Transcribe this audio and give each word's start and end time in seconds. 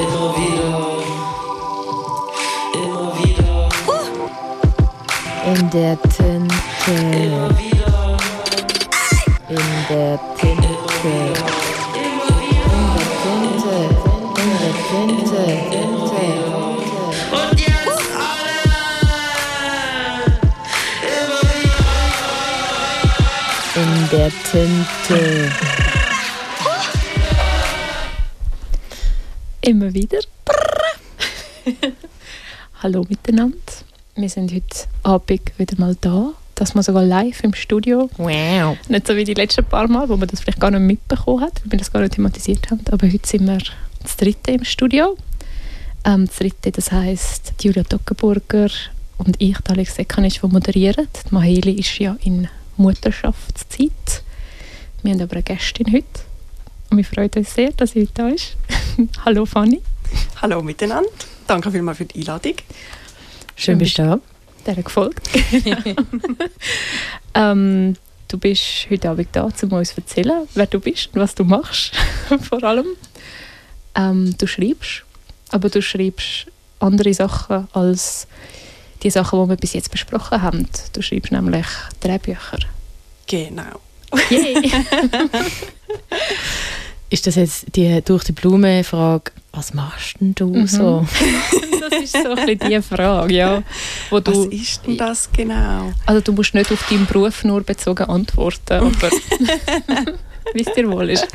Immer 0.00 0.28
wieder. 0.34 0.72
Immer 2.74 3.08
wieder. 3.18 3.68
In 5.46 5.60
der 5.70 5.94
Tinte. 6.02 6.94
Immer 7.16 7.50
wieder. 7.58 8.16
In 9.48 9.68
der 9.90 10.18
Tinte. 10.38 11.12
In 11.94 12.14
der 12.96 13.08
Tinte. 13.20 13.76
In 14.40 14.52
der 14.58 14.74
Tinte. 14.88 15.44
Tinte. 15.70 16.26
Alle. 18.16 18.56
Immer 21.12 21.44
wieder. 21.52 21.84
In 23.76 23.92
der 24.10 24.30
Tinte. 24.50 25.99
Immer 29.70 29.94
wieder. 29.94 30.18
Hallo 32.82 33.06
miteinander. 33.08 33.56
Wir 34.16 34.28
sind 34.28 34.52
heute 34.52 34.88
Abend 35.04 35.42
wieder 35.58 35.76
mal 35.78 35.96
da. 36.00 36.32
Das 36.56 36.74
mal 36.74 36.82
sogar 36.82 37.04
live 37.04 37.44
im 37.44 37.54
Studio. 37.54 38.10
Wow. 38.16 38.76
Nicht 38.88 39.06
so 39.06 39.14
wie 39.14 39.22
die 39.22 39.34
letzten 39.34 39.64
paar 39.64 39.86
Mal, 39.86 40.08
wo 40.08 40.16
man 40.16 40.26
das 40.26 40.40
vielleicht 40.40 40.58
gar 40.58 40.72
nicht 40.72 40.80
mitbekommen 40.80 41.44
hat, 41.44 41.62
weil 41.62 41.70
wir 41.70 41.78
das 41.78 41.92
gar 41.92 42.00
nicht 42.00 42.14
thematisiert 42.14 42.68
haben. 42.72 42.80
Aber 42.90 43.06
heute 43.06 43.28
sind 43.28 43.46
wir 43.46 43.58
das 44.02 44.16
dritte 44.16 44.50
im 44.50 44.64
Studio. 44.64 45.16
Ähm, 46.04 46.26
das 46.26 46.38
dritte, 46.38 46.72
das 46.72 46.90
heisst 46.90 47.54
Julia 47.62 47.84
Dockenburger 47.84 48.70
und 49.18 49.40
ich, 49.40 49.56
die 49.56 49.70
Alex 49.70 49.94
Sekanic, 49.94 50.40
die 50.40 50.48
moderieren. 50.48 51.06
Die 51.14 51.32
Maheli 51.32 51.74
ist 51.74 51.96
ja 52.00 52.16
in 52.24 52.48
Mutterschaftszeit. 52.76 54.24
Wir 55.04 55.12
haben 55.12 55.22
aber 55.22 55.34
eine 55.34 55.44
Gästin 55.44 55.92
heute. 55.92 56.29
Und 56.90 56.96
wir 56.96 57.04
freuen 57.04 57.30
uns 57.36 57.54
sehr, 57.54 57.70
dass 57.72 57.92
sie 57.92 58.02
heute 58.02 58.12
da 58.14 58.28
ist. 58.28 58.56
Hallo 59.24 59.46
Fanny. 59.46 59.80
Hallo 60.42 60.60
miteinander. 60.60 61.08
Danke 61.46 61.70
vielmals 61.70 61.98
für 61.98 62.04
die 62.04 62.18
Einladung. 62.18 62.54
Schön 63.54 63.78
bist 63.78 63.96
du 63.98 64.02
da. 64.02 64.20
Der 64.66 64.82
gefolgt. 64.82 65.30
ähm, 67.34 67.96
du 68.26 68.38
bist 68.38 68.88
heute 68.90 69.08
Abend 69.08 69.28
da, 69.32 69.44
um 69.44 69.72
uns 69.72 69.94
zu 69.94 70.00
erzählen, 70.00 70.48
wer 70.54 70.66
du 70.66 70.80
bist 70.80 71.10
und 71.14 71.20
was 71.20 71.34
du 71.34 71.44
machst, 71.44 71.92
vor 72.42 72.62
allem. 72.64 72.86
Ähm, 73.94 74.34
du 74.36 74.46
schreibst, 74.46 75.04
aber 75.50 75.70
du 75.70 75.80
schreibst 75.80 76.46
andere 76.80 77.14
Sachen 77.14 77.68
als 77.72 78.26
die 79.02 79.10
Sachen, 79.10 79.42
die 79.42 79.48
wir 79.50 79.56
bis 79.56 79.74
jetzt 79.74 79.90
besprochen 79.90 80.42
haben. 80.42 80.68
Du 80.92 81.02
schreibst 81.02 81.32
nämlich 81.32 81.66
Drehbücher. 82.00 82.58
Genau. 83.26 83.80
Yay! 84.30 84.70
Ist 87.12 87.26
das 87.26 87.34
jetzt 87.34 87.66
die 87.74 88.00
durch 88.04 88.22
die 88.22 88.30
Blume 88.32 88.84
Frage, 88.84 89.32
was 89.52 89.74
machst 89.74 90.20
denn 90.20 90.32
du 90.36 90.46
Mhm. 90.46 90.66
so? 90.68 91.04
das 91.80 92.02
ist 92.04 92.12
so 92.12 92.30
ein 92.34 92.46
bisschen 92.46 92.70
die 92.70 92.82
Frage, 92.82 93.34
ja. 93.34 93.62
Wo 94.10 94.16
Was 94.18 94.22
du, 94.24 94.44
ist 94.44 94.86
denn 94.86 94.96
das 94.96 95.28
genau? 95.32 95.92
also 96.06 96.20
du 96.20 96.32
musst 96.32 96.54
nicht 96.54 96.70
auf 96.70 96.88
deinen 96.88 97.06
Beruf 97.06 97.42
nur 97.42 97.62
bezogen 97.62 98.04
antworten, 98.04 98.74
aber 98.74 99.10
wie 100.54 100.60
es 100.62 100.72
dir 100.72 100.88
wohl 100.88 101.10
ist. 101.10 101.26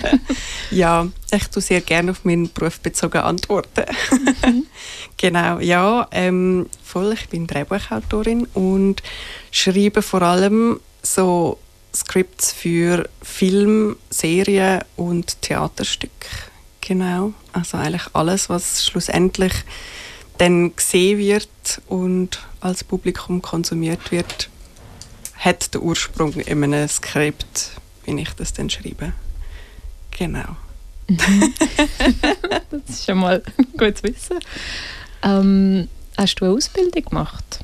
Ja, 0.72 1.08
ich 1.34 1.48
tue 1.50 1.62
sehr 1.62 1.82
gerne 1.82 2.12
auf 2.12 2.24
meinen 2.24 2.50
Beruf 2.54 2.80
bezogen 2.80 3.18
antworten. 3.22 3.84
genau, 5.18 5.60
ja, 5.60 6.08
ähm, 6.12 6.68
voll. 6.86 7.12
Ich 7.14 7.28
bin 7.28 7.48
Drehbuchautorin 7.48 8.48
und 8.54 9.04
schreibe 9.52 10.02
vor 10.02 10.22
allem 10.22 10.80
so 11.04 11.58
Skripts 11.96 12.52
für 12.52 13.10
Film, 13.22 13.96
Serien 14.10 14.82
und 14.96 15.42
Theaterstücke. 15.42 16.28
Genau, 16.82 17.34
also 17.54 17.78
eigentlich 17.78 18.08
alles, 18.14 18.50
was 18.50 18.86
schlussendlich 18.86 19.54
dann 20.38 20.76
gesehen 20.76 21.18
wird 21.18 21.50
und 21.88 22.40
als 22.60 22.84
Publikum 22.84 23.42
konsumiert 23.42 24.12
wird, 24.12 24.50
hat 25.38 25.74
den 25.74 25.82
Ursprung 25.82 26.34
in 26.34 26.64
einem 26.64 26.88
Skript, 26.88 27.72
wie 28.06 28.20
ich 28.20 28.34
das 28.34 28.54
dann 28.54 28.70
schreibe. 28.70 29.14
Genau. 30.12 30.56
Das 32.70 32.82
ist 32.90 33.06
schon 33.06 33.20
mal 33.20 33.42
gut 33.78 33.98
zu 33.98 34.04
wissen. 34.04 34.40
Ähm, 35.24 35.88
hast 36.18 36.36
du 36.36 36.46
eine 36.46 36.56
Ausbildung 36.56 37.06
gemacht? 37.06 37.60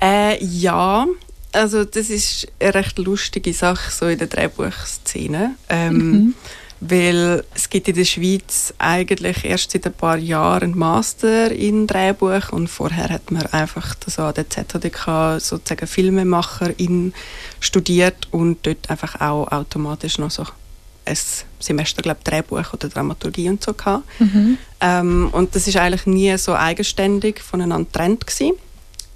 Äh, 0.00 0.42
ja, 0.42 1.06
also 1.52 1.84
das 1.84 2.10
ist 2.10 2.48
eine 2.58 2.74
recht 2.74 2.98
lustige 2.98 3.52
Sache 3.52 3.90
so 3.90 4.06
in 4.06 4.18
der 4.18 4.28
Drehbuchszene. 4.28 5.56
Ähm, 5.68 5.96
Mhm. 5.96 6.34
Weil 6.82 7.44
es 7.54 7.68
gibt 7.68 7.88
in 7.88 7.94
der 7.94 8.06
Schweiz 8.06 8.72
eigentlich 8.78 9.44
erst 9.44 9.72
seit 9.72 9.84
ein 9.84 9.92
paar 9.92 10.16
Jahren 10.16 10.62
einen 10.62 10.78
Master 10.78 11.52
in 11.52 11.86
Drehbuch 11.86 12.52
und 12.52 12.68
vorher 12.68 13.10
hat 13.10 13.30
man 13.30 13.44
einfach 13.48 13.94
das 13.96 14.18
an 14.18 14.32
der 14.32 14.48
ZHDK 14.48 15.38
sozusagen 15.40 15.86
Filmemacherin 15.86 17.12
studiert 17.60 18.28
und 18.30 18.66
dort 18.66 18.88
einfach 18.88 19.20
auch 19.20 19.52
automatisch 19.52 20.18
noch 20.18 20.30
so 20.30 20.46
ein 21.04 21.18
Semester, 21.58 22.00
glaube 22.00 22.20
Drehbuch 22.24 22.72
oder 22.72 22.88
Dramaturgie 22.88 23.50
und 23.50 23.62
so 23.62 23.74
gehabt. 23.74 24.04
Mhm. 24.18 24.56
Ähm, 24.80 25.28
und 25.32 25.54
das 25.54 25.68
ist 25.68 25.76
eigentlich 25.76 26.06
nie 26.06 26.34
so 26.38 26.54
eigenständig 26.54 27.42
voneinander 27.42 27.90
getrennt 27.92 28.26
gewesen. 28.26 28.52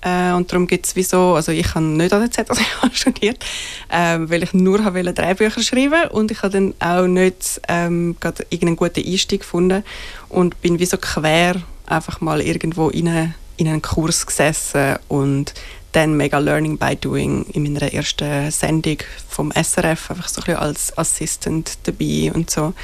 Äh, 0.04 0.32
und 0.32 0.52
darum 0.52 0.66
gibt 0.66 0.84
es 0.86 0.94
wieso, 0.96 1.34
also 1.34 1.50
ich 1.50 1.74
habe 1.74 1.84
nicht 1.84 2.12
an 2.12 2.20
der 2.20 2.30
ZHDK 2.30 2.90
studiert, 2.92 3.44
ähm, 3.90 4.28
weil 4.28 4.42
ich 4.42 4.52
nur 4.52 4.84
habe 4.84 4.96
wollte 4.96 5.14
Drehbücher 5.14 5.62
schreiben 5.62 6.10
und 6.10 6.30
ich 6.30 6.42
habe 6.42 6.52
dann 6.52 6.74
auch 6.78 7.06
nicht 7.06 7.60
ähm, 7.68 8.14
gerade 8.20 8.44
irgendeinen 8.50 8.76
guten 8.76 9.04
Einstieg 9.04 9.40
gefunden 9.40 9.82
und 10.28 10.60
bin 10.60 10.78
wie 10.78 10.86
so 10.86 10.98
quer 10.98 11.56
einfach 11.86 12.20
mal 12.20 12.42
irgendwo 12.42 12.90
in, 12.90 13.08
eine, 13.08 13.34
in 13.56 13.66
einen 13.66 13.80
Kurs 13.80 14.26
gesessen 14.26 14.96
und 15.08 15.54
dann 15.92 16.16
mega 16.16 16.38
Learning 16.38 16.76
by 16.76 16.96
Doing 16.96 17.46
in 17.52 17.62
meiner 17.62 17.92
ersten 17.92 18.50
Sendung 18.50 18.98
vom 19.28 19.52
SRF 19.52 20.10
einfach 20.10 20.28
so 20.28 20.40
ein 20.40 20.44
bisschen 20.44 20.56
als 20.60 20.98
Assistant 20.98 21.78
dabei 21.84 22.32
und 22.34 22.50
so. 22.50 22.74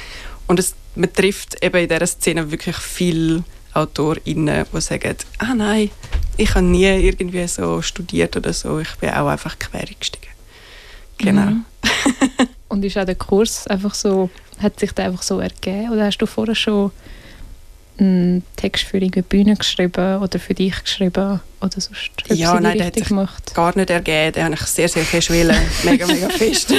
Und 0.47 0.59
es, 0.59 0.73
man 0.95 1.11
trifft 1.13 1.63
eben 1.63 1.77
in 1.77 1.89
dieser 1.89 2.07
Szene 2.07 2.51
wirklich 2.51 2.77
viele 2.77 3.43
AutorInnen, 3.73 4.65
die 4.73 4.81
sagen, 4.81 5.15
ah 5.39 5.53
nein, 5.53 5.91
ich 6.41 6.55
habe 6.55 6.65
nie 6.65 6.85
irgendwie 6.85 7.47
so 7.47 7.81
studiert 7.81 8.35
oder 8.35 8.51
so, 8.51 8.79
ich 8.79 8.95
bin 8.95 9.11
auch 9.11 9.27
einfach 9.27 9.57
quer 9.59 9.81
eingestiegen. 9.81 10.31
Genau. 11.17 11.41
Mhm. 11.41 11.65
Und 12.67 12.83
ist 12.83 12.97
auch 12.97 13.05
der 13.05 13.15
Kurs 13.15 13.67
einfach 13.67 13.93
so, 13.93 14.29
hat 14.59 14.79
sich 14.79 14.91
der 14.93 15.05
einfach 15.05 15.21
so 15.21 15.39
ergeben? 15.39 15.91
Oder 15.91 16.05
hast 16.05 16.17
du 16.17 16.25
vorher 16.25 16.55
schon 16.55 16.91
einen 17.99 18.43
Text 18.55 18.85
für 18.85 18.97
eine 18.97 19.09
Bühne 19.09 19.55
geschrieben 19.55 20.21
oder 20.21 20.39
für 20.39 20.53
dich 20.55 20.81
geschrieben 20.83 21.39
oder 21.59 21.79
sonst 21.79 22.09
Ja, 22.29 22.59
nein, 22.59 22.77
der 22.77 22.87
hat 22.87 22.95
sich 22.95 23.07
gemacht? 23.09 23.53
Gar 23.53 23.75
nicht 23.77 23.89
ergeben, 23.91 24.31
den 24.33 24.43
habe 24.45 24.55
ich 24.55 24.61
sehr, 24.61 24.89
sehr 24.89 25.03
fest 25.03 25.29
wollen. 25.29 25.55
mega, 25.83 26.07
mega 26.07 26.29
fest. 26.29 26.73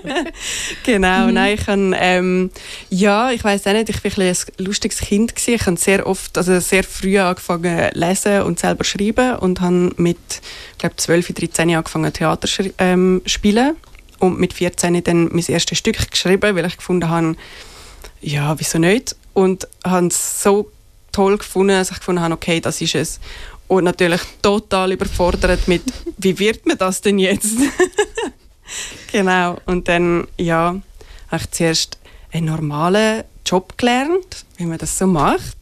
genau, 0.84 1.26
Mhm. 1.28 1.34
nein, 1.34 1.54
ich 1.54 1.66
habe, 1.66 1.92
ähm, 1.96 2.50
ja, 2.90 3.30
ich 3.30 3.44
weiß 3.44 3.66
auch 3.66 3.72
nicht, 3.72 3.88
ich 3.90 4.02
war 4.04 4.24
ein, 4.24 4.28
ein 4.30 4.64
lustiges 4.64 4.98
Kind 4.98 5.34
gewesen. 5.36 5.54
Ich 5.54 5.66
habe 5.66 5.76
sehr 5.76 6.06
oft, 6.06 6.36
also 6.36 6.58
sehr 6.60 6.82
früh 6.84 7.18
angefangen 7.18 7.90
zu 7.92 7.98
lesen 7.98 8.42
und 8.42 8.58
selber 8.58 8.84
schreiben 8.84 9.36
und 9.36 9.60
habe 9.60 9.92
mit, 9.96 10.18
ich 10.72 10.78
glaube, 10.78 10.96
12, 10.96 11.32
13 11.34 11.74
angefangen 11.74 12.12
Theater 12.12 12.48
zu 12.48 12.72
ähm, 12.78 13.22
spielen 13.26 13.76
und 14.18 14.38
mit 14.40 14.52
14 14.52 15.02
dann 15.04 15.28
mein 15.32 15.44
erstes 15.46 15.78
Stück 15.78 16.10
geschrieben, 16.10 16.56
weil 16.56 16.64
ich 16.66 16.76
gefunden 16.76 17.08
habe, 17.08 17.36
ja, 18.20 18.58
wieso 18.58 18.78
nicht? 18.78 19.16
Und 19.34 19.66
habe 19.84 20.08
es 20.08 20.42
so 20.42 20.70
toll 21.12 21.38
gefunden, 21.38 21.74
dass 21.74 21.90
ich 21.90 21.98
gefunden 21.98 22.22
habe, 22.22 22.34
okay, 22.34 22.60
das 22.60 22.80
ist 22.80 22.94
es. 22.94 23.20
Und 23.68 23.84
natürlich 23.84 24.20
total 24.42 24.92
überfordert 24.92 25.68
mit, 25.68 25.82
wie 26.18 26.38
wird 26.38 26.66
man 26.66 26.78
das 26.78 27.00
denn 27.00 27.18
jetzt? 27.18 27.56
genau. 29.12 29.58
Und 29.66 29.88
dann, 29.88 30.26
ja, 30.36 30.76
habe 31.28 31.42
ich 31.42 31.50
zuerst 31.50 31.98
einen 32.32 32.46
normalen 32.46 33.24
Job 33.46 33.76
gelernt, 33.78 34.44
wie 34.56 34.66
man 34.66 34.78
das 34.78 34.98
so 34.98 35.06
macht. 35.06 35.56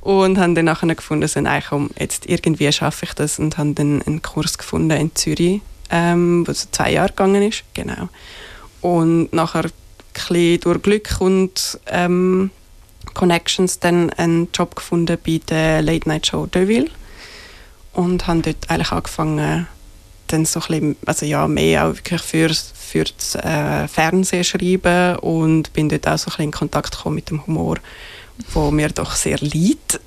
Und 0.00 0.38
habe 0.38 0.52
dann 0.52 0.66
nachher 0.66 0.94
gefunden, 0.94 1.26
so, 1.26 1.40
nein, 1.40 1.62
komm, 1.66 1.90
jetzt 1.98 2.26
irgendwie 2.26 2.70
schaffe 2.70 3.06
ich 3.06 3.14
das. 3.14 3.38
Und 3.38 3.56
habe 3.56 3.72
dann 3.72 4.02
einen 4.02 4.20
Kurs 4.20 4.58
gefunden 4.58 4.98
in 4.98 5.14
Zürich, 5.14 5.62
ähm, 5.90 6.46
wo 6.46 6.52
so 6.52 6.66
zwei 6.70 6.92
Jahre 6.92 7.08
gegangen 7.08 7.42
ist. 7.42 7.64
Genau. 7.72 8.10
Und 8.82 9.32
nachher 9.32 9.64
ein 9.64 9.72
bisschen 10.12 10.60
durch 10.60 10.82
Glück 10.82 11.16
und 11.20 11.78
ähm, 11.86 12.50
Connections 13.14 13.78
dann 13.78 14.10
einen 14.10 14.48
Job 14.52 14.76
gefunden 14.76 15.16
bei 15.24 15.40
der 15.48 15.82
Late 15.82 16.08
Night 16.08 16.26
Show 16.26 16.46
Deville 16.46 16.90
und 17.92 18.26
habe 18.26 18.42
dort 18.42 18.68
eigentlich 18.68 18.92
angefangen 18.92 19.66
dann 20.26 20.44
so 20.44 20.60
ein 20.60 20.66
bisschen, 20.66 20.96
also 21.06 21.26
ja, 21.26 21.46
mehr 21.46 21.86
auch 21.86 21.94
wirklich 21.94 22.20
für, 22.20 22.50
für 22.50 23.04
das 23.04 23.34
äh, 23.36 23.88
Fernsehen 23.88 24.44
schreiben 24.44 25.16
und 25.16 25.72
bin 25.72 25.88
dort 25.88 26.08
auch 26.08 26.18
so 26.18 26.26
ein 26.26 26.30
bisschen 26.30 26.44
in 26.44 26.50
Kontakt 26.50 26.96
gekommen 26.96 27.16
mit 27.16 27.30
dem 27.30 27.46
Humor, 27.46 27.78
wo 28.52 28.70
mir 28.70 28.88
doch 28.88 29.14
sehr 29.14 29.38
liegt. 29.38 30.00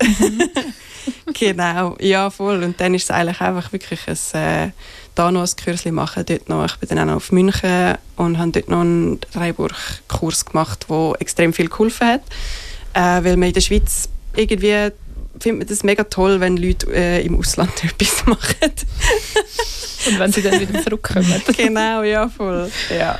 genau, 1.34 1.96
ja 2.00 2.30
voll. 2.30 2.62
Und 2.62 2.80
dann 2.80 2.94
ist 2.94 3.04
es 3.04 3.10
eigentlich 3.10 3.40
einfach 3.40 3.72
wirklich 3.72 4.00
ein, 4.06 4.40
äh, 4.40 4.70
da 5.14 5.30
noch 5.30 5.42
ein 5.42 5.56
Kürzchen 5.56 5.94
machen, 5.94 6.24
dort 6.26 6.48
noch. 6.48 6.66
Ich 6.66 6.76
bin 6.76 6.88
dann 6.88 6.98
auch 7.00 7.06
noch 7.06 7.16
auf 7.16 7.32
München 7.32 7.96
und 8.16 8.38
habe 8.38 8.50
dort 8.50 8.68
noch 8.68 8.80
einen 8.80 9.20
Dreiburg-Kurs 9.20 10.46
gemacht, 10.46 10.86
der 10.90 11.14
extrem 11.20 11.52
viel 11.52 11.68
geholfen 11.68 12.06
hat. 12.06 12.22
Äh, 12.94 13.24
weil 13.24 13.36
man 13.36 13.48
in 13.48 13.54
der 13.54 13.60
Schweiz 13.60 14.08
irgendwie 14.34 14.90
findet 15.40 15.58
man 15.58 15.66
das 15.68 15.82
mega 15.84 16.04
toll, 16.04 16.40
wenn 16.40 16.56
Leute 16.56 16.92
äh, 16.92 17.24
im 17.24 17.38
Ausland 17.38 17.72
etwas 17.84 18.26
machen. 18.26 18.72
Und 20.06 20.18
wenn 20.18 20.32
sie 20.32 20.42
dann 20.42 20.60
wieder 20.60 20.82
zurückkommen. 20.82 21.42
genau, 21.56 22.02
ja, 22.02 22.28
voll. 22.28 22.70
Ja. 22.96 23.18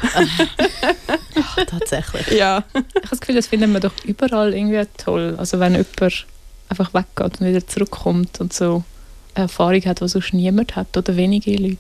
Ach, 1.35 1.57
tatsächlich. 1.67 2.29
ja. 2.29 2.65
Ich 2.73 2.75
habe 2.75 3.09
das 3.11 3.21
Gefühl, 3.21 3.35
das 3.35 3.47
finden 3.47 3.73
wir 3.73 3.81
doch 3.81 3.93
überall 4.05 4.55
irgendwie 4.55 4.87
toll. 4.97 5.35
Also 5.39 5.59
wenn 5.61 5.73
jemand 5.73 6.27
einfach 6.69 6.95
weggeht 6.95 7.41
und 7.41 7.47
wieder 7.47 7.67
zurückkommt 7.67 8.41
und 8.41 8.53
so 8.53 8.85
eine 9.35 9.45
Erfahrung 9.45 9.83
hat, 9.85 10.01
die 10.01 10.09
sonst 10.09 10.33
niemand 10.33 10.77
hat 10.77 10.97
oder 10.97 11.17
wenige 11.17 11.57
Leute. 11.57 11.79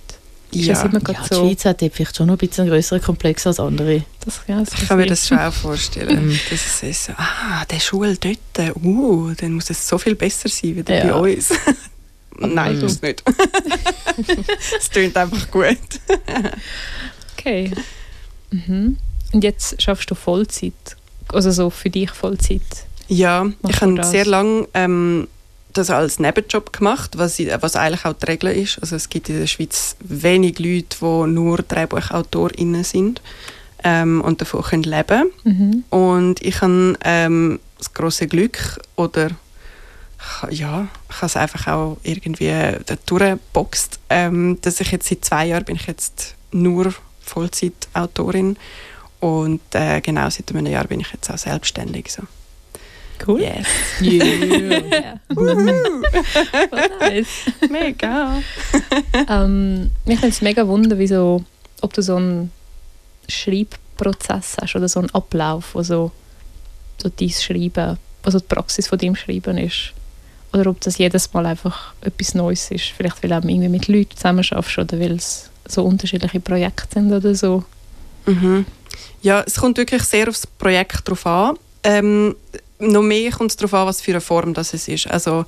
Ja. 0.50 0.75
Ja, 0.75 0.89
die 0.89 1.15
so. 1.29 1.47
Schweiz 1.47 1.65
hat 1.67 1.81
vielleicht 1.81 2.17
schon 2.17 2.27
noch 2.29 2.35
ein 2.35 2.39
bisschen 2.39 2.62
einen 2.62 2.71
größeren 2.71 3.03
Komplex 3.03 3.47
als 3.47 3.61
andere. 3.61 4.03
Das, 4.25 4.41
ja, 4.47 4.61
das 4.61 4.73
Ich 4.81 4.89
kann 4.89 4.97
mir 4.99 5.06
das 5.06 5.29
schon 5.29 5.39
auch 5.39 5.53
vorstellen. 5.53 6.39
Das 6.50 6.65
ist 6.67 6.83
es 6.83 7.05
so, 7.06 7.12
ah, 7.17 7.65
der 7.71 7.81
Schule 7.81 8.17
dort, 8.17 8.77
uh, 8.83 9.33
dann 9.37 9.53
muss 9.53 9.69
es 9.71 9.87
so 9.87 9.99
viel 9.99 10.15
besser 10.15 10.49
sein 10.49 10.77
wie 10.77 10.83
der 10.83 11.06
Ja. 11.06 11.19
bei 11.19 11.35
uns. 11.35 11.50
Nein, 12.39 12.77
Mhm. 12.77 12.83
muss 12.83 13.03
nicht. 13.03 13.23
es 14.79 14.91
klingt 14.91 15.17
einfach 15.17 15.50
gut. 15.50 15.77
Okay. 17.37 17.71
Mhm. 18.50 18.97
Und 19.33 19.45
jetzt 19.45 19.81
schaffst 19.83 20.11
du 20.11 20.15
Vollzeit? 20.15 20.73
Also 21.33 21.50
so 21.50 21.69
für 21.69 21.91
dich 21.91 22.11
Vollzeit? 22.11 22.62
Ja, 23.09 23.45
Machst 23.45 23.77
ich 23.77 23.81
habe 23.83 24.05
sehr 24.05 24.25
lange 24.25 24.67
ähm, 24.75 25.29
das 25.79 25.91
als 25.91 26.19
Nebenjob 26.19 26.73
gemacht, 26.73 27.17
was, 27.17 27.39
was 27.39 27.77
eigentlich 27.77 28.05
auch 28.05 28.15
die 28.15 28.27
Regel 28.27 28.51
ist. 28.51 28.79
Also 28.81 28.97
es 28.97 29.09
gibt 29.09 29.29
in 29.29 29.39
der 29.39 29.47
Schweiz 29.47 29.97
wenig 30.01 30.59
Leute, 30.59 30.97
die 31.01 31.31
nur 31.31 31.59
DrehbuchautorInnen 31.59 32.85
sind 32.85 33.23
ähm, 33.85 34.21
und 34.21 34.41
davon 34.41 34.63
können 34.63 34.83
leben 34.83 35.31
Mhm. 35.45 35.85
Und 35.91 36.43
ich 36.43 36.61
habe 36.61 36.95
ähm, 37.05 37.61
das 37.79 37.95
große 37.95 38.27
Glück 38.27 38.81
oder 38.97 39.31
ja, 40.51 40.89
ich 41.09 41.17
habe 41.17 41.27
es 41.27 41.37
einfach 41.37 41.67
auch 41.69 41.99
irgendwie 42.03 42.53
durchgeboxt, 43.07 44.01
ähm, 44.11 44.59
dass 44.63 44.81
ich 44.81 44.91
jetzt 44.91 45.09
seit 45.09 45.25
zwei 45.25 45.47
Jahren 45.47 45.65
bin 45.65 45.77
ich 45.77 45.87
jetzt 45.87 46.35
nur 46.51 46.93
Vollzeitautorin 47.21 48.57
und 49.21 49.61
äh, 49.73 50.01
genau 50.01 50.29
seit 50.29 50.51
einem 50.51 50.67
Jahr 50.67 50.87
bin 50.87 51.01
ich 51.01 51.13
jetzt 51.13 51.31
auch 51.31 51.39
selbstständig. 51.39 52.11
So. 52.11 52.23
Cool. 53.26 53.41
Yes. 53.41 53.67
Ja. 54.00 55.20
Voll 55.35 56.91
nice. 57.00 57.29
Mega. 57.70 58.43
ähm, 59.29 59.91
mich 60.05 60.20
nimmt 60.20 60.35
es 60.35 60.41
mega 60.41 60.67
wunder, 60.67 60.99
wieso, 60.99 61.44
ob 61.81 61.93
du 61.93 62.03
so 62.03 62.17
einen 62.17 62.53
Schreibprozess 63.29 64.56
hast 64.61 64.76
oder 64.76 64.88
so 64.88 65.00
einen 65.00 65.11
Ablauf, 65.11 65.75
wo 65.75 65.82
so, 65.82 66.11
so 67.03 67.09
dein 67.09 67.31
Schreiben, 67.31 67.99
also 68.23 68.38
die 68.38 68.47
Praxis 68.47 68.88
von 68.88 68.99
deinem 68.99 69.17
Schreiben 69.17 69.59
ist. 69.59 69.93
Oder 70.53 70.71
ob 70.71 70.81
das 70.81 70.97
jedes 70.97 71.32
Mal 71.35 71.47
einfach 71.47 71.93
etwas 72.00 72.35
Neues 72.35 72.71
ist. 72.71 72.87
Vielleicht, 72.97 73.23
weil 73.23 73.31
du 73.31 73.38
auch 73.38 73.44
irgendwie 73.44 73.69
mit 73.69 73.88
Leuten 73.88 74.17
zusammen 74.17 74.43
schaffst 74.43 74.79
oder 74.79 74.99
weil 74.99 75.12
es 75.12 75.50
so 75.67 75.85
unterschiedliche 75.85 76.41
Projekte 76.41 76.87
sind 76.94 77.12
oder 77.12 77.35
so. 77.35 77.64
Mhm. 78.25 78.64
Ja, 79.21 79.43
es 79.47 79.56
kommt 79.56 79.76
wirklich 79.76 80.03
sehr 80.05 80.29
aufs 80.29 80.47
Projekt 80.47 81.06
drauf 81.09 81.26
an. 81.26 81.59
Ähm, 81.82 82.35
noch 82.79 83.03
mehr 83.03 83.31
kommt 83.31 83.51
es 83.51 83.57
darauf 83.57 83.75
an, 83.75 83.87
was 83.87 84.01
für 84.01 84.13
eine 84.13 84.21
Form 84.21 84.55
das 84.55 84.75
es 84.75 84.89
ist. 84.89 85.09
Also 85.09 85.45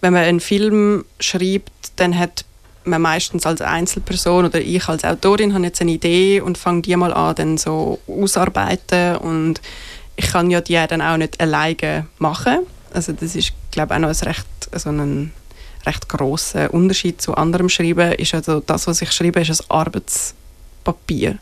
wenn 0.00 0.12
man 0.12 0.24
einen 0.24 0.40
Film 0.40 1.04
schreibt, 1.20 1.70
dann 1.96 2.18
hat 2.18 2.44
man 2.84 3.02
meistens 3.02 3.46
als 3.46 3.60
Einzelperson 3.60 4.46
oder 4.46 4.60
ich 4.60 4.88
als 4.88 5.04
Autorin 5.04 5.54
habe 5.54 5.64
jetzt 5.64 5.80
eine 5.80 5.92
Idee 5.92 6.40
und 6.40 6.58
fange 6.58 6.82
die 6.82 6.96
mal 6.96 7.12
an, 7.12 7.34
dann 7.36 7.58
so 7.58 8.00
ausarbeiten 8.08 9.16
und 9.16 9.60
ich 10.16 10.26
kann 10.26 10.50
ja 10.50 10.60
die 10.60 10.74
dann 10.88 11.00
auch 11.00 11.16
nicht 11.16 11.40
alleine 11.40 12.06
machen. 12.18 12.60
Also 12.92 13.12
das 13.12 13.34
ist, 13.34 13.52
glaube 13.70 13.94
ich, 13.94 13.96
auch 13.96 14.00
noch 14.00 14.08
ein 14.08 14.28
recht, 14.28 14.46
also 14.72 14.90
ein 14.90 15.32
recht 15.86 16.08
grosser 16.08 16.72
Unterschied 16.74 17.22
zu 17.22 17.34
anderem 17.34 17.68
Schreiben. 17.68 18.12
Ist 18.12 18.34
also 18.34 18.60
das, 18.60 18.86
was 18.86 19.00
ich 19.02 19.12
schreibe, 19.12 19.40
ist 19.40 19.50
ein 19.50 19.66
Arbeitspapier. 20.82 21.38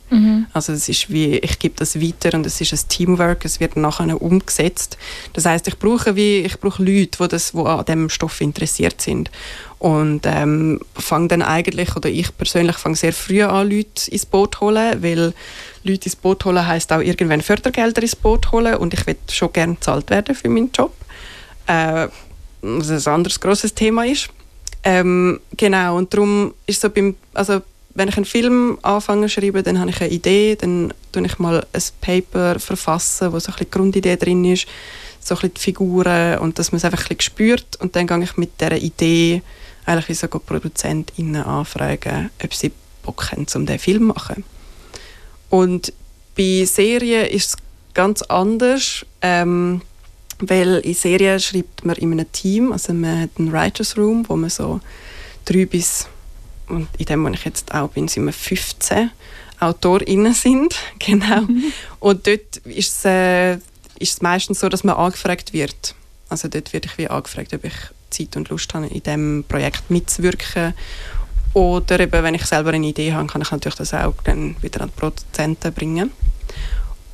Also 0.52 0.72
es 0.72 0.88
ist 0.88 1.10
wie, 1.10 1.38
ich 1.38 1.58
gebe 1.58 1.74
das 1.76 2.00
weiter 2.00 2.36
und 2.36 2.46
es 2.46 2.60
ist 2.60 2.72
ein 2.72 2.88
Teamwork, 2.88 3.44
es 3.44 3.60
wird 3.60 3.76
nachher 3.76 4.20
umgesetzt. 4.20 4.96
Das 5.32 5.46
heißt, 5.46 5.68
ich 5.68 5.78
brauche 5.78 6.16
wie, 6.16 6.38
ich 6.38 6.58
brauche 6.60 6.82
Leute, 6.82 7.18
die, 7.18 7.28
das, 7.28 7.52
die 7.52 7.58
an 7.58 7.84
dem 7.84 8.08
Stoff 8.10 8.40
interessiert 8.40 9.00
sind. 9.00 9.30
Und 9.78 10.22
ähm, 10.26 10.80
fange 10.94 11.28
dann 11.28 11.42
eigentlich, 11.42 11.96
oder 11.96 12.08
ich 12.10 12.36
persönlich 12.36 12.76
fange 12.76 12.96
sehr 12.96 13.12
früh 13.12 13.42
an, 13.42 13.70
Leute 13.70 14.10
ins 14.10 14.26
Boot 14.26 14.56
zu 14.56 14.60
holen, 14.60 15.02
weil 15.02 15.32
Leute 15.84 16.04
ins 16.04 16.16
Boot 16.16 16.44
holen 16.44 16.66
heisst 16.66 16.92
auch 16.92 17.00
irgendwann 17.00 17.40
Fördergelder 17.40 18.02
ins 18.02 18.16
Boot 18.16 18.52
holen 18.52 18.76
und 18.76 18.92
ich 18.92 19.06
will 19.06 19.16
schon 19.30 19.52
gerne 19.52 19.74
bezahlt 19.74 20.10
werden 20.10 20.34
für 20.34 20.48
meinen 20.48 20.70
Job. 20.72 20.94
Äh, 21.66 22.08
was 22.62 22.90
ein 22.90 23.12
anderes 23.12 23.40
grosses 23.40 23.72
Thema 23.72 24.04
ist. 24.04 24.28
Ähm, 24.82 25.40
genau, 25.56 25.96
und 25.96 26.12
darum 26.12 26.54
ist 26.66 26.80
so 26.80 26.90
beim, 26.90 27.16
also 27.32 27.62
wenn 28.00 28.08
ich 28.08 28.16
einen 28.16 28.24
Film 28.24 28.78
anfange 28.80 29.26
zu 29.26 29.34
schreiben, 29.34 29.62
dann 29.62 29.78
habe 29.78 29.90
ich 29.90 30.00
eine 30.00 30.10
Idee, 30.10 30.56
dann 30.56 30.94
tue 31.12 31.26
ich 31.26 31.38
mal 31.38 31.66
ein 31.70 31.82
Paper 32.00 32.58
verfassen, 32.58 33.30
wo 33.30 33.38
so 33.38 33.48
ein 33.48 33.52
bisschen 33.52 33.66
die 33.66 33.70
Grundidee 33.70 34.16
drin 34.16 34.42
ist, 34.46 34.66
so 35.20 35.34
ein 35.34 35.40
bisschen 35.40 35.54
die 35.54 35.60
Figuren 35.60 36.38
und 36.38 36.58
dass 36.58 36.72
man 36.72 36.78
es 36.78 36.86
einfach 36.86 37.02
ein 37.02 37.14
bisschen 37.14 37.20
spürt 37.20 37.76
und 37.78 37.94
dann 37.94 38.06
gehe 38.06 38.22
ich 38.22 38.38
mit 38.38 38.58
dieser 38.58 38.78
Idee 38.78 39.42
eigentlich 39.84 40.18
so 40.18 40.28
ProduzentInnen 40.28 41.42
anfragen, 41.42 42.30
ob 42.42 42.54
sie 42.54 42.72
Bock 43.02 43.32
haben, 43.32 43.46
um 43.54 43.66
diesen 43.66 43.78
Film 43.78 43.98
zu 43.98 44.14
machen. 44.14 44.44
Und 45.50 45.92
bei 46.34 46.64
Serien 46.64 47.26
ist 47.26 47.48
es 47.50 47.56
ganz 47.92 48.22
anders, 48.22 49.04
ähm, 49.20 49.82
weil 50.38 50.78
in 50.78 50.94
Serien 50.94 51.38
schreibt 51.38 51.84
man 51.84 51.96
in 51.96 52.12
einem 52.12 52.32
Team, 52.32 52.72
also 52.72 52.94
man 52.94 53.20
hat 53.20 53.30
einen 53.38 53.52
Writers 53.52 53.98
Room, 53.98 54.26
wo 54.26 54.36
man 54.36 54.48
so 54.48 54.80
drei 55.44 55.66
bis, 55.66 56.06
und 56.70 56.88
in 56.98 57.06
dem, 57.06 57.24
wo 57.24 57.28
ich 57.28 57.44
jetzt 57.44 57.74
auch 57.74 57.88
bin, 57.88 58.08
sind 58.08 58.24
wir 58.26 58.32
15 58.32 59.10
AutorInnen 59.60 60.34
sind, 60.34 60.74
genau. 60.98 61.46
Und 61.98 62.26
dort 62.26 62.56
ist 62.64 62.96
es, 62.98 63.04
äh, 63.04 63.54
ist 63.98 64.14
es 64.14 64.22
meistens 64.22 64.60
so, 64.60 64.68
dass 64.68 64.84
man 64.84 64.96
angefragt 64.96 65.52
wird. 65.52 65.94
Also 66.28 66.48
dort 66.48 66.72
werde 66.72 66.88
ich 66.88 66.98
wie 66.98 67.08
angefragt, 67.08 67.52
ob 67.52 67.64
ich 67.64 67.74
Zeit 68.10 68.36
und 68.36 68.48
Lust 68.48 68.72
habe, 68.74 68.86
in 68.86 69.02
diesem 69.02 69.44
Projekt 69.48 69.90
mitzuwirken. 69.90 70.74
Oder 71.52 72.00
eben, 72.00 72.22
wenn 72.22 72.34
ich 72.34 72.46
selber 72.46 72.70
eine 72.70 72.86
Idee 72.86 73.12
habe, 73.12 73.26
kann 73.26 73.42
ich 73.42 73.50
natürlich 73.50 73.76
das 73.76 73.92
auch 73.92 74.14
dann 74.24 74.56
wieder 74.62 74.82
an 74.82 74.90
die 74.94 75.00
Produzenten 75.00 75.72
bringen. 75.72 76.12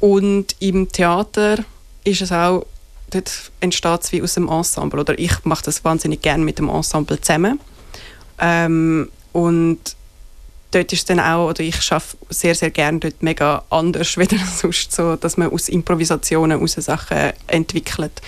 Und 0.00 0.56
im 0.60 0.90
Theater 0.92 1.64
ist 2.04 2.20
es 2.20 2.32
auch, 2.32 2.66
dort 3.10 3.50
entsteht 3.60 4.02
es 4.02 4.12
wie 4.12 4.22
aus 4.22 4.34
dem 4.34 4.48
Ensemble. 4.48 5.00
Oder 5.00 5.18
ich 5.18 5.44
mache 5.44 5.64
das 5.64 5.84
wahnsinnig 5.84 6.20
gerne 6.20 6.44
mit 6.44 6.58
dem 6.58 6.68
Ensemble 6.68 7.20
zusammen. 7.20 7.58
Ähm, 8.38 9.08
und 9.36 9.78
dort 10.70 10.94
ist 10.94 11.10
dann 11.10 11.20
auch, 11.20 11.50
oder 11.50 11.60
ich 11.60 11.82
schaffe 11.82 12.16
sehr, 12.30 12.54
sehr 12.54 12.70
gerne 12.70 13.00
dort 13.00 13.22
mega 13.22 13.62
anders 13.68 14.16
wieder 14.16 14.38
sonst 14.38 14.92
so, 14.92 15.14
dass 15.16 15.36
man 15.36 15.52
aus 15.52 15.68
Improvisationen 15.68 16.58
aus 16.62 16.72
Sachen 16.72 17.34
entwickelt. 17.46 18.22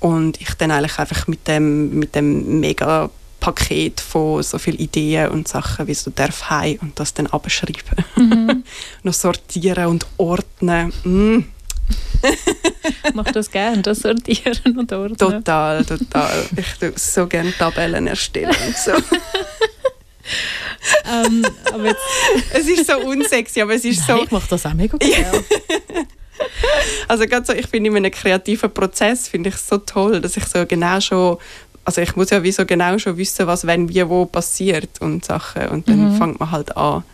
Und 0.00 0.40
ich 0.40 0.52
dann 0.54 0.72
eigentlich 0.72 0.98
einfach 0.98 1.28
mit 1.28 1.46
dem, 1.46 1.96
mit 2.00 2.16
dem 2.16 2.58
mega 2.58 3.10
Paket 3.38 4.00
von 4.00 4.42
so 4.42 4.58
vielen 4.58 4.78
Ideen 4.78 5.28
und 5.28 5.46
Sachen, 5.46 5.86
wie 5.86 5.94
so 5.94 6.10
darf 6.10 6.50
heim 6.50 6.78
und 6.82 6.98
das 6.98 7.14
dann 7.14 7.28
abschreiben. 7.28 8.04
Mhm. 8.16 8.64
Noch 9.04 9.14
sortieren 9.14 9.86
und 9.86 10.04
ordnen. 10.16 10.92
Mm, 11.04 11.44
Mach 13.14 13.30
das 13.30 13.52
gerne, 13.52 13.82
das 13.82 14.00
sortieren 14.00 14.78
und 14.78 14.92
ordnen. 14.92 15.16
total, 15.16 15.84
total. 15.84 16.44
Ich 16.56 16.78
tue 16.78 16.92
so 16.96 17.28
gerne 17.28 17.52
Tabellen 17.56 18.08
erstellen 18.08 18.56
und 18.66 18.76
so. 18.76 18.92
Ähm, 21.04 21.44
aber 21.72 21.86
jetzt, 21.86 22.00
es 22.54 22.66
ist 22.68 22.86
so 22.86 22.98
unsexy, 23.00 23.60
aber 23.60 23.74
es 23.74 23.84
ist 23.84 24.06
Nein, 24.08 24.18
so 24.18 24.24
ich 24.24 24.30
mache 24.30 24.48
das 24.48 24.64
auch 24.66 24.74
mega 24.74 24.96
gerne. 24.96 25.44
Also 27.08 27.26
gerade 27.26 27.44
so, 27.44 27.52
ich 27.52 27.66
finde 27.66 27.90
in 27.90 27.96
einem 27.96 28.10
kreativen 28.10 28.72
Prozess 28.72 29.28
finde 29.28 29.50
ich 29.50 29.56
es 29.56 29.68
so 29.68 29.76
toll, 29.78 30.20
dass 30.20 30.36
ich 30.36 30.44
so 30.46 30.64
genau 30.64 30.98
schon, 31.00 31.36
also 31.84 32.00
ich 32.00 32.16
muss 32.16 32.30
ja 32.30 32.42
wie 32.42 32.52
so 32.52 32.64
genau 32.64 32.96
schon 32.98 33.16
wissen, 33.18 33.46
was 33.46 33.66
wenn, 33.66 33.88
wie, 33.90 34.08
wo 34.08 34.24
passiert 34.24 35.00
und 35.00 35.24
Sachen 35.24 35.68
und 35.68 35.88
dann 35.88 36.14
Mhm. 36.14 36.18
fängt 36.18 36.40
man 36.40 36.50
halt 36.50 36.76
an, 36.76 37.04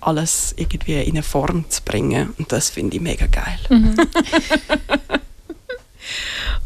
alles 0.00 0.54
irgendwie 0.56 1.00
in 1.02 1.12
eine 1.14 1.22
Form 1.24 1.68
zu 1.68 1.82
bringen 1.82 2.32
und 2.38 2.52
das 2.52 2.70
finde 2.70 2.96
ich 2.96 3.02
mega 3.02 3.26
geil. 3.26 3.58
Mhm. 3.70 3.96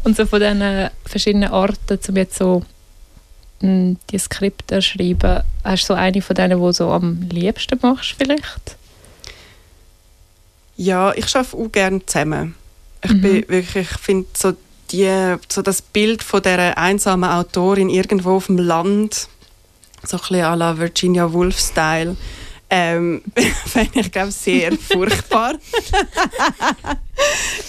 Und 0.03 0.15
so 0.15 0.25
von 0.25 0.39
diesen 0.39 0.89
verschiedenen 1.05 1.49
Arten, 1.51 1.99
um 2.09 2.15
jetzt 2.15 2.37
so 2.37 2.63
die 3.61 4.17
Skripte 4.19 4.81
schreiben, 4.81 5.41
hast 5.63 5.83
du 5.83 5.87
so 5.87 5.93
eine 5.93 6.21
von 6.21 6.35
denen, 6.35 6.57
die 6.59 6.63
du 6.65 6.71
so 6.71 6.89
am 6.91 7.21
liebsten 7.29 7.77
machst 7.81 8.15
vielleicht? 8.17 8.75
Ja, 10.77 11.13
ich 11.13 11.35
arbeite 11.35 11.57
auch 11.57 11.71
gerne 11.71 12.05
zusammen. 12.05 12.55
Ich 13.03 13.11
Mhm. 13.11 13.21
bin 13.21 13.33
wirklich, 13.49 13.91
ich 13.91 13.97
finde 13.99 14.27
so, 14.35 14.53
die, 14.91 15.35
so 15.49 15.61
das 15.61 15.81
Bild 15.81 16.23
von 16.23 16.41
dieser 16.41 16.77
einsamen 16.77 17.29
Autorin 17.29 17.89
irgendwo 17.89 18.35
auf 18.37 18.47
dem 18.47 18.57
Land, 18.57 19.27
so 20.03 20.17
ein 20.17 20.19
bisschen 20.21 20.43
à 20.45 20.55
la 20.55 20.77
Virginia 20.77 21.31
Woolf-Style, 21.31 22.15
ähm, 22.73 23.21
fände 23.65 23.99
ich 23.99 24.11
glaube 24.11 24.31
sehr 24.31 24.71
furchtbar. 24.77 25.55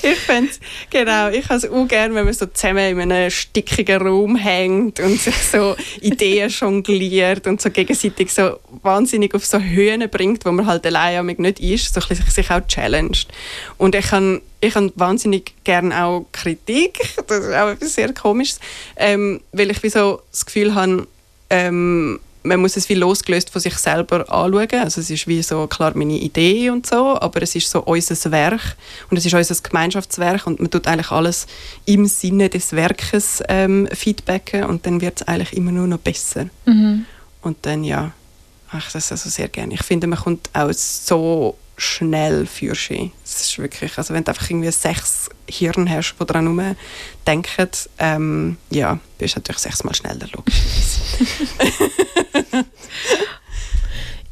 ich 0.03 0.19
fände 0.19 0.53
genau, 0.91 1.29
ich 1.29 1.49
habe 1.49 1.57
es 1.57 1.69
auch 1.69 1.89
gerne, 1.89 2.15
wenn 2.15 2.25
man 2.25 2.33
so 2.33 2.47
zusammen 2.47 3.01
in 3.01 3.11
einem 3.11 3.29
stickigen 3.29 4.01
Raum 4.01 4.37
hängt 4.37 5.01
und 5.01 5.21
sich 5.21 5.35
so 5.53 5.75
Ideen 6.01 6.51
jongliert 6.51 7.49
und 7.49 7.61
so 7.61 7.71
gegenseitig 7.71 8.33
so 8.33 8.61
wahnsinnig 8.83 9.35
auf 9.35 9.45
so 9.45 9.59
Höhen 9.59 10.09
bringt, 10.09 10.45
wo 10.45 10.53
man 10.53 10.69
halt 10.69 10.87
allein 10.87 11.27
nicht 11.27 11.59
ist, 11.59 11.93
so 11.93 12.01
ein 12.01 12.07
bisschen 12.07 12.31
sich 12.31 12.51
auch 12.53 12.65
challenged. 12.69 13.27
Und 13.79 13.97
ich 13.97 14.07
kann 14.07 14.41
ich 14.61 14.77
habe 14.77 14.93
wahnsinnig 14.95 15.53
gerne 15.65 16.05
auch 16.05 16.27
Kritik, 16.31 17.01
das 17.27 17.47
ist 17.47 17.53
auch 17.53 17.71
etwas 17.71 17.95
sehr 17.95 18.13
Komisches, 18.13 18.61
ähm, 18.95 19.41
weil 19.51 19.73
ich 19.73 19.83
wie 19.83 19.89
so 19.89 20.23
das 20.31 20.47
Gefühl 20.47 20.77
habe, 20.77 21.09
ähm, 21.51 22.21
man 22.43 22.61
muss 22.61 22.77
es 22.77 22.89
wie 22.89 22.95
losgelöst 22.95 23.51
von 23.51 23.61
sich 23.61 23.77
selber 23.77 24.21
anschauen. 24.31 24.81
Also 24.81 25.01
es 25.01 25.11
ist 25.11 25.27
wie 25.27 25.43
so, 25.43 25.67
klar, 25.67 25.93
meine 25.95 26.19
Idee 26.19 26.71
und 26.71 26.87
so, 26.87 27.21
aber 27.21 27.43
es 27.43 27.55
ist 27.55 27.71
so 27.71 27.83
unser 27.83 28.31
Werk 28.31 28.77
und 29.11 29.17
es 29.17 29.27
ist 29.27 29.35
unser 29.35 29.55
Gemeinschaftswerk 29.63 30.47
und 30.47 30.61
man 30.61 30.71
tut 30.71 30.87
eigentlich 30.87 31.11
alles 31.11 31.47
im 31.85 32.07
Sinne 32.07 32.49
des 32.49 32.73
Werkes 32.73 33.43
ähm, 33.49 33.89
feedbacken 33.93 34.65
und 34.65 34.87
dann 34.87 35.01
wird 35.01 35.21
es 35.21 35.29
eigentlich 35.29 35.53
immer 35.53 35.73
nur 35.73 35.87
noch 35.87 35.99
besser. 35.99 36.47
Mhm. 36.67 37.07
Und 37.43 37.59
dann, 37.63 37.85
ja, 37.85 38.13
ach, 38.71 38.91
das 38.93 39.13
also 39.13 39.29
sehr 39.29 39.49
gerne. 39.49 39.75
Ich 39.75 39.83
finde, 39.83 40.07
man 40.07 40.19
kommt 40.19 40.51
auch 40.53 40.73
so 40.73 41.57
schnell 41.77 42.47
für 42.47 42.75
Ski. 42.75 43.13
Es 43.25 43.41
ist 43.41 43.59
wirklich, 43.59 43.97
also 43.99 44.15
wenn 44.15 44.25
du 44.25 44.31
einfach 44.31 44.49
irgendwie 44.49 44.71
sechs 44.71 45.29
Hirn 45.49 45.91
hast, 45.91 46.15
die 46.21 46.25
daran 46.25 46.77
denken, 47.27 47.69
ähm, 47.99 48.57
ja, 48.71 48.99
bist 49.19 49.35
du 49.35 49.41
natürlich 49.41 49.61
sechsmal 49.61 49.95
schneller, 49.95 50.27
logischerweise. 50.33 51.01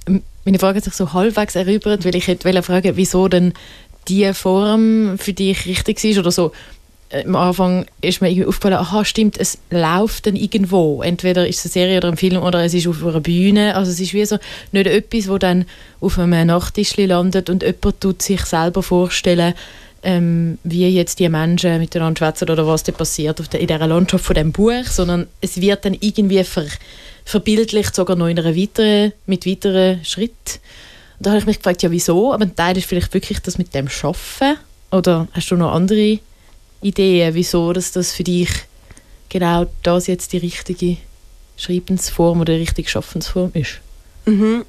Meine 0.44 0.58
Frage 0.58 0.78
hat 0.78 0.84
sich 0.84 0.94
so 0.94 1.12
halbwegs 1.12 1.54
erübrigt, 1.54 2.04
weil 2.04 2.14
ich 2.14 2.26
hätte 2.26 2.62
fragen 2.62 2.96
wieso 2.96 3.28
denn 3.28 3.52
diese 4.08 4.34
Form 4.34 5.18
für 5.18 5.32
dich 5.32 5.66
richtig 5.66 6.02
ist 6.04 6.18
oder 6.18 6.30
so. 6.30 6.52
Äh, 7.10 7.24
am 7.24 7.36
Anfang 7.36 7.86
ist 8.00 8.20
mir 8.20 8.30
irgendwie 8.30 8.46
aufgefallen, 8.46 8.76
aha, 8.76 9.04
stimmt, 9.04 9.38
es 9.38 9.58
läuft 9.70 10.26
dann 10.26 10.36
irgendwo. 10.36 11.02
Entweder 11.02 11.46
ist 11.46 11.58
es 11.58 11.66
eine 11.66 11.72
Serie 11.72 11.98
oder 11.98 12.08
ein 12.08 12.16
Film 12.16 12.42
oder 12.42 12.64
es 12.64 12.74
ist 12.74 12.86
auf 12.86 13.04
einer 13.04 13.20
Bühne. 13.20 13.76
Also 13.76 13.90
es 13.90 14.00
ist 14.00 14.14
wie 14.14 14.24
so 14.24 14.38
nicht 14.72 14.86
etwas, 14.86 15.28
wo 15.28 15.38
dann 15.38 15.66
auf 16.00 16.18
einem 16.18 16.46
Nachttisch 16.46 16.96
landet 16.96 17.50
und 17.50 17.62
jemand 17.62 18.00
tut 18.00 18.22
sich 18.22 18.42
selber 18.42 18.82
vorstellen, 18.82 19.54
ähm, 20.02 20.58
wie 20.64 20.88
jetzt 20.88 21.18
die 21.18 21.28
Menschen 21.28 21.78
miteinander 21.78 22.18
schwätzen 22.18 22.48
oder 22.48 22.66
was 22.66 22.84
da 22.84 22.92
passiert 22.92 23.38
auf 23.38 23.48
der, 23.48 23.60
in 23.60 23.66
dieser 23.66 23.86
Landschaft 23.86 24.24
von 24.24 24.34
dem 24.34 24.50
Buch, 24.52 24.84
sondern 24.86 25.26
es 25.42 25.60
wird 25.60 25.84
dann 25.84 25.94
irgendwie 26.00 26.42
ver, 26.42 26.64
verbildlicht, 27.24 27.94
sogar 27.94 28.16
noch 28.16 28.28
in 28.28 28.38
einer 28.38 28.56
weiteren, 28.56 29.12
mit 29.26 29.46
weiteren 29.46 30.02
Schritten. 30.04 30.58
Und 31.18 31.26
da 31.26 31.30
habe 31.30 31.40
ich 31.40 31.46
mich 31.46 31.58
gefragt, 31.58 31.82
ja 31.82 31.90
wieso? 31.90 32.32
Aber 32.32 32.44
ein 32.44 32.56
Teil 32.56 32.78
ist 32.78 32.86
vielleicht 32.86 33.12
wirklich 33.12 33.40
das 33.40 33.58
mit 33.58 33.74
dem 33.74 33.90
Schaffen. 33.90 34.56
Oder 34.90 35.28
hast 35.32 35.50
du 35.50 35.56
noch 35.56 35.72
andere 35.72 36.18
Ideen, 36.82 37.34
wieso 37.34 37.72
dass 37.72 37.92
das 37.92 38.12
für 38.12 38.24
dich 38.24 38.50
genau 39.28 39.66
das 39.82 40.06
jetzt 40.06 40.32
die 40.32 40.38
richtige 40.38 40.96
Schreibensform 41.56 42.40
oder 42.40 42.54
die 42.54 42.60
richtige 42.60 42.88
Schaffensform 42.88 43.50
ist? 43.54 43.80
Mhm. 44.26 44.64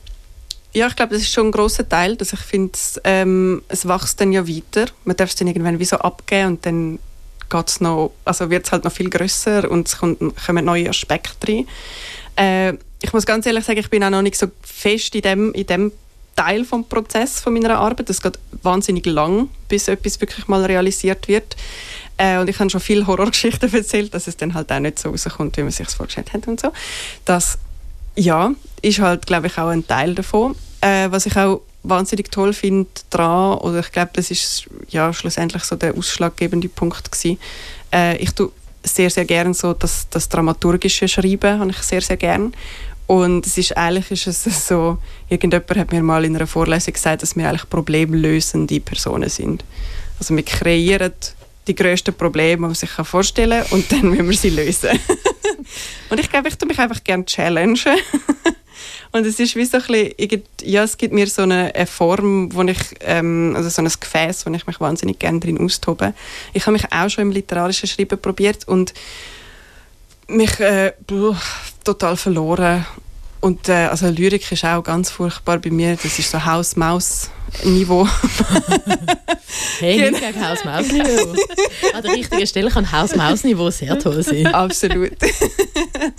Ja, 0.73 0.87
ich 0.87 0.95
glaube, 0.95 1.13
das 1.13 1.23
ist 1.23 1.33
schon 1.33 1.47
ein 1.47 1.51
großer 1.51 1.87
Teil, 1.87 2.15
dass 2.15 2.31
ich 2.31 2.39
finde, 2.39 2.77
ähm, 3.03 3.61
es 3.67 3.85
wächst 3.87 4.21
dann 4.21 4.31
ja 4.31 4.47
weiter. 4.47 4.85
Man 5.03 5.17
darf 5.17 5.29
es 5.29 5.35
dann 5.35 5.47
irgendwann 5.47 5.79
wie 5.79 5.91
abgeben 5.91 6.47
und 6.47 6.65
dann 6.65 6.99
geht's 7.49 7.81
noch, 7.81 8.13
also 8.23 8.49
wird 8.49 8.65
es 8.65 8.71
halt 8.71 8.85
noch 8.85 8.91
viel 8.91 9.09
größer 9.09 9.69
und 9.69 9.87
es 9.87 9.97
kommt, 9.97 10.19
kommen 10.45 10.63
neue 10.63 10.89
Aspekte 10.89 11.47
rein. 11.47 11.67
Äh, 12.37 12.77
ich 13.01 13.11
muss 13.11 13.25
ganz 13.25 13.45
ehrlich 13.45 13.65
sagen, 13.65 13.79
ich 13.79 13.89
bin 13.89 14.03
auch 14.03 14.09
noch 14.09 14.21
nicht 14.21 14.37
so 14.37 14.47
fest 14.61 15.13
in 15.15 15.21
dem, 15.21 15.53
in 15.53 15.65
dem 15.65 15.91
Teil 16.35 16.63
vom 16.63 16.87
Prozess 16.87 17.41
von 17.41 17.53
meiner 17.53 17.77
Arbeit. 17.77 18.09
Es 18.09 18.21
geht 18.21 18.39
wahnsinnig 18.61 19.05
lang, 19.05 19.49
bis 19.67 19.87
etwas 19.87 20.21
wirklich 20.21 20.47
mal 20.47 20.63
realisiert 20.63 21.27
wird. 21.27 21.57
Äh, 22.21 22.37
und 22.37 22.47
ich 22.47 22.59
habe 22.59 22.69
schon 22.69 22.79
viele 22.79 23.07
Horrorgeschichten 23.07 23.73
erzählt, 23.73 24.13
dass 24.13 24.27
es 24.27 24.37
dann 24.37 24.53
halt 24.53 24.71
auch 24.71 24.79
nicht 24.79 24.99
so 24.99 25.09
rauskommt, 25.09 25.57
wie 25.57 25.63
man 25.63 25.71
sich 25.71 25.89
vorgestellt 25.89 26.33
hat 26.33 26.47
und 26.47 26.61
so. 26.61 26.71
Das, 27.25 27.57
ja, 28.15 28.51
ist 28.83 28.99
halt, 28.99 29.25
glaube 29.25 29.47
ich, 29.47 29.57
auch 29.57 29.69
ein 29.69 29.87
Teil 29.87 30.13
davon. 30.13 30.55
Äh, 30.81 31.09
was 31.09 31.25
ich 31.25 31.35
auch 31.35 31.61
wahnsinnig 31.81 32.29
toll 32.29 32.53
finde 32.53 32.89
dran, 33.09 33.57
oder 33.57 33.79
ich 33.79 33.91
glaube, 33.91 34.11
das 34.13 34.29
ist 34.29 34.65
ja 34.89 35.11
schlussendlich 35.11 35.63
so 35.63 35.75
der 35.75 35.97
ausschlaggebende 35.97 36.69
Punkt 36.69 37.11
gewesen. 37.11 37.39
Äh, 37.91 38.17
ich 38.17 38.31
tue 38.35 38.51
sehr, 38.83 39.09
sehr 39.09 39.25
gerne 39.25 39.55
so 39.55 39.73
das, 39.73 40.07
das 40.11 40.29
dramaturgische 40.29 41.07
Schreiben, 41.07 41.59
habe 41.59 41.71
ich 41.71 41.77
sehr, 41.77 42.01
sehr 42.01 42.17
gern. 42.17 42.53
Und 43.07 43.47
es 43.47 43.57
ist 43.57 43.75
eigentlich 43.75 44.11
ist 44.11 44.45
es 44.45 44.67
so, 44.67 44.99
irgendjemand 45.27 45.75
hat 45.75 45.91
mir 45.91 46.03
mal 46.03 46.23
in 46.23 46.35
einer 46.35 46.45
Vorlesung 46.45 46.93
gesagt, 46.93 47.23
dass 47.23 47.35
wir 47.35 47.49
eigentlich 47.49 47.67
problemlösende 47.67 48.79
Personen 48.79 49.29
sind. 49.29 49.65
Also 50.19 50.35
wir 50.35 50.43
kreieren 50.43 51.13
die 51.67 51.75
grössten 51.75 52.13
Probleme, 52.13 52.57
die 52.57 52.61
man 52.61 52.73
sich 52.73 52.89
vorstellen 52.89 53.63
kann 53.63 53.71
und 53.71 53.91
dann 53.91 54.09
müssen 54.09 54.29
wir 54.29 54.37
sie 54.37 54.49
lösen. 54.49 54.89
und 56.09 56.19
ich 56.19 56.29
glaube, 56.29 56.49
ich 56.49 56.57
tue 56.57 56.67
mich 56.67 56.79
einfach 56.79 57.03
gerne 57.03 57.25
challengen. 57.25 57.77
und 59.11 59.25
es 59.25 59.39
ist 59.39 59.55
wie 59.55 59.65
so 59.65 59.77
ein 59.77 59.83
bisschen, 60.17 60.43
ja, 60.63 60.83
es 60.83 60.97
gibt 60.97 61.13
mir 61.13 61.27
so 61.27 61.43
eine, 61.43 61.73
eine 61.75 61.85
Form, 61.85 62.53
wo 62.53 62.63
ich, 62.63 62.77
ähm, 63.01 63.53
also 63.55 63.69
so 63.69 63.81
ein 63.81 63.91
Gefäß, 63.99 64.45
wo 64.45 64.51
ich 64.51 64.67
mich 64.67 64.79
wahnsinnig 64.79 65.19
gerne 65.19 65.39
drin 65.39 65.59
austobe. 65.59 66.13
Ich 66.53 66.65
habe 66.65 66.73
mich 66.73 66.91
auch 66.91 67.09
schon 67.09 67.23
im 67.23 67.31
literarischen 67.31 67.87
Schreiben 67.87 68.19
probiert 68.19 68.67
und 68.67 68.93
mich 70.27 70.59
äh, 70.59 70.93
total 71.83 72.17
verloren 72.17 72.85
und 73.41 73.69
äh, 73.69 73.87
also 73.87 74.07
Lyrik 74.07 74.49
ist 74.51 74.63
auch 74.63 74.83
ganz 74.83 75.09
furchtbar 75.09 75.57
bei 75.57 75.71
mir. 75.71 75.95
Das 75.95 76.17
ist 76.17 76.29
so 76.29 76.45
Haus-Maus-Niveau. 76.45 78.07
hey, 79.79 80.11
nicht 80.11 80.21
genau. 80.21 80.31
gegen 80.31 80.47
Haus-Maus-Niveau. 80.47 81.35
An 81.93 82.03
der 82.03 82.11
richtigen 82.13 82.45
Stelle 82.45 82.69
kann 82.69 82.91
Haus-Maus-Niveau 82.91 83.71
sehr 83.71 83.97
toll 83.97 84.21
sein. 84.21 84.45
Absolut. 84.47 85.13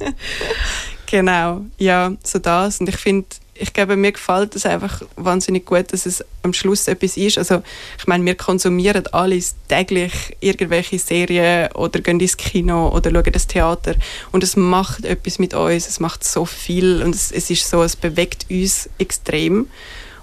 genau, 1.07 1.63
ja, 1.79 2.13
so 2.25 2.41
das. 2.41 2.81
Und 2.81 2.89
ich 2.89 2.97
finde, 2.97 3.27
ich 3.63 3.73
glaube, 3.73 3.97
mir 3.97 4.11
gefällt 4.11 4.57
es 4.57 4.67
einfach 4.67 5.03
wahnsinnig 5.15 5.65
gut, 5.67 5.93
dass 5.93 6.05
es 6.05 6.25
am 6.43 6.53
Schluss 6.53 6.89
etwas 6.89 7.17
ist. 7.17 7.39
Also, 7.39 7.63
ich 7.97 8.07
meine, 8.09 8.25
wir 8.25 8.35
konsumieren 8.35 9.07
alles 9.13 9.55
täglich 9.69 10.13
irgendwelche 10.41 10.99
Serien 10.99 11.71
oder 11.73 12.01
gehen 12.01 12.19
ins 12.19 12.37
Kino 12.37 12.89
oder 12.89 13.13
schauen 13.13 13.33
das 13.33 13.47
Theater 13.47 13.95
und 14.33 14.43
es 14.43 14.57
macht 14.57 15.05
etwas 15.05 15.39
mit 15.39 15.55
uns, 15.55 15.89
es 15.89 16.01
macht 16.01 16.25
so 16.25 16.45
viel 16.45 17.03
und 17.03 17.15
es, 17.15 17.31
es 17.31 17.51
ist 17.51 17.71
so, 17.71 17.85
es 17.85 17.95
bewegt 17.95 18.47
uns 18.51 18.91
extrem. 18.99 19.69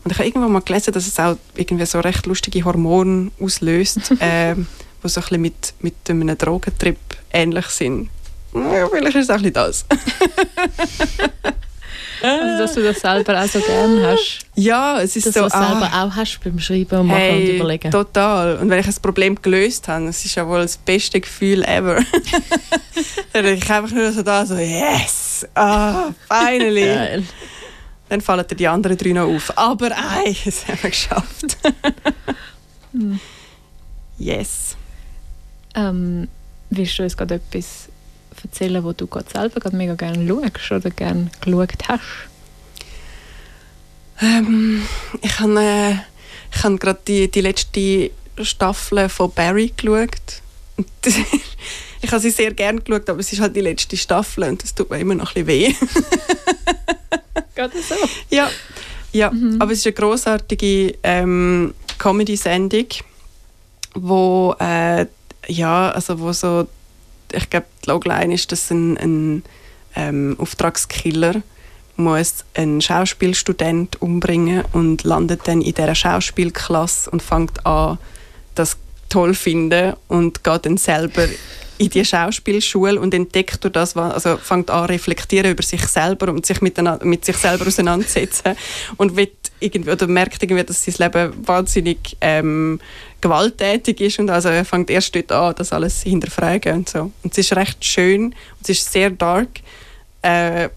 Und 0.04 0.12
ich 0.12 0.18
habe 0.18 0.28
irgendwann 0.28 0.52
mal 0.52 0.62
gelesen, 0.62 0.94
dass 0.94 1.08
es 1.08 1.18
auch 1.18 1.38
irgendwie 1.56 1.86
so 1.86 2.02
recht 2.02 2.26
lustige 2.26 2.66
Hormone 2.66 3.32
auslöst, 3.40 4.12
äh, 4.20 4.56
die 4.56 5.08
so 5.08 5.22
ein 5.22 5.24
bisschen 5.24 5.42
mit, 5.42 5.74
mit 5.80 5.96
einem 6.10 6.38
Drogentrip 6.38 6.98
ähnlich 7.32 7.68
sind. 7.68 8.10
Ja, 8.54 8.90
vielleicht 8.90 9.16
ist 9.16 9.24
es 9.24 9.30
auch 9.30 9.36
ein 9.36 9.44
bisschen 9.44 9.54
das. 9.54 9.86
Also, 12.22 12.58
dass 12.58 12.74
du 12.74 12.84
das 12.84 13.00
selber 13.00 13.42
auch 13.42 13.48
so 13.48 13.60
gerne 13.60 14.08
hast. 14.08 14.40
Ja, 14.56 15.00
es 15.02 15.16
ist 15.16 15.28
dass 15.28 15.34
so. 15.34 15.40
du 15.42 15.50
das 15.50 15.54
selber 15.54 15.90
ah, 15.92 16.06
auch 16.06 16.16
hast 16.16 16.40
beim 16.44 16.60
Schreiben 16.60 17.00
und 17.00 17.08
Machen 17.08 17.20
hey, 17.20 17.50
und 17.50 17.56
Überlegen. 17.56 17.92
Total. 17.92 18.58
Und 18.58 18.70
wenn 18.70 18.80
ich 18.80 18.88
ein 18.88 18.96
Problem 19.02 19.42
gelöst 19.42 19.88
habe, 19.88 20.08
das 20.08 20.26
ist 20.26 20.36
ja 20.36 20.48
wohl 20.48 20.62
das 20.62 20.78
beste 20.78 21.20
Gefühl 21.20 21.64
ever. 21.64 22.04
dann 23.34 23.46
ich 23.46 23.70
einfach 23.70 23.92
nur 23.92 24.12
so 24.12 24.22
da, 24.22 24.46
so, 24.46 24.56
yes! 24.56 25.48
Ah, 25.56 26.12
finally! 26.28 26.86
Geil. 26.86 27.24
Dann 28.10 28.22
fallen 28.22 28.46
dir 28.48 28.56
die 28.56 28.68
anderen 28.68 28.98
drei 28.98 29.12
noch 29.12 29.28
auf. 29.28 29.56
Aber 29.56 29.92
ei, 29.92 30.36
es 30.46 30.68
haben 30.68 30.80
wir 30.82 30.90
geschafft. 30.90 31.58
yes. 34.18 34.76
Ähm, 35.76 36.28
willst 36.72 36.98
du 36.98 37.04
uns 37.04 37.16
gerade 37.16 37.36
etwas 37.36 37.89
erzählen, 38.44 38.84
wo 38.84 38.94
du 38.94 39.08
gerade 39.08 39.30
selber 39.30 39.60
gerade 39.60 39.76
mega 39.76 39.96
gerne 39.96 40.28
schaust 40.28 40.72
oder 40.72 40.90
gerne 40.90 41.32
geschaut 41.42 41.88
hast? 41.88 42.02
Ähm, 44.22 44.84
ich 45.22 45.40
habe 45.40 45.62
äh, 45.62 45.94
ich 46.54 46.64
hab 46.64 46.80
gerade 46.80 47.00
die, 47.08 47.30
die 47.30 47.42
letzte 47.42 48.12
Staffel 48.42 49.10
von 49.10 49.32
Barry 49.32 49.74
geschaut. 49.76 50.42
Das 51.02 51.14
ich 52.02 52.12
habe 52.12 52.22
sie 52.22 52.30
sehr 52.30 52.54
gerne 52.54 52.82
geschaut, 52.82 53.10
aber 53.10 53.20
es 53.20 53.32
ist 53.32 53.40
halt 53.40 53.56
die 53.56 53.62
letzte 53.62 53.98
Staffel 53.98 54.44
und 54.46 54.64
das 54.64 54.74
tut 54.74 54.90
mir 54.90 55.00
immer 55.00 55.16
noch 55.16 55.36
ein 55.36 55.46
bisschen 55.46 55.48
weh. 55.48 55.74
Gerade 57.56 57.82
so. 57.82 57.96
Ja, 58.30 58.50
ja. 59.12 59.32
aber 59.60 59.72
es 59.72 59.80
ist 59.80 59.88
eine 59.88 59.94
großartige 59.94 60.98
ähm, 61.04 61.74
Comedy-Sendung, 61.98 62.88
wo 63.96 64.56
äh, 64.60 65.06
ja, 65.48 65.92
also 65.92 66.20
wo 66.20 66.32
so, 66.32 66.68
ich 67.34 67.50
glaube, 67.50 67.68
die 67.84 67.90
Logline 67.90 68.34
ist, 68.34 68.52
dass 68.52 68.72
ein, 68.72 68.98
ein 68.98 69.44
ähm, 69.96 70.36
Auftragskiller 70.40 71.42
muss 71.96 72.46
einen 72.56 72.82
Schauspielstudent 72.82 74.02
umbringen 74.02 74.64
und 74.72 75.04
landet 75.04 75.48
dann 75.48 75.62
in 75.62 75.74
dieser 75.74 75.96
Schauspielklasse 75.96 77.10
und 77.10 77.22
fängt 77.22 77.66
an, 77.66 77.98
das 78.56 78.78
toll 79.10 79.34
zu 79.34 79.42
finden 79.42 79.94
und 80.08 80.44
geht 80.44 80.66
dann 80.66 80.78
selber 80.78 81.26
in 81.78 81.90
die 81.90 82.04
Schauspielschule 82.04 83.00
und 83.00 83.14
entdeckt 83.14 83.64
durch 83.64 83.72
das, 83.72 83.96
was- 83.96 84.14
also 84.14 84.38
fängt 84.38 84.70
an 84.70 84.86
reflektieren 84.86 85.52
über 85.52 85.64
sich 85.64 85.82
selber 85.88 86.28
und 86.32 86.46
sich 86.46 86.60
mit, 86.62 86.78
mit 87.04 87.24
sich 87.26 87.38
selber 87.38 87.66
auseinandersetzen 87.68 88.56
und 88.98 89.16
wird 89.16 89.32
irgendwie, 89.62 89.92
oder 89.92 90.08
merkt 90.08 90.44
irgendwie, 90.44 90.64
dass 90.64 90.84
sein 90.84 90.96
Leben 90.98 91.48
wahnsinnig 91.48 92.18
ähm, 92.22 92.80
gewalttätig 93.22 94.00
ist 94.02 94.20
und 94.20 94.30
also 94.30 94.50
er 94.50 94.66
fängt 94.66 94.90
erst 94.90 95.16
dort 95.16 95.32
an, 95.32 95.56
das 95.56 95.72
alles 95.74 96.02
hinterfragen 96.04 96.74
und 96.80 96.90
so. 96.90 97.12
Und 97.24 97.32
es 97.32 97.38
ist 97.38 97.56
recht 97.56 97.84
schön 97.84 98.26
und 98.26 98.36
es 98.64 98.70
ist 98.70 98.92
sehr 98.92 99.10
dark. 99.10 99.50
Äh, 100.22 100.70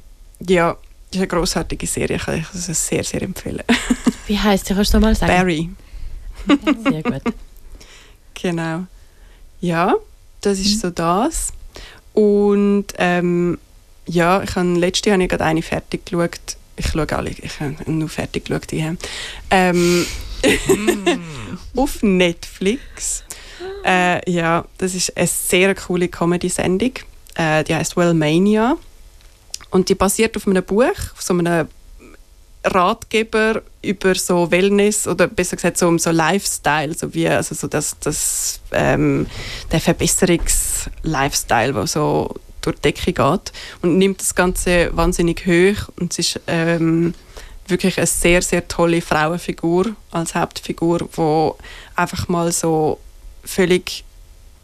ja, 0.46 0.76
es 1.10 1.16
ist 1.16 1.18
eine 1.18 1.26
grossartige 1.26 1.86
Serie, 1.86 2.16
ich 2.16 2.22
kann 2.24 2.38
ich 2.38 2.44
es 2.68 2.86
sehr, 2.86 3.02
sehr 3.04 3.22
empfehlen. 3.22 3.62
Wie 4.28 4.38
heißt 4.38 4.66
sie? 4.66 4.74
Kannst 4.74 4.94
du 4.94 5.00
mal 5.00 5.14
sagen? 5.16 5.32
Barry, 5.32 5.70
Sehr 6.84 7.02
gut. 7.02 7.22
Genau. 8.42 8.86
Ja, 9.60 9.94
das 10.40 10.58
ist 10.58 10.80
so 10.80 10.90
das. 10.90 11.52
Und 12.12 12.86
ähm, 12.98 13.58
ja, 14.06 14.42
ich 14.42 14.54
habe 14.56 14.74
letztes 14.74 15.06
Jahr 15.06 15.14
habe 15.14 15.22
ich 15.22 15.30
gerade 15.30 15.44
eine 15.44 15.62
fertig 15.62 16.04
geschaut. 16.04 16.56
Ich 16.76 16.88
schaue 16.88 17.10
alle, 17.12 17.30
ich 17.30 17.60
habe 17.60 17.74
nur 17.90 18.08
fertig 18.08 18.46
geschaut. 18.46 18.70
Die 18.70 18.84
haben. 18.84 18.98
Ähm, 19.50 20.04
auf 21.76 22.02
Netflix. 22.02 23.24
Äh, 23.84 24.30
ja, 24.30 24.64
das 24.78 24.94
ist 24.94 25.16
eine 25.16 25.26
sehr 25.26 25.74
coole 25.74 26.08
Comedy-Sendung. 26.08 26.92
Äh, 27.34 27.64
die 27.64 27.74
heißt 27.74 27.96
Wellmania. 27.96 28.76
Und 29.70 29.88
die 29.88 29.94
basiert 29.94 30.36
auf 30.36 30.46
einem 30.46 30.62
Buch, 30.62 30.90
auf 31.14 31.22
so 31.22 31.32
einem 31.32 31.68
Ratgeber 32.64 33.62
über 33.82 34.14
so 34.14 34.50
Wellness 34.50 35.08
oder 35.08 35.26
besser 35.26 35.56
gesagt 35.56 35.78
so 35.78 35.88
um 35.88 35.98
so 35.98 36.10
Lifestyle, 36.10 36.94
so 36.94 37.12
wie 37.14 37.28
also 37.28 37.54
so 37.54 37.66
das, 37.66 37.96
das 38.00 38.60
ähm, 38.70 39.26
der 39.70 39.80
Verbesserungs-Lifestyle, 39.80 41.72
der 41.72 41.86
so 41.86 42.34
durch 42.60 42.76
die 42.76 42.82
Decke 42.82 43.12
geht 43.12 43.52
und 43.82 43.98
nimmt 43.98 44.20
das 44.20 44.34
Ganze 44.34 44.96
wahnsinnig 44.96 45.44
hoch 45.46 45.88
und 45.98 46.12
es 46.12 46.18
ist 46.20 46.40
ähm, 46.46 47.14
wirklich 47.66 47.98
eine 47.98 48.06
sehr, 48.06 48.42
sehr 48.42 48.66
tolle 48.68 49.00
Frauenfigur 49.00 49.96
als 50.10 50.34
Hauptfigur, 50.34 51.08
wo 51.12 51.56
einfach 51.96 52.28
mal 52.28 52.52
so 52.52 52.98
völlig 53.44 54.04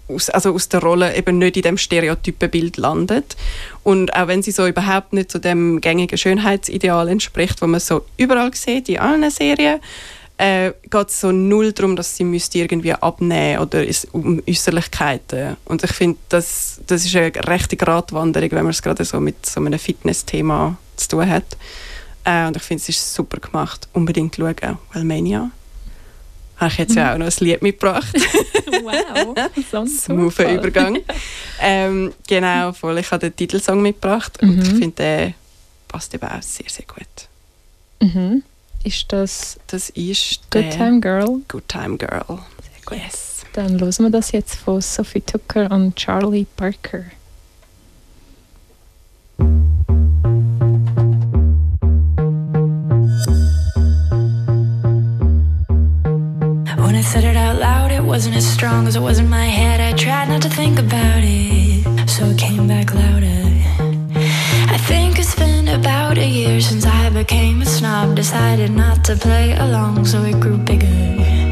aus, 0.09 0.31
also 0.31 0.55
aus 0.55 0.69
der 0.69 0.81
Rolle 0.81 1.17
eben 1.17 1.39
nicht 1.39 1.57
in 1.57 1.63
dem 1.63 1.79
Stereotypenbild 1.79 2.77
landet. 2.77 3.37
Und 3.83 4.15
auch 4.15 4.29
wenn 4.29 4.43
sie 4.43 4.51
so 4.51 4.67
überhaupt 4.67 5.13
nicht 5.13 5.31
zu 5.31 5.39
dem 5.39 5.81
gängigen 5.81 6.19
Schönheitsideal 6.19 7.09
entspricht, 7.09 7.63
wo 7.63 7.67
man 7.67 7.81
so 7.81 8.05
überall 8.17 8.55
sieht, 8.55 8.89
in 8.89 8.99
allen 8.99 9.31
Serien, 9.31 9.81
äh, 10.39 10.73
geht 10.89 11.09
es 11.09 11.21
so 11.21 11.33
null 11.33 11.73
darum, 11.73 11.97
dass 11.97 12.17
sie 12.17 12.25
müsste 12.25 12.59
irgendwie 12.59 12.93
abnehmen 12.93 13.59
oder 13.59 13.85
ist 13.85 14.09
um 14.13 14.41
Äußerlichkeiten. 14.49 15.57
Und 15.65 15.83
ich 15.83 15.93
finde, 15.93 16.19
das, 16.29 16.81
das 16.87 17.05
ist 17.05 17.17
eine 17.17 17.33
rechte 17.35 17.77
Gratwanderung, 17.77 18.51
wenn 18.53 18.63
man 18.63 18.71
es 18.71 18.83
gerade 18.83 19.05
so 19.05 19.21
mit 19.21 19.45
so 19.45 19.61
einem 19.61 19.79
Fitness-Thema 19.79 20.79
zu 20.97 21.09
tun 21.09 21.29
hat. 21.29 21.57
Äh, 22.25 22.47
und 22.47 22.57
ich 22.57 22.63
finde, 22.63 22.83
es 22.83 22.89
ist 22.89 23.15
super 23.15 23.39
gemacht. 23.41 23.89
Unbedingt 23.93 24.37
schauen. 24.37 24.79
Wellmania. 24.93 25.51
Habe 26.59 26.73
ich 26.73 26.79
jetzt 26.79 26.95
ja 26.97 27.15
auch 27.15 27.19
noch 27.19 27.27
ein 27.27 27.33
Lied 27.41 27.63
mitgebracht. 27.63 28.13
wow, 28.83 29.35
so 29.71 29.79
ein 29.79 29.87
Smoother. 29.89 30.55
Übergang. 30.55 30.99
ähm, 31.61 32.13
genau, 32.27 32.73
voll. 32.73 32.99
Ich 32.99 33.11
habe 33.11 33.31
den 33.31 33.37
Titelsong 33.37 33.81
mitgebracht 33.81 34.43
und 34.43 34.57
Mhm. 34.57 34.63
ich 34.63 34.69
finde, 34.71 34.91
der 34.93 35.35
passt 35.87 36.13
eben 36.15 36.27
auch 36.29 36.43
sehr, 36.43 36.67
sehr 36.69 36.85
gut. 36.87 37.29
Mhm. 38.01 38.43
Ist 38.85 39.13
das 39.13 39.59
Das 39.69 39.91
ist 39.91 40.51
Good 40.51 40.71
Time 40.71 41.01
Girl? 41.01 41.41
Good 41.49 41.69
Time 41.69 41.97
Girl. 41.97 42.39
Yes. 42.91 43.45
Dann 43.53 43.81
hören 43.81 43.93
wir 43.99 44.11
das 44.11 44.33
jetzt 44.33 44.55
von 44.57 44.81
Sophie 44.81 45.21
Tucker 45.21 45.71
und 45.71 45.97
Charlie 45.97 46.47
Parker. 46.57 47.05
Wasn't 58.09 58.35
as 58.35 58.47
strong 58.47 58.89
as 58.89 58.97
it 58.97 59.01
was 59.01 59.19
in 59.19 59.29
my 59.29 59.45
head. 59.45 59.81
I 59.83 59.93
tried 59.93 60.31
not 60.31 60.41
to 60.43 60.49
think 60.49 60.79
about 60.79 61.23
it, 61.23 62.09
so 62.09 62.25
it 62.25 62.39
came 62.39 62.67
back 62.67 62.95
louder. 62.95 63.27
I 64.75 64.79
think 64.89 65.19
it's 65.19 65.35
been 65.35 65.69
about 65.69 66.17
a 66.17 66.27
year 66.27 66.59
since 66.63 66.87
I 66.87 67.11
became 67.11 67.61
a 67.61 67.67
snob. 67.67 68.17
Decided 68.17 68.71
not 68.71 69.05
to 69.05 69.15
play 69.15 69.55
along, 69.55 70.07
so 70.07 70.25
it 70.25 70.41
grew 70.41 70.57
bigger. 70.57 71.48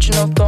Original 0.00 0.39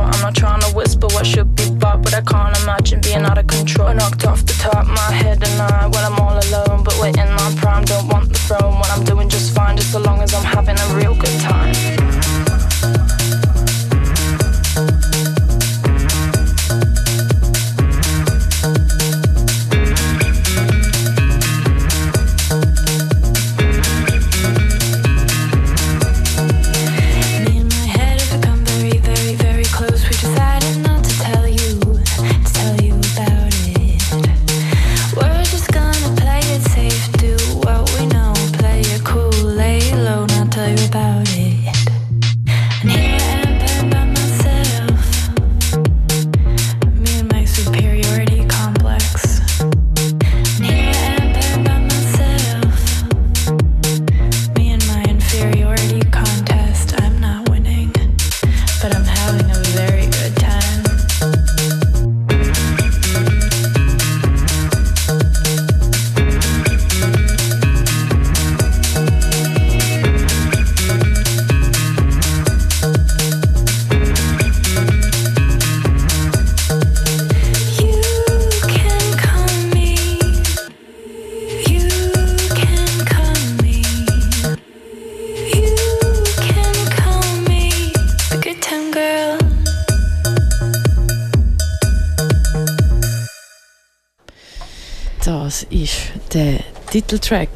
Titeltrack 96.92 97.48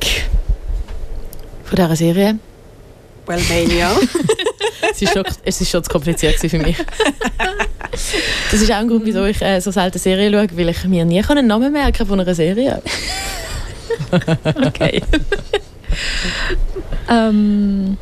von 1.64 1.76
dieser 1.76 1.94
Serie. 1.94 2.38
Well, 3.26 3.40
Mania. 3.50 3.90
Es 4.90 5.02
ist 5.02 5.12
schon, 5.12 5.24
es 5.44 5.60
ist 5.60 5.70
schon 5.70 5.84
zu 5.84 5.90
kompliziert 5.90 6.36
für 6.36 6.58
mich. 6.58 6.76
Das 8.50 8.60
ist 8.60 8.70
auch 8.70 8.76
ein 8.76 8.88
Grund, 8.88 9.04
wieso 9.04 9.24
ich 9.26 9.40
äh, 9.42 9.60
so 9.60 9.70
selten 9.70 9.98
Serien 9.98 10.32
schaue, 10.32 10.46
weil 10.56 10.68
ich 10.70 10.84
mir 10.84 11.04
nie 11.04 11.22
einen 11.22 11.46
Namen 11.46 11.70
merken 11.70 12.06
von 12.06 12.18
einer 12.18 12.34
Serie. 12.34 12.80
Okay. 14.64 15.02
ähm, 17.10 17.98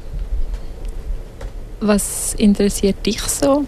was 1.80 2.34
interessiert 2.34 3.04
dich 3.04 3.22
so 3.22 3.64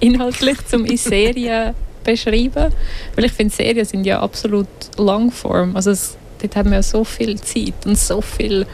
inhaltlich 0.00 0.64
zum 0.66 0.84
in 0.84 0.96
Serien 0.96 1.74
beschreiben? 2.04 2.72
Weil 3.16 3.24
ich 3.24 3.32
finde, 3.32 3.54
Serien 3.54 3.84
sind 3.84 4.04
ja 4.04 4.20
absolut 4.20 4.68
Langform. 4.96 5.74
Also 5.74 5.90
es, 5.90 6.16
dort 6.46 6.56
haben 6.56 6.70
wir 6.70 6.76
ja 6.78 6.82
so 6.82 7.04
viel 7.04 7.40
Zeit 7.40 7.74
und 7.86 7.98
so 7.98 8.20
viel, 8.20 8.66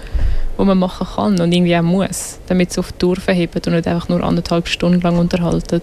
was 0.57 0.67
man 0.67 0.79
machen 0.79 1.07
kann 1.15 1.41
und 1.41 1.53
irgendwie 1.53 1.77
auch 1.77 1.83
muss, 1.83 2.39
damit 2.47 2.71
es 2.71 2.79
auf 2.79 2.93
die 2.93 2.99
Tour 2.99 3.17
verhebt 3.17 3.67
und 3.67 3.73
nicht 3.75 3.87
einfach 3.87 4.09
nur 4.09 4.23
anderthalb 4.23 4.69
Stunden 4.69 5.01
lang 5.01 5.19
unterhalten. 5.19 5.81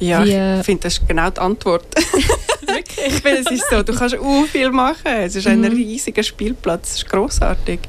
Ja, 0.00 0.24
Wie, 0.24 0.32
äh, 0.32 0.60
ich 0.60 0.66
finde, 0.66 0.82
das 0.82 0.94
ist 0.98 1.08
genau 1.08 1.30
die 1.30 1.40
Antwort. 1.40 1.86
Ich 3.06 3.14
finde, 3.22 3.40
es 3.40 3.50
ist 3.50 3.64
so, 3.70 3.82
du 3.82 3.92
kannst 3.94 4.16
auch 4.16 4.44
viel 4.46 4.70
machen. 4.70 5.06
Es 5.06 5.36
ist 5.36 5.46
ein 5.46 5.60
Mhm. 5.60 5.66
riesiger 5.66 6.22
Spielplatz, 6.22 6.90
es 6.92 6.96
ist 6.98 7.08
grossartig. 7.10 7.80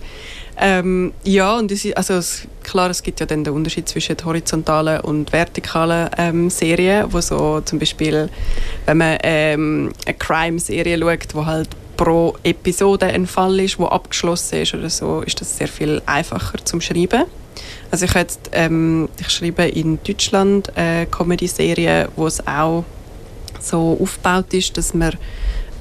Ähm, 0.58 1.14
ja, 1.24 1.58
und 1.58 1.72
es 1.72 1.86
ist, 1.86 1.96
also 1.98 2.16
es, 2.16 2.48
klar, 2.64 2.90
es 2.90 3.02
gibt 3.02 3.20
ja 3.20 3.26
dann 3.26 3.44
den 3.44 3.54
Unterschied 3.54 3.88
zwischen 3.88 4.16
horizontalen 4.24 5.00
und 5.02 5.32
vertikalen 5.32 6.10
ähm, 6.18 6.50
Serien, 6.50 7.12
wo 7.12 7.22
so 7.22 7.62
zum 7.62 7.80
Beispiel, 7.80 8.30
wenn 8.86 8.98
man 8.98 9.18
ähm, 9.24 9.94
eine 10.06 10.16
Crime-Serie 10.16 11.00
schaut, 11.00 11.34
wo 11.36 11.46
halt 11.46 11.70
pro 11.96 12.36
Episode 12.44 13.08
ein 13.08 13.28
Fall 13.28 13.60
ist, 13.60 13.80
wo 13.80 13.86
abgeschlossen 13.86 14.62
ist 14.62 14.74
oder 14.74 14.90
so, 14.90 15.22
ist 15.22 15.40
das 15.40 15.58
sehr 15.58 15.68
viel 15.68 16.02
einfacher 16.06 16.64
zum 16.64 16.82
Schreiben. 16.82 17.24
Also 17.92 18.06
ich, 18.06 18.14
jetzt, 18.14 18.50
ähm, 18.52 19.10
ich 19.20 19.30
schreibe 19.30 19.64
in 19.64 20.00
Deutschland 20.04 20.76
eine 20.78 21.06
Comedy-Serie, 21.08 22.10
wo 22.16 22.28
es 22.28 22.46
auch 22.46 22.84
so 23.60 23.98
aufgebaut 24.02 24.54
ist, 24.54 24.78
dass 24.78 24.94
man 24.94 25.14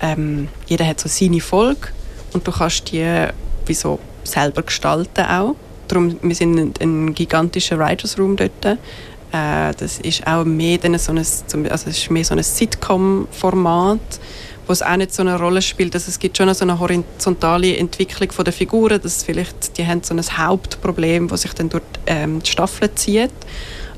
ähm, 0.01 0.49
jeder 0.67 0.87
hat 0.87 1.01
so 1.01 1.09
seine 1.09 1.41
Folge 1.41 1.89
und 2.33 2.47
du 2.47 2.53
kannst 2.53 2.93
die 2.93 3.27
wie 3.67 3.75
so 3.75 3.99
selber 4.23 4.63
gestalten 4.63 5.25
auch. 5.25 5.57
Darum, 5.89 6.17
wir 6.23 6.35
sind 6.35 6.59
ein, 6.59 6.75
ein 6.81 7.15
gigantischer 7.15 7.79
Writers 7.79 8.19
Room 8.19 8.37
dort. 8.37 8.65
Äh, 8.65 9.75
das 9.77 9.99
ist 9.99 10.27
auch 10.27 10.45
mehr, 10.45 10.79
so 10.99 11.13
ein, 11.13 11.19
also 11.19 11.91
ist 11.91 12.11
mehr 12.11 12.25
so 12.25 12.35
ein 12.35 12.43
Sitcom-Format, 12.43 14.21
wo 14.67 14.73
es 14.73 14.83
auch 14.83 14.97
nicht 14.97 15.15
so 15.15 15.23
eine 15.23 15.39
Rolle 15.39 15.63
spielt. 15.63 15.95
Also 15.95 16.09
es 16.09 16.19
gibt 16.19 16.37
schon 16.37 16.53
so 16.55 16.65
eine 16.65 16.79
horizontale 16.79 17.77
Entwicklung 17.77 18.33
von 18.33 18.45
der 18.45 18.53
Figuren, 18.53 19.01
dass 19.01 19.23
vielleicht 19.23 19.77
die 19.79 19.87
haben 19.87 20.03
so 20.03 20.15
ein 20.15 20.21
Hauptproblem, 20.23 21.29
das 21.29 21.43
sich 21.43 21.53
dann 21.55 21.69
durch 21.69 21.83
ähm, 22.07 22.43
die 22.43 22.51
Staffel 22.51 22.95
zieht. 22.95 23.31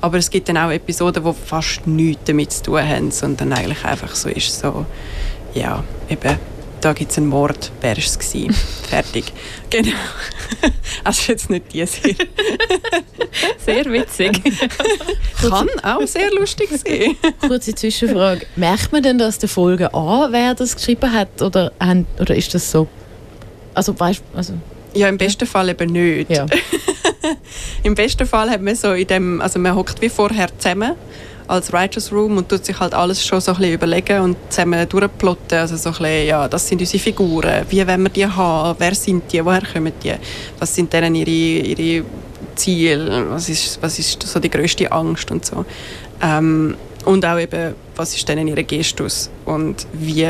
Aber 0.01 0.19
es 0.19 0.31
gibt 0.31 0.49
dann 0.49 0.59
auch 0.59 0.71
Episoden, 0.71 1.25
die 1.25 1.33
fast 1.47 1.87
nichts 1.87 2.25
damit 2.25 2.53
zu 2.53 2.63
tun 2.65 2.81
haben, 2.87 3.11
sondern 3.11 3.53
eigentlich 3.53 3.85
einfach 3.85 4.15
so 4.15 4.29
ist 4.29 4.59
so, 4.59 4.85
ja, 5.55 5.83
eben, 6.09 6.39
da 6.87 6.93
gibt 6.93 7.11
es 7.11 7.19
einen 7.19 7.27
Mord, 7.27 7.73
wer 7.81 7.97
war 7.97 7.99
es? 7.99 8.17
Fertig. 8.89 9.33
Genau. 9.71 9.91
Also 11.03 11.21
ist 11.21 11.29
jetzt 11.29 11.51
nicht 11.51 11.73
die 11.73 11.85
Serie. 11.85 12.15
Sehr 13.65 13.85
witzig. 13.87 14.41
Kann 15.41 15.69
auch 15.83 16.07
sehr 16.07 16.31
lustig 16.33 16.69
sein. 16.71 17.17
Kurze 17.41 17.75
Zwischenfrage. 17.75 18.47
Merkt 18.57 18.93
man 18.93 19.03
denn 19.03 19.19
das 19.19 19.39
der 19.39 19.49
Folge 19.49 19.93
an, 19.93 20.33
wer 20.33 20.55
das 20.55 20.75
geschrieben 20.77 21.13
hat? 21.13 21.43
Oder, 21.43 21.73
haben- 21.81 22.07
oder 22.21 22.35
ist 22.37 22.55
das 22.55 22.71
so? 22.71 22.87
Also, 23.75 23.99
weißt 23.99 24.23
also, 24.35 24.55
Ja, 24.95 25.09
im 25.09 25.19
besten 25.19 25.47
Fall 25.47 25.69
eben 25.69 25.91
nicht. 25.93 26.31
ja. 26.31 26.47
Im 27.83 27.95
besten 27.95 28.27
Fall 28.27 28.49
hat 28.51 28.63
man 28.63 28.75
so 28.77 28.93
in 28.93 29.07
dem, 29.09 29.41
also 29.41 29.59
man 29.59 29.75
hockt 29.75 30.01
wie 30.01 30.09
vorher 30.09 30.49
zusammen 30.59 30.93
als 31.49 31.73
Writers 31.73 32.13
Room 32.13 32.37
und 32.37 32.49
tut 32.49 32.65
sich 32.65 32.79
halt 32.79 32.95
alles 32.95 33.25
schon 33.25 33.41
so 33.41 33.53
ein 33.53 33.59
bisschen 33.59 33.75
überlegen 33.75 34.21
und 34.21 34.37
zusammen 34.49 34.89
durchplotten. 34.89 35.59
Also 35.59 35.77
so 35.77 35.91
ein 35.91 35.97
bisschen, 35.97 36.27
ja, 36.27 36.49
das 36.49 36.67
sind 36.69 36.81
unsere 36.81 37.03
Figuren, 37.03 37.65
wie 37.69 37.87
wollen 37.87 38.03
wir 38.03 38.11
die 38.11 38.27
haben, 38.27 38.77
wer 38.79 38.95
sind 38.95 39.33
die, 39.33 39.45
woher 39.45 39.63
kommen 39.63 39.93
die, 40.03 40.15
was 40.59 40.75
sind 40.75 40.93
denen 40.93 41.15
ihre, 41.15 41.31
ihre 41.31 42.05
Ziele, 42.55 43.27
was 43.31 43.49
ist, 43.49 43.79
was 43.83 43.99
ist 43.99 44.23
so 44.23 44.41
die 44.41 44.51
größte 44.51 44.91
Angst 44.91 45.31
und 45.31 45.45
so. 45.45 45.65
Ähm, 46.23 46.77
und 47.05 47.25
auch 47.25 47.39
eben, 47.39 47.75
was 47.95 48.17
ist 48.17 48.29
denen 48.29 48.49
ihre 48.49 48.65
Gestus? 48.65 49.31
Und 49.45 49.87
wie 49.93 50.27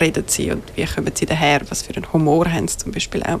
reden 0.00 0.24
sie 0.26 0.50
und 0.50 0.62
wie 0.74 0.86
kommen 0.86 1.12
sie 1.14 1.26
daher, 1.26 1.60
was 1.68 1.82
für 1.82 1.94
einen 1.94 2.10
Humor 2.12 2.50
haben 2.50 2.66
sie 2.66 2.78
zum 2.78 2.92
Beispiel 2.92 3.22
auch. 3.22 3.40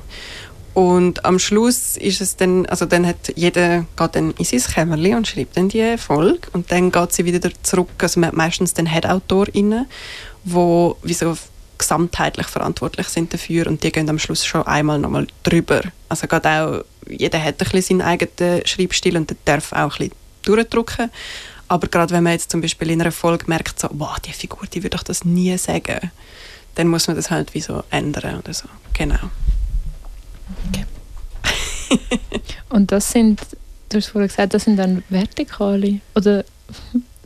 Und 0.74 1.24
am 1.24 1.38
Schluss 1.38 1.96
ist 1.96 2.20
es 2.20 2.36
dann, 2.36 2.66
also 2.66 2.84
dann 2.84 3.06
hat 3.06 3.32
jeder 3.36 3.86
geht 3.96 4.16
dann 4.16 4.32
in 4.32 4.44
sein 4.44 4.60
Kämmerchen 4.60 5.14
und 5.14 5.28
schreibt 5.28 5.56
dann 5.56 5.68
die 5.68 5.96
Folge 5.96 6.48
und 6.52 6.70
dann 6.72 6.90
geht 6.90 7.12
sie 7.12 7.24
wieder 7.24 7.48
zurück. 7.62 7.90
Also 7.98 8.18
man 8.18 8.28
hat 8.28 8.36
meistens 8.36 8.74
den 8.74 8.86
Head-AutorInnen, 8.86 9.86
wo 10.42 10.96
wie 11.02 11.14
so 11.14 11.36
gesamtheitlich 11.78 12.48
verantwortlich 12.48 13.08
sind 13.08 13.32
dafür 13.32 13.68
und 13.68 13.84
die 13.84 13.92
gehen 13.92 14.08
am 14.10 14.18
Schluss 14.18 14.44
schon 14.44 14.66
einmal 14.66 14.98
nochmal 14.98 15.28
drüber. 15.44 15.82
Also 16.08 16.26
geht 16.26 16.46
auch, 16.46 16.82
jeder 17.08 17.42
hat 17.42 17.60
ein 17.60 17.70
bisschen 17.70 18.00
seinen 18.00 18.02
eigenen 18.02 18.66
Schreibstil 18.66 19.16
und 19.16 19.30
der 19.30 19.36
darf 19.44 19.72
auch 19.72 19.98
ein 20.00 20.08
bisschen 20.08 20.12
durchdrücken. 20.42 21.10
Aber 21.68 21.86
gerade 21.86 22.12
wenn 22.12 22.24
man 22.24 22.32
jetzt 22.32 22.50
zum 22.50 22.60
Beispiel 22.60 22.90
in 22.90 23.00
einer 23.00 23.12
Folge 23.12 23.44
merkt, 23.46 23.80
so, 23.80 23.88
wow, 23.92 24.18
die 24.18 24.32
Figur, 24.32 24.66
die 24.72 24.82
würde 24.82 24.96
doch 24.96 25.04
das 25.04 25.24
nie 25.24 25.56
sagen, 25.56 26.10
dann 26.74 26.88
muss 26.88 27.06
man 27.06 27.16
das 27.16 27.30
halt 27.30 27.54
wie 27.54 27.60
so 27.60 27.84
ändern 27.90 28.40
oder 28.40 28.52
so. 28.52 28.68
Genau. 28.92 29.30
Und 32.70 32.90
das 32.92 33.10
sind, 33.12 33.40
du 33.88 33.98
hast 33.98 34.08
vorhin 34.08 34.28
gesagt, 34.28 34.54
das 34.54 34.64
sind 34.64 34.76
dann 34.76 35.02
vertikale 35.08 36.00
oder 36.14 36.44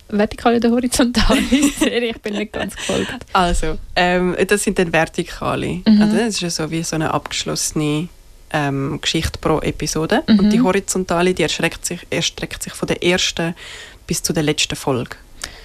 vertikale 0.09 0.57
oder 0.57 0.70
horizontale. 0.70 1.40
Ich 1.50 2.20
bin 2.20 2.35
nicht 2.35 2.52
ganz 2.52 2.74
gefolgt. 2.76 3.12
Also, 3.33 3.78
ähm, 3.94 4.37
das 4.46 4.62
sind 4.64 4.78
dann 4.78 4.92
Vertikale. 4.92 5.81
Mhm. 5.87 6.02
Also, 6.02 6.16
das 6.16 6.28
ist 6.28 6.40
ja 6.40 6.50
so 6.50 6.70
wie 6.70 6.83
so 6.83 6.96
eine 6.96 7.12
abgeschlossene 7.12 8.09
ähm, 8.52 8.98
Geschichte 9.00 9.38
pro 9.38 9.61
Episode. 9.61 10.22
Mhm. 10.26 10.38
Und 10.38 10.50
die 10.50 10.61
horizontale, 10.61 11.35
die 11.35 11.42
erstreckt 11.42 11.85
sich, 11.85 12.07
erstreckt 12.11 12.62
sich 12.62 12.72
von 12.72 12.88
der 12.88 13.02
ersten 13.02 13.54
bis 14.07 14.22
zu 14.22 14.33
der 14.33 14.42
letzten 14.42 14.76
Folge. 14.76 15.16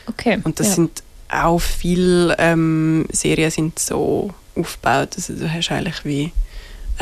Okay. 0.08 0.40
Und 0.44 0.60
das 0.60 0.68
ja. 0.68 0.74
sind 0.76 1.04
auch 1.30 1.60
viele 1.60 2.36
ähm, 2.38 3.06
Serien 3.12 3.50
sind 3.50 3.80
so 3.80 4.34
aufgebaut. 4.56 5.10
Also, 5.16 5.34
du 5.34 5.52
hast 5.52 5.72
eigentlich 5.72 6.06
wie 6.06 6.32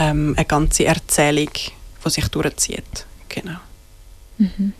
ähm, 0.01 0.33
eine 0.35 0.45
ganze 0.45 0.85
Erzählung, 0.85 1.49
die 2.05 2.09
sich 2.09 2.27
durchzieht. 2.29 3.05
Genau. 3.29 3.57
Mhm. 4.37 4.73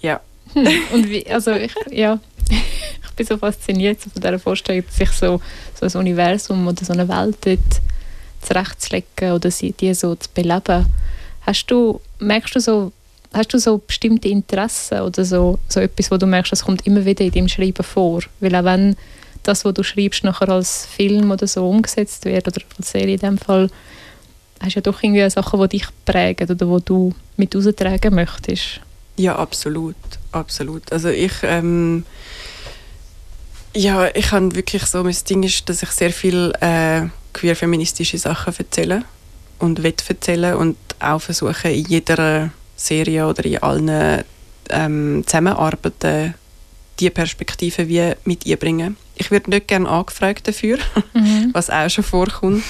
Ja. 0.00 0.20
Hm. 0.54 0.66
Und 0.92 1.08
wie, 1.08 1.26
also 1.26 1.52
ich, 1.52 1.74
ja, 1.90 2.18
ich 2.50 3.10
bin 3.16 3.26
so 3.26 3.36
fasziniert 3.36 4.00
von 4.00 4.12
dieser 4.14 4.38
Vorstellung, 4.38 4.84
sich 4.90 5.10
so, 5.10 5.40
so 5.78 5.86
ein 5.86 5.96
Universum 6.06 6.66
oder 6.66 6.84
so 6.84 6.92
eine 6.92 7.08
Welt 7.08 7.36
dort 7.42 7.80
zurechtzulegen 8.40 9.32
oder 9.32 9.50
sie, 9.50 9.72
die 9.72 9.92
so 9.94 10.14
zu 10.14 10.28
beleben. 10.32 10.86
Hast 11.42 11.66
du, 11.66 12.00
merkst 12.18 12.54
du 12.54 12.60
so, 12.60 12.92
hast 13.34 13.52
du 13.52 13.58
so 13.58 13.78
bestimmte 13.78 14.28
Interessen 14.28 15.00
oder 15.00 15.24
so, 15.24 15.58
so 15.68 15.80
etwas, 15.80 16.10
wo 16.10 16.16
du 16.16 16.26
merkst, 16.26 16.52
das 16.52 16.64
kommt 16.64 16.86
immer 16.86 17.04
wieder 17.04 17.24
in 17.24 17.32
deinem 17.32 17.48
Schreiben 17.48 17.84
vor? 17.84 18.22
Weil 18.40 18.54
auch 18.54 18.64
wenn 18.64 18.96
das, 19.50 19.64
was 19.64 19.74
du 19.74 19.82
schreibst, 19.82 20.24
nachher 20.24 20.48
als 20.48 20.86
Film 20.86 21.30
oder 21.30 21.46
so 21.46 21.68
umgesetzt 21.68 22.24
wird 22.24 22.46
oder 22.46 22.60
als 22.78 22.90
Serie 22.90 23.14
in 23.14 23.20
dem 23.20 23.38
Fall, 23.38 23.68
hast 24.60 24.76
ja 24.76 24.80
doch 24.80 25.02
irgendwie 25.02 25.28
Sachen, 25.28 25.60
die 25.62 25.68
dich 25.68 25.86
prägen 26.04 26.48
oder 26.48 26.68
wo 26.68 26.78
du 26.78 27.12
mit 27.36 27.54
raustragen 27.54 28.14
möchtest. 28.14 28.80
Ja, 29.16 29.36
absolut, 29.36 29.96
absolut. 30.32 30.90
Also 30.92 31.08
ich, 31.08 31.32
ähm, 31.42 32.04
ja, 33.74 34.08
ich 34.14 34.30
habe 34.32 34.54
wirklich 34.54 34.86
so, 34.86 35.02
mein 35.02 35.16
Ding 35.28 35.42
ist, 35.42 35.68
dass 35.68 35.82
ich 35.82 35.90
sehr 35.90 36.12
viel 36.12 36.52
äh, 36.60 37.02
queer-feministische 37.32 38.18
Sachen 38.18 38.54
erzähle 38.56 39.02
und 39.58 39.82
will 39.82 39.94
erzählen 40.08 40.54
und 40.56 40.76
auch 41.00 41.20
versuche 41.20 41.70
in 41.70 41.86
jeder 41.86 42.50
Serie 42.76 43.26
oder 43.26 43.44
in 43.44 43.62
allen 43.62 44.24
ähm, 44.70 45.24
Zusammenarbeiten 45.26 46.34
die 47.00 47.10
Perspektive 47.10 47.88
wie 47.88 48.12
mit 48.24 48.46
einbringen. 48.46 48.96
Ich 49.16 49.30
werde 49.30 49.50
nicht 49.50 49.68
gerne 49.68 49.88
angefragt 49.88 50.46
dafür, 50.48 50.78
was 51.52 51.70
auch 51.70 51.88
schon 51.88 52.04
vorkommt. 52.04 52.64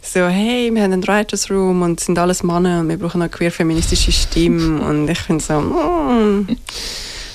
So, 0.00 0.26
hey, 0.26 0.72
wir 0.72 0.82
haben 0.82 0.92
einen 0.92 1.06
Writers 1.06 1.50
Room 1.50 1.82
und 1.82 2.00
es 2.00 2.06
sind 2.06 2.18
alles 2.18 2.42
Männer 2.42 2.80
und 2.80 2.88
wir 2.88 2.96
brauchen 2.96 3.20
eine 3.20 3.30
queer-feministische 3.30 4.12
Stimme. 4.12 4.80
und 4.88 5.08
ich 5.08 5.18
finde 5.18 5.44
so, 5.44 5.60
mm, 5.60 6.48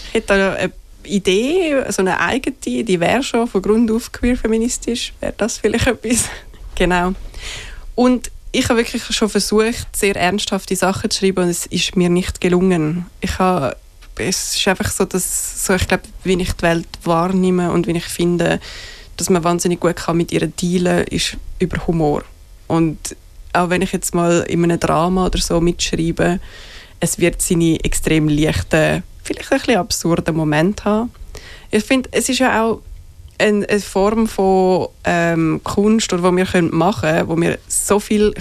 ich 0.07 0.13
hätte 0.13 0.27
da 0.27 0.53
eine 0.53 0.71
Idee, 1.03 1.83
so 1.89 2.01
eine 2.01 2.19
eigene, 2.19 2.55
die 2.83 2.99
wäre 2.99 3.21
schon 3.21 3.47
von 3.47 3.61
Grund 3.61 3.91
auf 3.91 4.11
queer-feministisch. 4.11 5.13
Wäre 5.19 5.33
das 5.37 5.57
vielleicht 5.57 5.87
etwas? 6.03 6.29
genau. 6.75 7.13
Und 7.95 8.31
ich 8.51 8.69
habe 8.69 8.79
wirklich 8.79 9.03
schon 9.03 9.29
versucht, 9.29 9.87
sehr 9.95 10.15
ernsthafte 10.15 10.75
Sachen 10.75 11.09
zu 11.09 11.19
schreiben 11.19 11.43
und 11.43 11.49
es 11.49 11.65
ist 11.65 11.95
mir 11.95 12.09
nicht 12.09 12.39
gelungen. 12.39 13.07
Ich 13.19 13.39
habe, 13.39 13.75
es 14.17 14.55
ist 14.55 14.67
einfach 14.67 14.91
so, 14.91 15.05
dass 15.05 15.65
so, 15.65 15.73
ich 15.73 15.87
glaube, 15.87 16.03
wie 16.23 16.41
ich 16.41 16.53
die 16.53 16.61
Welt 16.61 16.87
wahrnehme 17.03 17.71
und 17.71 17.87
wie 17.87 17.97
ich 17.97 18.05
finde, 18.05 18.59
dass 19.17 19.29
man 19.29 19.43
wahnsinnig 19.43 19.79
gut 19.79 19.95
kann 19.95 20.17
mit 20.17 20.31
ihr 20.31 20.47
dealen 20.47 21.05
ist 21.07 21.37
über 21.59 21.85
Humor. 21.87 22.23
Und 22.67 23.15
auch 23.53 23.69
wenn 23.69 23.81
ich 23.81 23.91
jetzt 23.91 24.15
mal 24.15 24.41
in 24.47 24.63
einem 24.63 24.79
Drama 24.79 25.27
oder 25.27 25.39
so 25.39 25.61
mitschreibe, 25.61 26.39
es 26.99 27.19
wird 27.19 27.41
seine 27.41 27.83
extrem 27.83 28.27
leichten, 28.27 29.03
vielleicht 29.23 29.51
ein 29.51 29.59
bisschen 29.59 29.77
absurden 29.77 30.35
Momente 30.35 30.85
haben. 30.85 31.11
Ich 31.69 31.83
finde, 31.83 32.09
es 32.11 32.29
ist 32.29 32.39
ja 32.39 32.63
auch 32.63 32.81
eine, 33.37 33.67
eine 33.67 33.79
Form 33.79 34.27
von 34.27 34.89
ähm, 35.03 35.61
Kunst, 35.63 36.13
oder 36.13 36.23
wo 36.23 36.31
wir 36.35 36.45
machen 36.71 37.01
können, 37.01 37.27
wo 37.27 37.37
wir 37.39 37.57
so 37.67 37.99
viel 37.99 38.33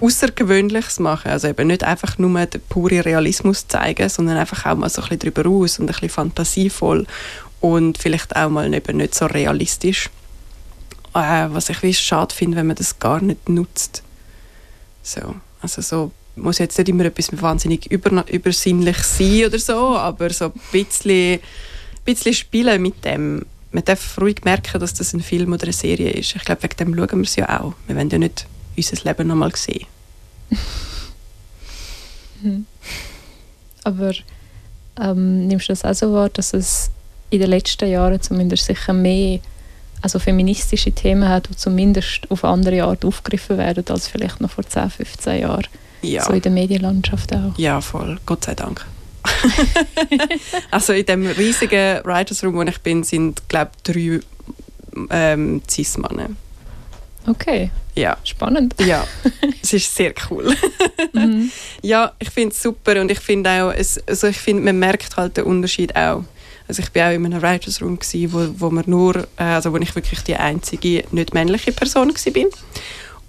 Außergewöhnliches 0.00 1.00
machen 1.00 1.30
Also 1.30 1.48
eben 1.48 1.66
nicht 1.66 1.84
einfach 1.84 2.18
nur 2.18 2.46
den 2.46 2.60
puren 2.68 3.00
Realismus 3.00 3.66
zeigen, 3.68 4.08
sondern 4.08 4.36
einfach 4.36 4.66
auch 4.66 4.76
mal 4.76 4.88
so 4.88 5.02
ein 5.02 5.08
bisschen 5.08 5.32
drüber 5.34 5.44
raus 5.44 5.78
und 5.78 5.86
ein 5.86 5.92
bisschen 5.92 6.08
fantasievoll 6.10 7.06
und 7.60 7.98
vielleicht 7.98 8.36
auch 8.36 8.50
mal 8.50 8.72
eben 8.72 8.98
nicht 8.98 9.14
so 9.14 9.26
realistisch. 9.26 10.10
Äh, 11.14 11.48
was 11.48 11.70
ich 11.70 11.98
schade 11.98 12.34
finde, 12.34 12.58
wenn 12.58 12.66
man 12.66 12.76
das 12.76 12.98
gar 12.98 13.20
nicht 13.20 13.48
nutzt. 13.48 14.02
So, 15.02 15.34
also 15.62 15.80
so 15.80 16.12
muss 16.36 16.58
jetzt 16.58 16.76
nicht 16.78 16.88
immer 16.88 17.06
etwas 17.06 17.30
wahnsinnig 17.40 17.90
über, 17.90 18.24
übersinnlich 18.28 18.98
sein 18.98 19.46
oder 19.46 19.58
so, 19.58 19.96
aber 19.96 20.30
so 20.30 20.46
ein 20.46 20.52
bisschen, 20.70 21.40
bisschen 22.04 22.34
spielen 22.34 22.82
mit 22.82 23.04
dem. 23.04 23.46
Man 23.72 23.84
darf 23.84 24.18
ruhig 24.20 24.44
merken, 24.44 24.80
dass 24.80 24.94
das 24.94 25.12
ein 25.12 25.20
Film 25.20 25.52
oder 25.52 25.64
eine 25.64 25.72
Serie 25.72 26.10
ist. 26.10 26.36
Ich 26.36 26.44
glaube, 26.44 26.62
wegen 26.62 26.76
dem 26.76 26.94
schauen 26.94 27.18
wir 27.18 27.24
es 27.24 27.36
ja 27.36 27.60
auch. 27.60 27.74
Wir 27.86 27.96
wollen 27.96 28.10
ja 28.10 28.18
nicht 28.18 28.46
unser 28.76 29.04
Leben 29.04 29.28
nochmal 29.28 29.54
sehen. 29.56 29.86
Aber 33.84 34.12
ähm, 35.00 35.46
nimmst 35.46 35.68
du 35.68 35.72
das 35.72 35.84
auch 35.84 35.94
so 35.94 36.12
wahr, 36.12 36.28
dass 36.28 36.52
es 36.52 36.90
in 37.30 37.40
den 37.40 37.50
letzten 37.50 37.88
Jahren 37.90 38.20
zumindest 38.20 38.66
sicher 38.66 38.92
mehr 38.92 39.40
also 40.02 40.18
feministische 40.18 40.92
Themen 40.92 41.28
hat, 41.28 41.48
die 41.48 41.56
zumindest 41.56 42.30
auf 42.30 42.44
andere 42.44 42.84
Art 42.84 43.04
aufgegriffen 43.04 43.58
werden 43.58 43.84
als 43.88 44.08
vielleicht 44.08 44.40
noch 44.40 44.50
vor 44.50 44.64
10, 44.64 44.90
15 44.90 45.40
Jahren? 45.40 45.66
Ja. 46.02 46.24
So 46.24 46.32
in 46.32 46.42
der 46.42 46.52
Medienlandschaft 46.52 47.34
auch. 47.34 47.56
Ja, 47.56 47.80
voll. 47.80 48.18
Gott 48.26 48.44
sei 48.44 48.54
Dank. 48.54 48.86
also 50.70 50.92
in 50.92 51.06
dem 51.06 51.26
riesigen 51.26 52.04
Writers 52.04 52.42
Room, 52.44 52.54
wo 52.54 52.62
ich 52.62 52.78
bin, 52.80 53.02
sind 53.04 53.48
glaube 53.48 53.70
ich 53.76 53.82
drei 53.82 54.20
ähm, 55.10 55.62
Cis-Männer. 55.68 56.30
Okay, 57.28 57.70
Ja, 57.96 58.16
spannend. 58.22 58.74
ja, 58.78 59.04
es 59.62 59.72
ist 59.72 59.94
sehr 59.94 60.14
cool. 60.30 60.54
Mhm. 61.12 61.50
Ja, 61.82 62.12
ich 62.20 62.30
finde 62.30 62.54
es 62.54 62.62
super 62.62 63.00
und 63.00 63.10
ich 63.10 63.18
finde 63.18 63.50
auch, 63.50 63.72
es, 63.72 64.00
also 64.06 64.28
ich 64.28 64.36
finde, 64.38 64.62
man 64.62 64.78
merkt 64.78 65.16
halt 65.16 65.36
den 65.36 65.44
Unterschied 65.44 65.96
auch. 65.96 66.22
Also 66.68 66.82
ich 66.82 66.90
bin 66.90 67.02
auch 67.02 67.10
in 67.10 67.24
einem 67.26 67.42
Writers 67.42 67.80
Room 67.82 67.98
gsi, 67.98 68.28
wo, 68.32 68.46
wo 68.58 68.70
man 68.70 68.84
nur, 68.86 69.16
äh, 69.38 69.42
also 69.42 69.72
wo 69.72 69.76
ich 69.78 69.94
wirklich 69.94 70.20
die 70.22 70.36
einzige 70.36 71.04
nicht 71.10 71.34
männliche 71.34 71.72
Person 71.72 72.12
gsi 72.14 72.30
bin. 72.30 72.48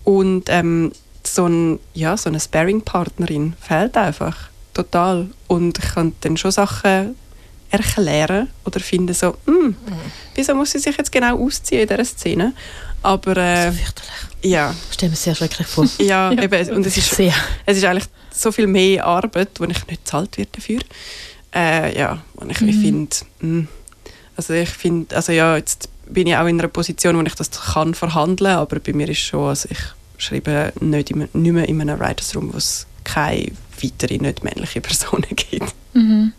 Und 0.03 0.45
ähm, 0.47 0.91
so 1.23 1.45
ein, 1.47 1.79
ja, 1.93 2.15
so 2.17 2.29
eine 2.29 2.39
Sparring-Partnerin 2.39 3.53
fehlt 3.60 3.97
einfach 3.97 4.49
total. 4.77 5.27
Und 5.47 5.77
ich 5.79 5.93
kann 5.93 6.13
dann 6.21 6.37
schon 6.37 6.51
Sachen 6.51 7.15
erklären 7.69 8.47
oder 8.65 8.79
finden 8.79 9.13
so, 9.13 9.35
hm, 9.45 9.75
wieso 10.35 10.55
muss 10.55 10.71
sie 10.71 10.79
sich 10.79 10.97
jetzt 10.97 11.11
genau 11.11 11.37
ausziehen 11.37 11.81
in 11.81 11.87
dieser 11.87 12.05
Szene? 12.05 12.53
Aber 13.03 13.35
äh, 13.37 13.71
so 13.71 13.77
ja, 14.41 14.73
Ich 14.89 14.93
stelle 14.95 15.09
mir 15.11 15.15
sehr 15.17 15.35
schrecklich 15.35 15.67
vor. 15.67 15.85
ja, 15.99 16.31
Ja. 16.31 16.43
eben, 16.43 16.69
und 16.71 16.85
es 16.85 16.97
ist 16.97 17.13
Sehr. 17.15 17.33
es 17.65 17.77
ist 17.77 17.83
eigentlich 17.83 18.07
so 18.31 18.51
viel 18.51 18.67
mehr 18.67 19.05
Arbeit, 19.05 19.49
wo 19.59 19.63
ich 19.65 19.69
nicht 19.69 19.87
bezahlt 19.87 20.37
werde 20.37 20.51
dafür. 20.53 20.79
Äh, 21.53 21.97
ja, 21.97 22.21
und 22.35 22.51
ich, 22.51 22.61
ich 22.61 22.75
finde, 22.75 23.15
mm, 23.41 23.67
also 24.35 24.53
ich 24.53 24.69
finde, 24.69 25.15
also 25.15 25.31
ja, 25.31 25.57
jetzt 25.57 25.89
bin 26.07 26.27
ich 26.27 26.35
auch 26.37 26.45
in 26.45 26.59
einer 26.59 26.67
Position, 26.69 27.17
wo 27.17 27.21
ich 27.23 27.35
das 27.35 27.51
kann 27.51 27.93
verhandeln, 27.93 28.51
aber 28.55 28.79
bei 28.79 28.93
mir 28.93 29.09
ist 29.09 29.19
schon, 29.19 29.49
also 29.49 29.67
ich 29.71 29.79
schreibe 30.17 30.71
nicht, 30.79 31.11
im, 31.11 31.19
nicht 31.19 31.33
mehr 31.33 31.67
in 31.67 31.81
einem 31.81 31.99
Writers 31.99 32.35
Room, 32.35 32.53
wo 32.53 32.57
es 32.57 32.85
keine 33.03 33.51
weitere 33.81 34.17
nicht 34.17 34.43
männliche 34.43 34.81
Personen 34.81 35.27
gibt. 35.35 35.73
Mhm. 35.93 36.33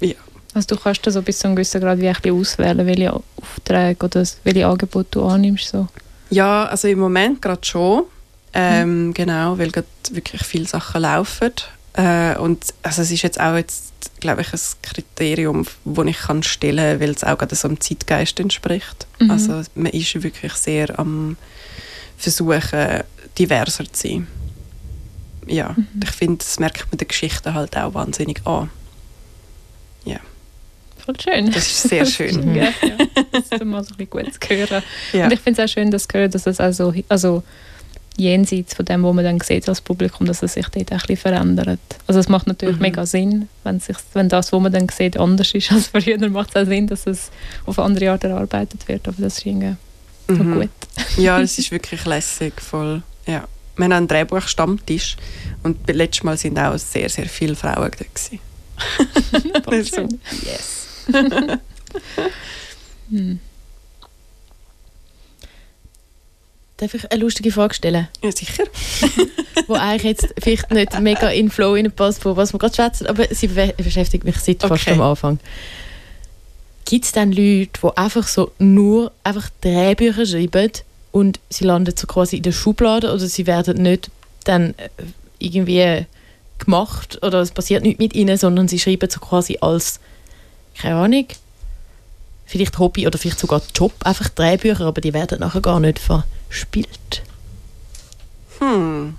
Ja. 0.00 0.14
Also 0.54 0.74
du 0.74 0.76
kannst 0.80 1.06
da 1.06 1.10
so 1.10 1.20
bis 1.20 1.40
zu 1.40 1.48
einem 1.48 1.56
gewissen 1.56 1.80
Grad 1.80 1.98
wie 2.00 2.08
ein 2.08 2.14
bisschen 2.14 2.40
auswählen, 2.40 2.86
welche 2.86 3.12
Aufträge 3.12 4.04
oder 4.06 4.24
welche 4.44 4.66
Angebote 4.66 5.08
du 5.10 5.24
annimmst. 5.24 5.68
So. 5.68 5.88
Ja, 6.30 6.66
also 6.66 6.88
im 6.88 7.00
Moment 7.00 7.42
gerade 7.42 7.64
schon. 7.64 8.04
Ähm, 8.52 9.12
Genau, 9.14 9.58
weil 9.58 9.70
gerade 9.70 9.86
wirklich 10.12 10.44
viele 10.44 10.66
Sachen 10.66 11.02
laufen. 11.02 11.52
Äh, 11.94 12.36
und 12.38 12.72
also 12.82 13.02
es 13.02 13.10
ist 13.10 13.22
jetzt 13.22 13.40
auch 13.40 13.56
jetzt, 13.56 13.92
glaube 14.20 14.42
ich, 14.42 14.52
ein 14.52 14.60
Kriterium, 14.82 15.66
das 15.84 16.06
ich 16.06 16.18
kann 16.18 16.42
stellen 16.42 16.98
kann, 16.98 17.00
weil 17.00 17.10
es 17.10 17.24
auch 17.24 17.38
gerade 17.38 17.54
so 17.54 17.68
dem 17.68 17.80
Zeitgeist 17.80 18.38
entspricht. 18.38 19.06
Mhm. 19.18 19.30
Also 19.30 19.62
man 19.74 19.92
ist 19.92 20.22
wirklich 20.22 20.52
sehr 20.54 20.98
am 20.98 21.36
Versuchen, 22.16 23.02
diverser 23.38 23.92
zu 23.92 24.08
sein. 24.08 24.26
Ja, 25.46 25.74
ich 26.02 26.10
finde, 26.10 26.38
das 26.38 26.58
merkt 26.58 26.86
man 26.90 26.98
der 26.98 27.06
Geschichte 27.08 27.54
halt 27.54 27.76
auch 27.76 27.94
wahnsinnig 27.94 28.40
an. 28.46 28.70
Voll 31.04 31.20
schön. 31.20 31.50
Das 31.52 31.66
ist 31.66 31.82
sehr 31.82 32.06
schön. 32.06 32.54
ja, 32.54 32.64
ja. 32.64 32.96
Das 33.30 33.44
ist 33.50 33.62
mal 33.64 33.84
so 33.84 33.90
ein 33.92 33.96
bisschen 33.98 34.08
gut 34.08 34.32
zu 34.42 34.48
hören. 34.48 34.82
Ja. 35.12 35.26
Und 35.26 35.32
ich 35.34 35.40
finde 35.40 35.62
es 35.62 35.68
auch 35.68 35.74
schön, 35.74 35.90
dass 35.90 36.08
hören, 36.10 36.30
dass 36.30 36.46
es 36.46 36.60
also, 36.60 36.94
also 37.10 37.42
jenseits 38.16 38.72
von 38.74 38.86
dem, 38.86 39.02
was 39.02 39.14
man 39.14 39.22
dann 39.24 39.38
sieht 39.40 39.68
als 39.68 39.82
Publikum, 39.82 40.26
dass 40.26 40.42
es 40.42 40.54
sich 40.54 40.66
dort 40.68 40.86
auch 40.88 40.92
ein 40.92 40.98
bisschen 41.00 41.16
verändert. 41.18 41.80
Also 42.06 42.20
es 42.20 42.28
macht 42.30 42.46
natürlich 42.46 42.76
Mhm. 42.76 42.82
mega 42.82 43.04
Sinn, 43.04 43.48
wenn, 43.64 43.80
sich, 43.80 43.96
wenn 44.14 44.30
das, 44.30 44.50
was 44.50 44.60
man 44.62 44.72
dann 44.72 44.88
sieht, 44.88 45.18
anders 45.18 45.52
ist 45.52 45.70
als 45.72 45.88
früher, 45.88 46.16
dann 46.16 46.32
macht 46.32 46.50
es 46.54 46.56
auch 46.62 46.66
Sinn, 46.66 46.86
dass 46.86 47.06
es 47.06 47.30
auf 47.66 47.78
andere 47.78 48.12
Art 48.12 48.24
erarbeitet 48.24 48.88
wird. 48.88 49.06
Aber 49.06 49.20
das 49.20 49.36
ist 49.38 49.44
irgendwie 49.46 49.76
Mhm. 50.28 50.54
gut. 50.54 50.70
Ja, 51.18 51.38
es 51.42 51.58
ist 51.58 51.70
wirklich 51.70 52.02
lässig, 52.06 52.58
voll. 52.62 53.02
Ja. 53.26 53.44
Wir 53.76 53.84
haben 53.84 53.92
einen 53.92 54.08
Drehbuchstammtisch 54.08 55.16
und 55.62 55.84
beim 55.86 55.96
letzten 55.96 56.26
Mal 56.26 56.36
sind 56.36 56.58
auch 56.58 56.76
sehr, 56.78 57.08
sehr 57.08 57.26
viele 57.26 57.56
Frauen 57.56 57.90
da. 57.90 58.04
Gewesen. 58.04 58.40
So, 59.90 60.08
yes. 60.44 60.86
Hm. 63.10 63.38
Darf 66.76 66.94
ich 66.94 67.10
eine 67.12 67.20
lustige 67.20 67.52
Frage 67.52 67.74
stellen, 67.74 68.08
Ja, 68.22 68.32
sicher. 68.32 68.64
wo 69.68 69.74
eigentlich 69.74 70.02
jetzt 70.02 70.34
vielleicht 70.42 70.70
nicht 70.72 70.98
mega 71.00 71.28
in 71.28 71.46
den 71.46 71.50
Flow 71.52 71.76
passt, 71.94 72.22
von 72.22 72.36
was 72.36 72.52
wir 72.52 72.58
gerade 72.58 72.74
schwätzen, 72.74 73.06
aber 73.06 73.26
sie 73.32 73.46
be 73.46 73.72
beschäftigt 73.76 74.24
mich 74.24 74.36
seit 74.38 74.62
fast 74.62 74.82
Okay. 74.88 74.92
am 74.92 75.00
Anfang. 75.02 75.38
Gibt 76.84 77.04
es 77.04 77.12
dann 77.12 77.30
Leute, 77.30 77.70
die 77.80 77.96
einfach 77.96 78.26
so 78.26 78.50
nur 78.58 79.12
einfach 79.22 79.48
Drehbücher 79.60 80.26
schreiben 80.26 80.72
und 81.14 81.38
sie 81.48 81.62
landen 81.62 81.96
so 81.96 82.08
quasi 82.08 82.38
in 82.38 82.42
der 82.42 82.50
Schublade 82.50 83.12
oder 83.12 83.24
sie 83.24 83.46
werden 83.46 83.80
nicht 83.80 84.10
dann 84.42 84.74
äh, 84.78 84.88
irgendwie 85.38 86.06
gemacht 86.58 87.22
oder 87.22 87.38
es 87.40 87.52
passiert 87.52 87.84
nichts 87.84 88.00
mit 88.00 88.14
ihnen, 88.14 88.36
sondern 88.36 88.66
sie 88.66 88.80
schreiben 88.80 89.08
so 89.08 89.20
quasi 89.20 89.58
als, 89.60 90.00
keine 90.76 90.96
Ahnung, 90.96 91.28
vielleicht 92.46 92.80
Hobby 92.80 93.06
oder 93.06 93.16
vielleicht 93.16 93.38
sogar 93.38 93.62
Job, 93.76 93.92
einfach 94.02 94.28
Drehbücher, 94.28 94.86
aber 94.86 95.00
die 95.00 95.14
werden 95.14 95.38
nachher 95.38 95.60
gar 95.60 95.78
nicht 95.78 96.00
verspielt. 96.00 97.22
Hm. 98.58 99.14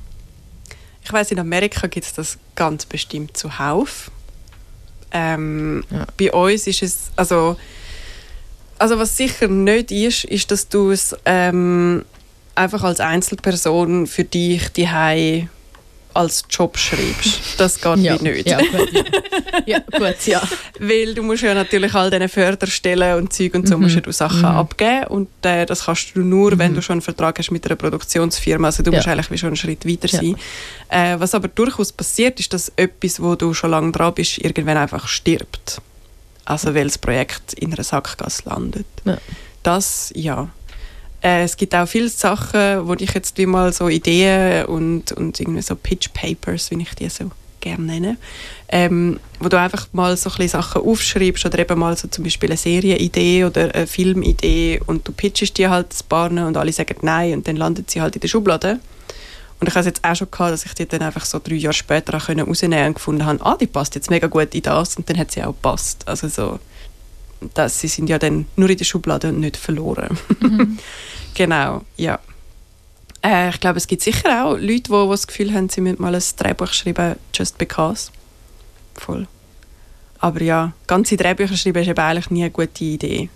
Ich 1.01 1.13
weiß, 1.13 1.31
in 1.31 1.39
Amerika 1.39 1.87
gibt 1.87 2.07
es 2.07 2.13
das 2.13 2.37
ganz 2.55 2.85
bestimmt 2.85 3.37
zuhauf. 3.37 4.11
Ähm, 5.11 5.85
Ja. 5.89 6.07
Bei 6.19 6.33
uns 6.33 6.67
ist 6.67 6.83
es, 6.83 7.11
also, 7.15 7.55
also 8.79 8.97
was 8.99 9.15
sicher 9.17 9.47
nicht 9.47 9.91
ist, 9.91 10.25
ist, 10.25 10.51
dass 10.51 10.67
du 10.69 10.91
es 10.91 11.15
ähm, 11.25 12.03
einfach 12.55 12.83
als 12.83 12.99
Einzelperson 12.99 14.07
für 14.07 14.23
dich 14.23 14.69
die 14.69 14.87
als 16.13 16.45
Job 16.49 16.77
schreibst. 16.77 17.41
Das 17.57 17.81
geht 17.81 17.97
wie 17.97 18.23
nicht. 18.23 18.47
Ja, 18.47 18.57
gut, 18.59 18.89
ja. 18.93 19.03
ja, 19.65 19.79
gut, 19.79 20.15
ja. 20.25 20.41
Weil 20.79 21.13
du 21.13 21.21
musst 21.23 21.43
ja 21.43 21.53
natürlich 21.53 21.93
all 21.93 22.09
diese 22.09 22.29
Förderstellen 22.29 23.17
und 23.17 23.33
Zeug 23.33 23.53
und 23.53 23.67
so 23.67 23.75
Mhm. 23.75 23.83
musst 23.83 23.95
ja 23.95 24.01
du 24.01 24.13
Sachen 24.13 24.39
Mhm. 24.39 24.45
abgeben 24.45 25.07
und 25.07 25.27
äh, 25.41 25.65
das 25.65 25.83
kannst 25.85 26.15
du 26.15 26.21
nur, 26.21 26.57
wenn 26.57 26.71
Mhm. 26.71 26.75
du 26.75 26.81
schon 26.81 26.93
einen 26.93 27.01
Vertrag 27.01 27.37
hast 27.37 27.51
mit 27.51 27.65
einer 27.65 27.75
Produktionsfirma. 27.75 28.67
Also 28.67 28.81
du 28.81 28.91
Ja. 28.91 28.97
musst 28.99 29.09
eigentlich 29.09 29.29
wie 29.31 29.37
schon 29.37 29.47
einen 29.47 29.55
Schritt 29.57 29.85
weiter 29.85 30.07
Ja. 30.07 30.19
sein. 30.19 30.35
Äh, 30.87 31.19
was 31.19 31.35
aber 31.35 31.49
durchaus 31.49 31.91
passiert, 31.91 32.39
ist, 32.39 32.53
dass 32.53 32.71
etwas, 32.77 33.21
wo 33.21 33.35
du 33.35 33.53
schon 33.53 33.71
lange 33.71 33.91
dran 33.91 34.13
bist, 34.13 34.37
irgendwann 34.37 34.77
einfach 34.77 35.09
stirbt. 35.09 35.81
Also 36.45 36.73
weil 36.75 36.85
das 36.85 36.97
Projekt 36.97 37.53
in 37.53 37.73
einer 37.73 37.83
Sackgasse 37.83 38.43
landet. 38.45 38.85
Ja. 39.03 39.17
Das, 39.63 40.11
ja. 40.15 40.49
Äh, 41.21 41.43
es 41.43 41.57
gibt 41.57 41.73
auch 41.73 41.87
viele 41.87 42.09
Sachen, 42.09 42.87
wo 42.87 42.93
ich 42.93 43.13
jetzt 43.13 43.37
wie 43.37 43.47
mal 43.47 43.73
so 43.73 43.89
Ideen 43.89 44.65
und, 44.65 45.11
und 45.11 45.39
irgendwie 45.39 45.61
so 45.61 45.75
Pitch 45.75 46.09
Papers, 46.13 46.69
wie 46.69 46.81
ich 46.81 46.93
die 46.93 47.09
so 47.09 47.31
gerne 47.65 47.83
nenne, 47.83 48.17
ähm, 48.69 49.19
wo 49.39 49.49
du 49.49 49.59
einfach 49.59 49.87
mal 49.91 50.15
so 50.15 50.29
ein 50.37 50.47
Sachen 50.47 50.83
aufschreibst 50.83 51.45
oder 51.47 51.57
eben 51.57 51.79
mal 51.79 51.97
so 51.97 52.07
zum 52.07 52.23
Beispiel 52.23 52.49
eine 52.49 52.57
Serienidee 52.57 53.43
oder 53.43 53.73
eine 53.73 53.87
Filmidee 53.87 54.79
und 54.85 55.07
du 55.07 55.11
pitchest 55.11 55.57
die 55.57 55.67
halt 55.67 55.87
ein 55.91 56.07
paar 56.07 56.29
und 56.29 56.55
alle 56.55 56.71
sagen 56.71 56.97
nein 57.01 57.33
und 57.33 57.47
dann 57.47 57.55
landet 57.55 57.89
sie 57.89 58.01
halt 58.01 58.15
in 58.15 58.21
der 58.21 58.27
Schublade. 58.27 58.79
Und 59.65 59.69
ich 59.69 59.75
habe 59.77 59.79
es 59.81 59.87
jetzt 59.87 60.03
auch 60.03 60.15
schon 60.15 60.29
gehabt, 60.29 60.51
dass 60.51 60.63
ich 60.63 60.75
die 60.75 60.85
dann 60.85 61.01
einfach 61.01 61.25
so 61.25 61.39
drei 61.43 61.55
Jahre 61.55 61.73
später 61.73 62.15
rausnehmen 62.15 62.85
und 62.85 62.93
gefunden 62.93 63.25
habe, 63.25 63.43
ah, 63.43 63.57
die 63.59 63.65
passt 63.65 63.95
jetzt 63.95 64.11
mega 64.11 64.27
gut 64.27 64.53
in 64.53 64.61
das 64.61 64.95
und 64.95 65.09
dann 65.09 65.17
hat 65.17 65.31
sie 65.31 65.41
auch 65.41 65.53
gepasst. 65.53 66.07
Also 66.07 66.27
so, 66.27 66.59
dass 67.55 67.79
sie 67.79 67.87
sind 67.87 68.07
ja 68.07 68.19
dann 68.19 68.45
nur 68.57 68.69
in 68.69 68.77
der 68.77 68.85
Schublade 68.85 69.29
und 69.29 69.39
nicht 69.39 69.57
verloren. 69.57 70.15
genau, 71.33 71.81
ja. 71.97 72.19
Äh, 73.23 73.49
ich 73.49 73.59
glaube, 73.59 73.77
es 73.77 73.87
gibt 73.87 74.03
sicher 74.03 74.45
auch 74.45 74.51
Leute, 74.51 74.67
die, 74.67 74.81
die 74.91 75.09
das 75.09 75.25
Gefühl 75.25 75.51
haben, 75.51 75.67
sie 75.69 75.81
müssen 75.81 75.99
mal 75.99 76.13
ein 76.13 76.23
Drehbuch 76.37 76.71
schreiben, 76.71 77.15
just 77.33 77.57
because. 77.57 78.11
Voll. 78.93 79.27
Aber 80.19 80.43
ja, 80.43 80.73
ganze 80.85 81.17
Drehbücher 81.17 81.57
schreiben 81.57 81.81
ist 81.81 81.87
eben 81.87 81.99
eigentlich 81.99 82.29
nie 82.29 82.43
eine 82.43 82.51
gute 82.51 82.83
Idee. 82.83 83.29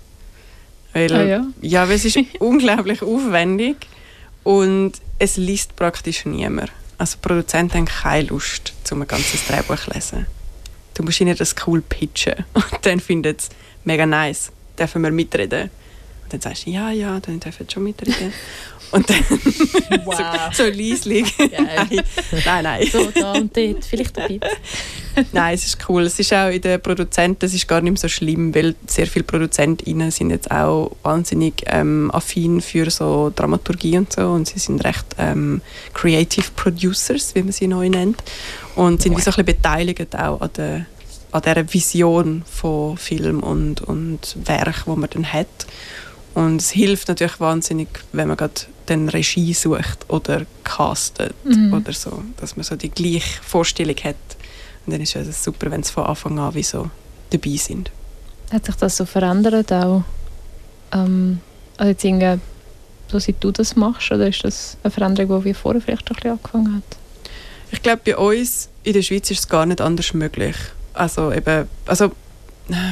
Weil, 0.93 1.11
Ah, 1.11 1.23
ja? 1.23 1.47
ja, 1.61 1.89
weil 1.89 1.95
es 1.95 2.05
ist 2.05 2.19
unglaublich 2.39 3.01
aufwendig 3.01 3.87
und 4.43 4.93
es 5.19 5.37
liest 5.37 5.75
praktisch 5.75 6.25
niemand. 6.25 6.71
Also 6.97 7.17
Produzenten 7.21 7.77
haben 7.77 7.85
keine 7.85 8.27
Lust, 8.27 8.73
um 8.91 9.01
ein 9.01 9.07
ganzes 9.07 9.47
Drehbuch 9.47 9.77
zu 9.77 9.91
lesen. 9.91 10.25
Du 10.93 11.03
musst 11.03 11.21
ihnen 11.21 11.37
das 11.37 11.55
cool 11.65 11.81
pitchen 11.81 12.45
und 12.53 12.79
dann 12.81 12.99
finden 12.99 13.35
sie 13.37 13.49
mega 13.85 14.05
nice, 14.05 14.51
dürfen 14.77 15.01
wir 15.01 15.11
mitreden. 15.11 15.69
Dann 16.29 16.41
sagst 16.41 16.65
du, 16.65 16.71
ja, 16.71 16.91
ja, 16.91 17.19
dann 17.19 17.39
dürfen 17.39 17.65
wir 17.65 17.71
schon 17.71 17.83
mitreden. 17.83 18.33
Und 18.91 19.09
dann 19.09 19.17
Wow. 20.05 20.15
so, 20.51 20.63
so 20.63 20.69
leislich. 20.69 21.31
nein, 21.37 22.03
nein, 22.45 22.63
nein. 22.63 22.87
So, 22.91 23.11
da 23.11 23.33
und 23.33 23.55
dort, 23.55 23.85
vielleicht 23.85 24.17
ein 24.17 24.39
bisschen. 24.39 25.27
Nein, 25.31 25.53
es 25.53 25.65
ist 25.65 25.77
cool. 25.87 26.03
Es 26.03 26.17
ist 26.17 26.33
auch 26.33 26.49
in 26.49 26.61
den 26.61 26.81
Produzenten, 26.81 27.45
es 27.45 27.53
ist 27.53 27.67
gar 27.67 27.81
nicht 27.81 27.99
so 27.99 28.07
schlimm, 28.07 28.55
weil 28.55 28.75
sehr 28.87 29.05
viele 29.05 29.25
ProduzentInnen 29.25 30.09
sind 30.11 30.31
jetzt 30.31 30.49
auch 30.49 30.95
wahnsinnig 31.03 31.63
ähm, 31.67 32.09
affin 32.11 32.61
für 32.61 32.89
so 32.89 33.31
Dramaturgie 33.35 33.97
und 33.97 34.11
so 34.11 34.29
und 34.29 34.47
sie 34.47 34.59
sind 34.59 34.83
recht 34.83 35.05
ähm, 35.17 35.61
Creative 35.93 36.45
Producers, 36.55 37.35
wie 37.35 37.43
man 37.43 37.51
sie 37.51 37.67
neu 37.67 37.89
nennt 37.89 38.23
und 38.75 39.01
sind 39.01 39.15
wie 39.15 39.21
so 39.21 39.29
ein 39.31 39.45
bisschen 39.45 39.61
beteiligt 39.61 40.15
auch 40.15 40.41
an 40.41 40.49
der 40.55 40.85
an 41.31 41.41
dieser 41.43 41.73
Vision 41.73 42.43
von 42.49 42.97
Film 42.97 43.41
und, 43.41 43.81
und 43.81 44.35
Werk, 44.45 44.87
wo 44.87 44.95
man 44.95 45.09
dann 45.11 45.31
hat. 45.31 45.47
Und 46.33 46.61
es 46.61 46.69
hilft 46.71 47.07
natürlich 47.07 47.39
wahnsinnig, 47.39 47.87
wenn 48.11 48.27
man 48.27 48.37
gerade 48.37 48.53
dann 48.85 49.09
Regie 49.09 49.53
sucht 49.53 50.05
oder 50.09 50.45
castet 50.63 51.33
Mhm. 51.43 51.73
oder 51.73 51.91
so, 51.93 52.23
dass 52.37 52.55
man 52.55 52.63
so 52.63 52.75
die 52.75 52.89
gleiche 52.89 53.41
Vorstellung 53.43 53.95
hat. 54.03 54.15
Und 54.85 54.93
dann 54.93 55.01
ist 55.01 55.15
es 55.15 55.43
super, 55.43 55.69
wenn 55.71 55.83
sie 55.83 55.91
von 55.91 56.05
Anfang 56.05 56.39
an 56.39 56.53
wie 56.55 56.63
so 56.63 56.89
dabei 57.31 57.57
sind. 57.57 57.91
Hat 58.51 58.65
sich 58.65 58.75
das 58.75 58.97
so 58.97 59.05
verändert 59.05 59.71
auch? 59.73 60.03
Ähm, 60.91 61.39
also 61.77 61.89
jetzt 61.91 62.03
irgendwie, 62.03 62.39
so 63.07 63.19
seit 63.19 63.35
du 63.43 63.51
das 63.51 63.75
machst, 63.75 64.11
oder 64.11 64.27
ist 64.27 64.43
das 64.43 64.77
eine 64.83 64.91
Veränderung, 64.91 65.43
die 65.43 65.53
vorher 65.53 65.81
vielleicht 65.81 66.09
ein 66.09 66.15
bisschen 66.15 66.31
angefangen 66.31 66.75
hat? 66.77 66.97
Ich 67.71 67.81
glaube, 67.83 68.01
bei 68.03 68.17
uns 68.17 68.69
in 68.83 68.93
der 68.93 69.01
Schweiz 69.03 69.29
ist 69.29 69.39
es 69.41 69.47
gar 69.47 69.65
nicht 69.65 69.81
anders 69.81 70.13
möglich. 70.13 70.55
Also 70.93 71.31
eben, 71.31 71.67
also 71.85 72.11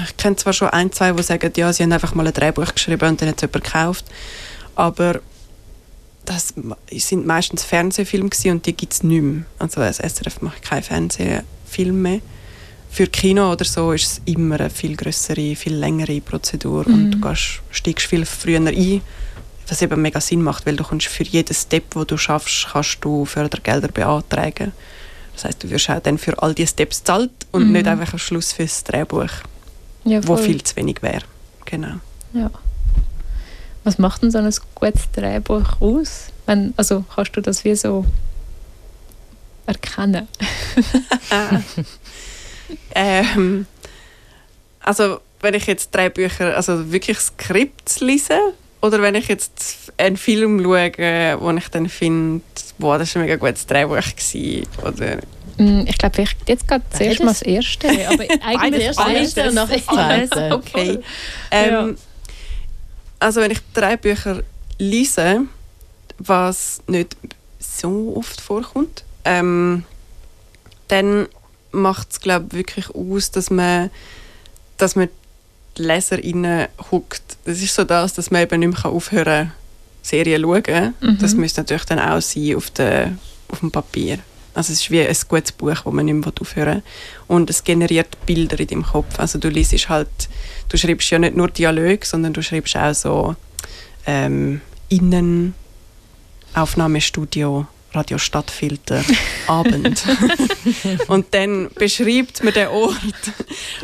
ich 0.08 0.18
kenne 0.18 0.36
zwar 0.36 0.54
schon 0.54 0.70
ein, 0.70 0.92
zwei, 0.92 1.12
die 1.12 1.24
sagen, 1.24 1.52
ja, 1.56 1.72
sie 1.72 1.84
haben 1.84 1.92
einfach 1.92 2.16
mal 2.16 2.26
ein 2.28 2.34
Drehbuch 2.34 2.74
geschrieben 2.74 3.08
und 3.10 3.22
dann 3.22 3.30
hat 3.30 3.36
es 3.38 3.42
jemand 3.42 3.64
gekauft, 3.64 4.06
aber 4.76 5.20
das 6.26 6.54
sind 6.92 7.26
meistens 7.26 7.64
Fernsehfilme 7.64 8.30
und 8.48 8.66
die 8.66 8.74
gibt 8.74 8.94
es 8.94 9.04
nicht 9.04 9.22
mehr. 9.22 9.46
Also 9.60 9.80
das 9.82 9.98
SRF 10.00 10.42
macht 10.42 10.62
keinen 10.62 10.84
Fernsehfilm 10.84 12.02
mehr. 12.02 12.20
Für 12.90 13.08
Kino 13.08 13.52
oder 13.52 13.66
so 13.66 13.92
ist 13.92 14.04
es 14.12 14.22
immer 14.26 14.60
eine 14.60 14.70
viel 14.70 14.96
größere, 14.96 15.56
viel 15.56 15.76
längere 15.76 16.20
Prozedur 16.22 16.86
und 16.88 17.04
Mhm. 17.06 17.12
du 17.12 17.20
gehst, 17.30 17.62
steigst 17.72 18.08
viel 18.08 18.26
früher 18.26 18.60
ein, 18.60 19.02
was 19.68 19.82
eben 19.82 20.02
mega 20.02 20.20
Sinn 20.20 20.42
macht, 20.42 20.66
weil 20.66 20.76
du 20.76 20.84
kannst 20.84 21.08
für 21.08 21.24
jeden 21.24 21.54
Step, 21.54 21.84
wo 21.96 22.04
du 22.06 22.18
schaffst, 22.18 22.68
kannst 22.72 22.98
du 23.02 23.26
Fördergelder 23.26 23.90
beantragen. 23.90 24.72
Das 25.34 25.46
heißt, 25.46 25.64
du 25.64 25.70
wirst 25.70 25.90
auch 25.90 26.00
dann 26.00 26.18
für 26.18 26.42
all 26.42 26.54
die 26.56 26.66
Steps 26.66 27.04
zahlt 27.04 27.30
und 27.52 27.68
Mhm. 27.68 27.72
nicht 27.74 27.88
einfach 27.88 28.14
am 28.14 28.20
Schluss 28.20 28.54
für 28.54 28.64
das 28.64 28.84
Drehbuch, 28.84 29.30
Ja, 30.08 30.26
wo 30.28 30.38
viel 30.38 30.64
zu 30.64 30.76
wenig 30.76 31.02
wäre. 31.02 31.24
Genau. 31.66 31.96
Ja. 32.34 32.50
Was 33.84 33.98
macht 33.98 34.24
denn 34.24 34.32
so 34.32 34.38
ein 34.38 34.54
gutes 34.76 35.12
Drehbuch 35.12 35.82
aus? 35.82 36.28
Wenn, 36.46 36.74
also 36.78 37.04
kannst 37.14 37.36
du 37.36 37.42
das 37.42 37.64
wie 37.64 37.76
so 37.76 38.06
erkennen? 39.66 40.28
Ähm, 42.94 43.66
also 44.82 45.20
wenn 45.42 45.54
ich 45.54 45.68
jetzt 45.68 45.94
drei 45.94 46.10
Bücher, 46.10 46.56
also 46.56 46.92
wirklich 46.92 47.18
Skripts 47.20 48.00
lese, 48.00 48.40
oder 48.82 49.02
wenn 49.02 49.16
ich 49.16 49.28
jetzt 49.28 49.94
einen 49.98 50.18
Film 50.18 50.62
schaue, 50.64 51.38
wo 51.40 51.52
ich 51.52 51.68
dann 51.70 51.90
finde, 51.90 52.42
boah, 52.78 52.98
das 52.98 53.14
war 53.16 53.22
ein 53.22 53.28
mega 53.28 53.38
gutes 53.38 53.66
Drehbuch 53.66 53.96
gewesen, 53.96 54.68
oder 54.84 55.20
Ich 55.58 55.98
glaube, 55.98 56.16
vielleicht 56.16 56.48
jetzt 56.48 56.68
gerade 56.68 56.84
zuerst 56.96 57.20
mal 57.20 57.28
das 57.28 57.42
Erste. 57.42 57.88
Aber 58.08 58.24
eigentlich 58.46 58.96
Beides, 58.96 59.34
beides 59.34 59.38
und 59.38 59.56
nachher 59.56 59.78
das 59.78 59.86
Zweite. 59.86 60.56
okay. 60.56 61.00
Ähm, 61.52 61.98
Also 63.20 63.42
wenn 63.42 63.52
ich 63.52 63.60
drei 63.74 63.98
Bücher 63.98 64.44
lese, 64.78 65.42
was 66.20 66.82
nicht 66.88 67.16
so 67.60 68.14
oft 68.16 68.40
vorkommt, 68.40 69.04
ähm, 69.26 69.84
dann 70.88 71.28
macht 71.72 72.12
es 72.12 72.20
glaube 72.22 72.52
wirklich 72.54 72.90
aus, 72.94 73.32
dass 73.32 73.50
man, 73.50 73.90
dass 74.78 74.96
man 74.96 75.10
die 75.78 75.84
LeserInnen 75.84 76.68
huckt. 76.92 77.38
Das 77.46 77.62
ist 77.62 77.76
so 77.76 77.84
das, 77.84 78.14
dass 78.14 78.32
man 78.32 78.42
eben 78.44 78.60
nicht 78.60 78.84
mehr 78.84 78.92
aufhören 78.92 79.26
kann, 79.26 79.52
Serien 80.02 80.44
zu 80.44 80.48
schauen. 80.50 80.94
Mhm. 81.02 81.18
Das 81.20 81.34
müsste 81.34 81.62
natürlich 81.62 81.86
dann 81.86 82.00
auch 82.00 82.22
sein 82.22 82.56
auf, 82.56 82.70
der, 82.72 83.18
auf 83.50 83.60
dem 83.60 83.72
Papier. 83.72 84.20
Also 84.58 84.74
es 84.74 84.82
ist 84.82 84.90
wie 84.90 85.02
ein 85.02 85.16
gutes 85.30 85.52
Buch, 85.52 85.70
das 85.70 85.86
man 85.86 86.06
nicht 86.06 86.16
mehr 86.16 86.34
aufhören. 86.42 86.82
Und 87.28 87.48
es 87.52 87.64
generiert 87.64 88.18
Bilder 88.26 88.60
in 88.60 88.68
deinem 88.68 88.84
Kopf. 88.84 89.20
Also 89.20 89.38
du 89.38 89.50
liest 89.50 89.88
halt, 89.88 90.10
du 90.68 90.78
schreibst 90.78 91.12
ja 91.12 91.20
nicht 91.20 91.38
nur 91.38 91.48
Dialog, 91.48 92.04
sondern 92.04 92.34
du 92.34 92.42
schreibst 92.42 92.76
auch 92.76 92.94
so 92.94 93.36
ähm, 94.08 94.62
Innen, 94.90 95.54
Aufnahmestudio, 96.56 97.68
Radio 97.94 98.18
Stadtfilter, 98.18 99.04
Abend. 99.48 100.04
und 101.08 101.34
dann 101.34 101.70
beschreibt 101.76 102.44
man 102.44 102.54
den 102.54 102.68
Ort 102.68 102.98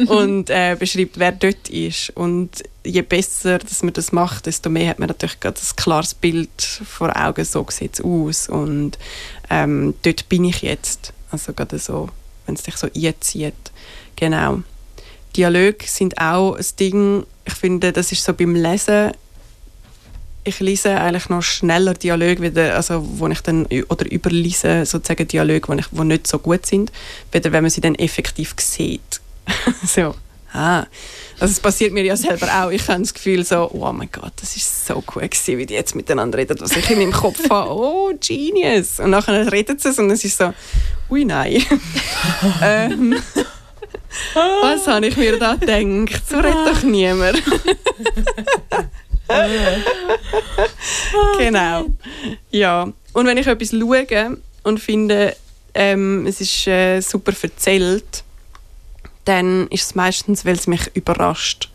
und 0.07 0.49
äh, 0.49 0.75
beschreibt, 0.77 1.17
wer 1.19 1.31
dort 1.31 1.69
ist. 1.69 2.11
Und 2.11 2.63
je 2.83 3.01
besser 3.01 3.59
dass 3.59 3.83
man 3.83 3.93
das 3.93 4.11
macht, 4.11 4.45
desto 4.45 4.69
mehr 4.69 4.89
hat 4.89 4.99
man 4.99 5.07
natürlich 5.07 5.39
gerade 5.39 5.59
ein 5.59 5.75
klares 5.75 6.13
Bild 6.13 6.61
vor 6.61 7.15
Augen, 7.15 7.45
so 7.45 7.65
sieht 7.69 7.95
es 7.95 8.01
aus. 8.01 8.49
Und 8.49 8.97
ähm, 9.49 9.93
dort 10.03 10.29
bin 10.29 10.45
ich 10.45 10.61
jetzt. 10.61 11.13
Also 11.31 11.53
gerade 11.53 11.79
so, 11.79 12.09
wenn 12.45 12.55
es 12.55 12.63
dich 12.63 12.75
so 12.75 12.87
einzieht. 12.93 13.53
Genau. 14.15 14.61
Dialoge 15.35 15.85
sind 15.85 16.19
auch 16.19 16.55
ein 16.55 16.65
Ding, 16.79 17.25
ich 17.45 17.53
finde, 17.53 17.91
das 17.91 18.11
ist 18.11 18.23
so 18.23 18.33
beim 18.33 18.55
Lesen, 18.55 19.11
ich 20.43 20.59
lese 20.59 20.99
eigentlich 20.99 21.29
noch 21.29 21.41
schneller 21.41 21.93
Dialoge, 21.93 22.41
wieder, 22.41 22.75
also 22.75 23.03
wo 23.19 23.27
ich 23.27 23.41
dann, 23.41 23.65
oder 23.65 24.11
überlese 24.11 24.85
sozusagen 24.85 25.27
Dialoge, 25.27 25.67
wo, 25.67 25.73
ich, 25.73 25.85
wo 25.91 26.03
nicht 26.03 26.27
so 26.27 26.39
gut 26.39 26.65
sind, 26.65 26.91
weder 27.31 27.51
wenn 27.51 27.63
man 27.63 27.71
sie 27.71 27.81
dann 27.81 27.95
effektiv 27.95 28.53
sieht. 28.59 29.21
so, 29.85 30.15
ah. 30.53 30.85
Also 31.39 31.51
es 31.51 31.59
passiert 31.59 31.93
mir 31.93 32.03
ja 32.03 32.15
selber 32.15 32.47
auch. 32.47 32.69
Ich 32.69 32.87
habe 32.87 33.01
das 33.01 33.13
Gefühl 33.13 33.43
so, 33.43 33.69
oh 33.73 33.91
mein 33.91 34.09
Gott, 34.11 34.33
das 34.39 34.55
ist 34.55 34.85
so 34.85 35.03
cool 35.15 35.23
gewesen, 35.23 35.57
wie 35.57 35.65
die 35.65 35.73
jetzt 35.73 35.95
miteinander 35.95 36.37
reden, 36.37 36.57
was 36.59 36.75
ich 36.77 36.89
in 36.89 36.99
meinem 36.99 37.11
Kopf 37.11 37.39
habe. 37.49 37.69
Oh, 37.69 38.11
genius. 38.19 38.99
Und 38.99 39.09
nachher 39.09 39.51
redet 39.51 39.81
sie 39.81 39.89
es 39.89 39.99
und 39.99 40.09
es 40.11 40.23
ist 40.23 40.37
so, 40.37 40.53
ui 41.09 41.25
nein. 41.25 41.63
ähm, 42.61 43.15
was 44.61 44.87
habe 44.87 45.07
ich 45.07 45.17
mir 45.17 45.39
da 45.39 45.55
gedacht? 45.55 46.23
So 46.29 46.37
redet 46.37 46.67
doch 46.67 46.83
niemand. 46.83 47.41
genau. 51.37 51.85
Ja. 52.51 52.91
Und 53.13 53.25
wenn 53.25 53.37
ich 53.37 53.47
etwas 53.47 53.71
schaue 53.71 54.37
und 54.63 54.79
finde, 54.79 55.35
ähm, 55.73 56.25
es 56.27 56.41
ist 56.41 56.67
äh, 56.67 57.01
super 57.01 57.33
erzählt, 57.41 58.23
dann 59.25 59.67
ist 59.67 59.83
es 59.83 59.95
meistens, 59.95 60.45
weil 60.45 60.55
es 60.55 60.67
mich 60.67 60.89
überrascht. 60.95 61.69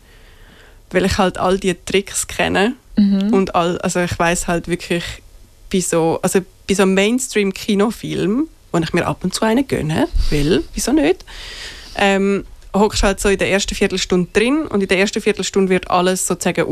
Weil 0.91 1.05
ich 1.05 1.19
halt 1.19 1.39
all 1.39 1.59
die 1.59 1.75
Tricks 1.85 2.27
kenne 2.27 2.75
Mhm. 2.99 3.33
und 3.33 3.55
all, 3.55 3.79
also 3.79 4.01
ich 4.01 4.19
weiß 4.19 4.49
halt 4.49 4.67
wirklich 4.67 5.05
bei 5.73 5.79
so, 5.79 6.19
also 6.21 6.41
bei 6.67 6.75
so 6.75 6.83
einem 6.83 6.95
Mainstream-Kinofilm, 6.95 8.49
wo 8.73 8.79
ich 8.79 8.93
mir 8.93 9.07
ab 9.07 9.19
und 9.23 9.33
zu 9.33 9.45
einen 9.45 9.69
gönne, 9.69 10.09
will, 10.31 10.65
wieso 10.75 10.93
nicht, 10.93 11.25
ähm, 11.95 12.45
hockst 12.75 13.05
halt 13.05 13.21
so 13.21 13.29
in 13.29 13.39
der 13.39 13.53
ersten 13.53 13.77
Viertelstunde 13.77 14.29
drin 14.33 14.67
und 14.67 14.83
in 14.83 14.89
der 14.89 14.99
ersten 14.99 15.23
Viertelstunde 15.23 15.71
wird 15.71 15.89
alles 15.93 16.27
sozusagen 16.27 16.65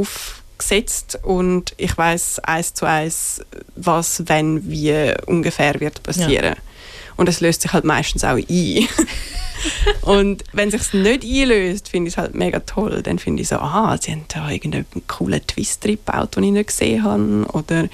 aufgesetzt 0.57 1.19
und 1.23 1.75
ich 1.77 1.97
weiß 1.97 2.41
eins 2.41 2.75
zu 2.75 2.87
eins, 2.87 3.41
was, 3.75 4.23
wenn, 4.27 4.69
wie 4.69 5.13
ungefähr 5.27 5.79
wird 5.81 6.03
passieren. 6.03 6.57
Und 7.17 7.29
es 7.29 7.41
löst 7.41 7.63
sich 7.63 7.73
halt 7.73 7.85
meistens 7.85 8.25
auch 8.25 8.37
ein. 8.37 8.89
und 10.03 10.45
wenn 10.53 10.71
sich 10.71 10.93
nicht 10.93 11.25
einlöst, 11.25 11.89
finde 11.89 12.09
ich 12.09 12.15
es 12.15 12.19
halt 12.19 12.35
mega 12.35 12.61
toll. 12.61 13.03
Dann 13.03 13.19
finde 13.19 13.43
ich 13.43 13.49
so, 13.49 13.57
aha, 13.57 13.97
sie 14.01 14.13
haben 14.13 14.25
da 14.29 14.51
irgendeinen 14.51 14.87
coolen 15.07 15.47
Twist 15.47 15.83
drin 15.85 15.99
gebaut, 16.05 16.37
den 16.37 16.45
ich 16.45 16.53
nicht 16.53 16.67
gesehen 16.69 17.05
habe. 17.05 17.47
Oder 17.53 17.89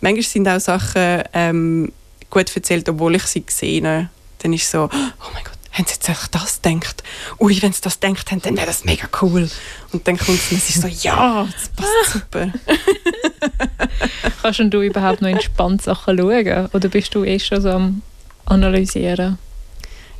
manchmal 0.00 0.22
sind 0.22 0.48
auch 0.48 0.60
Sachen 0.60 1.22
ähm, 1.34 1.92
gut 2.30 2.54
erzählt, 2.54 2.88
obwohl 2.88 3.16
ich 3.16 3.24
sie 3.24 3.44
gesehen 3.44 3.86
habe. 3.86 4.08
Dann 4.38 4.54
ist 4.54 4.70
so, 4.70 4.84
oh 4.84 5.30
mein 5.34 5.44
Gott, 5.44 5.55
haben 5.76 5.86
sie 5.86 5.94
jetzt 5.94 6.08
einfach 6.08 6.28
das 6.28 6.62
gedacht? 6.62 7.02
Ui, 7.38 7.60
wenn 7.60 7.72
sie 7.72 7.82
das 7.82 8.00
gedacht 8.00 8.30
haben, 8.30 8.40
dann 8.42 8.56
wäre 8.56 8.66
das 8.66 8.84
mega 8.84 9.08
cool. 9.20 9.48
Und 9.92 10.08
dann 10.08 10.16
kommt 10.16 10.38
es 10.38 10.50
und 10.50 10.58
es 10.58 10.70
ist 10.70 10.82
so, 10.82 10.88
ja, 10.88 11.46
das 11.52 11.68
passt 11.68 12.12
super. 12.12 12.50
Kannst 14.42 14.60
du 14.60 14.80
überhaupt 14.80 15.20
noch 15.20 15.28
entspannt 15.28 15.82
Sachen 15.82 16.18
schauen? 16.18 16.68
Oder 16.72 16.88
bist 16.88 17.14
du 17.14 17.24
eh 17.24 17.38
schon 17.38 17.60
so 17.60 17.70
am 17.70 18.02
Analysieren? 18.46 19.38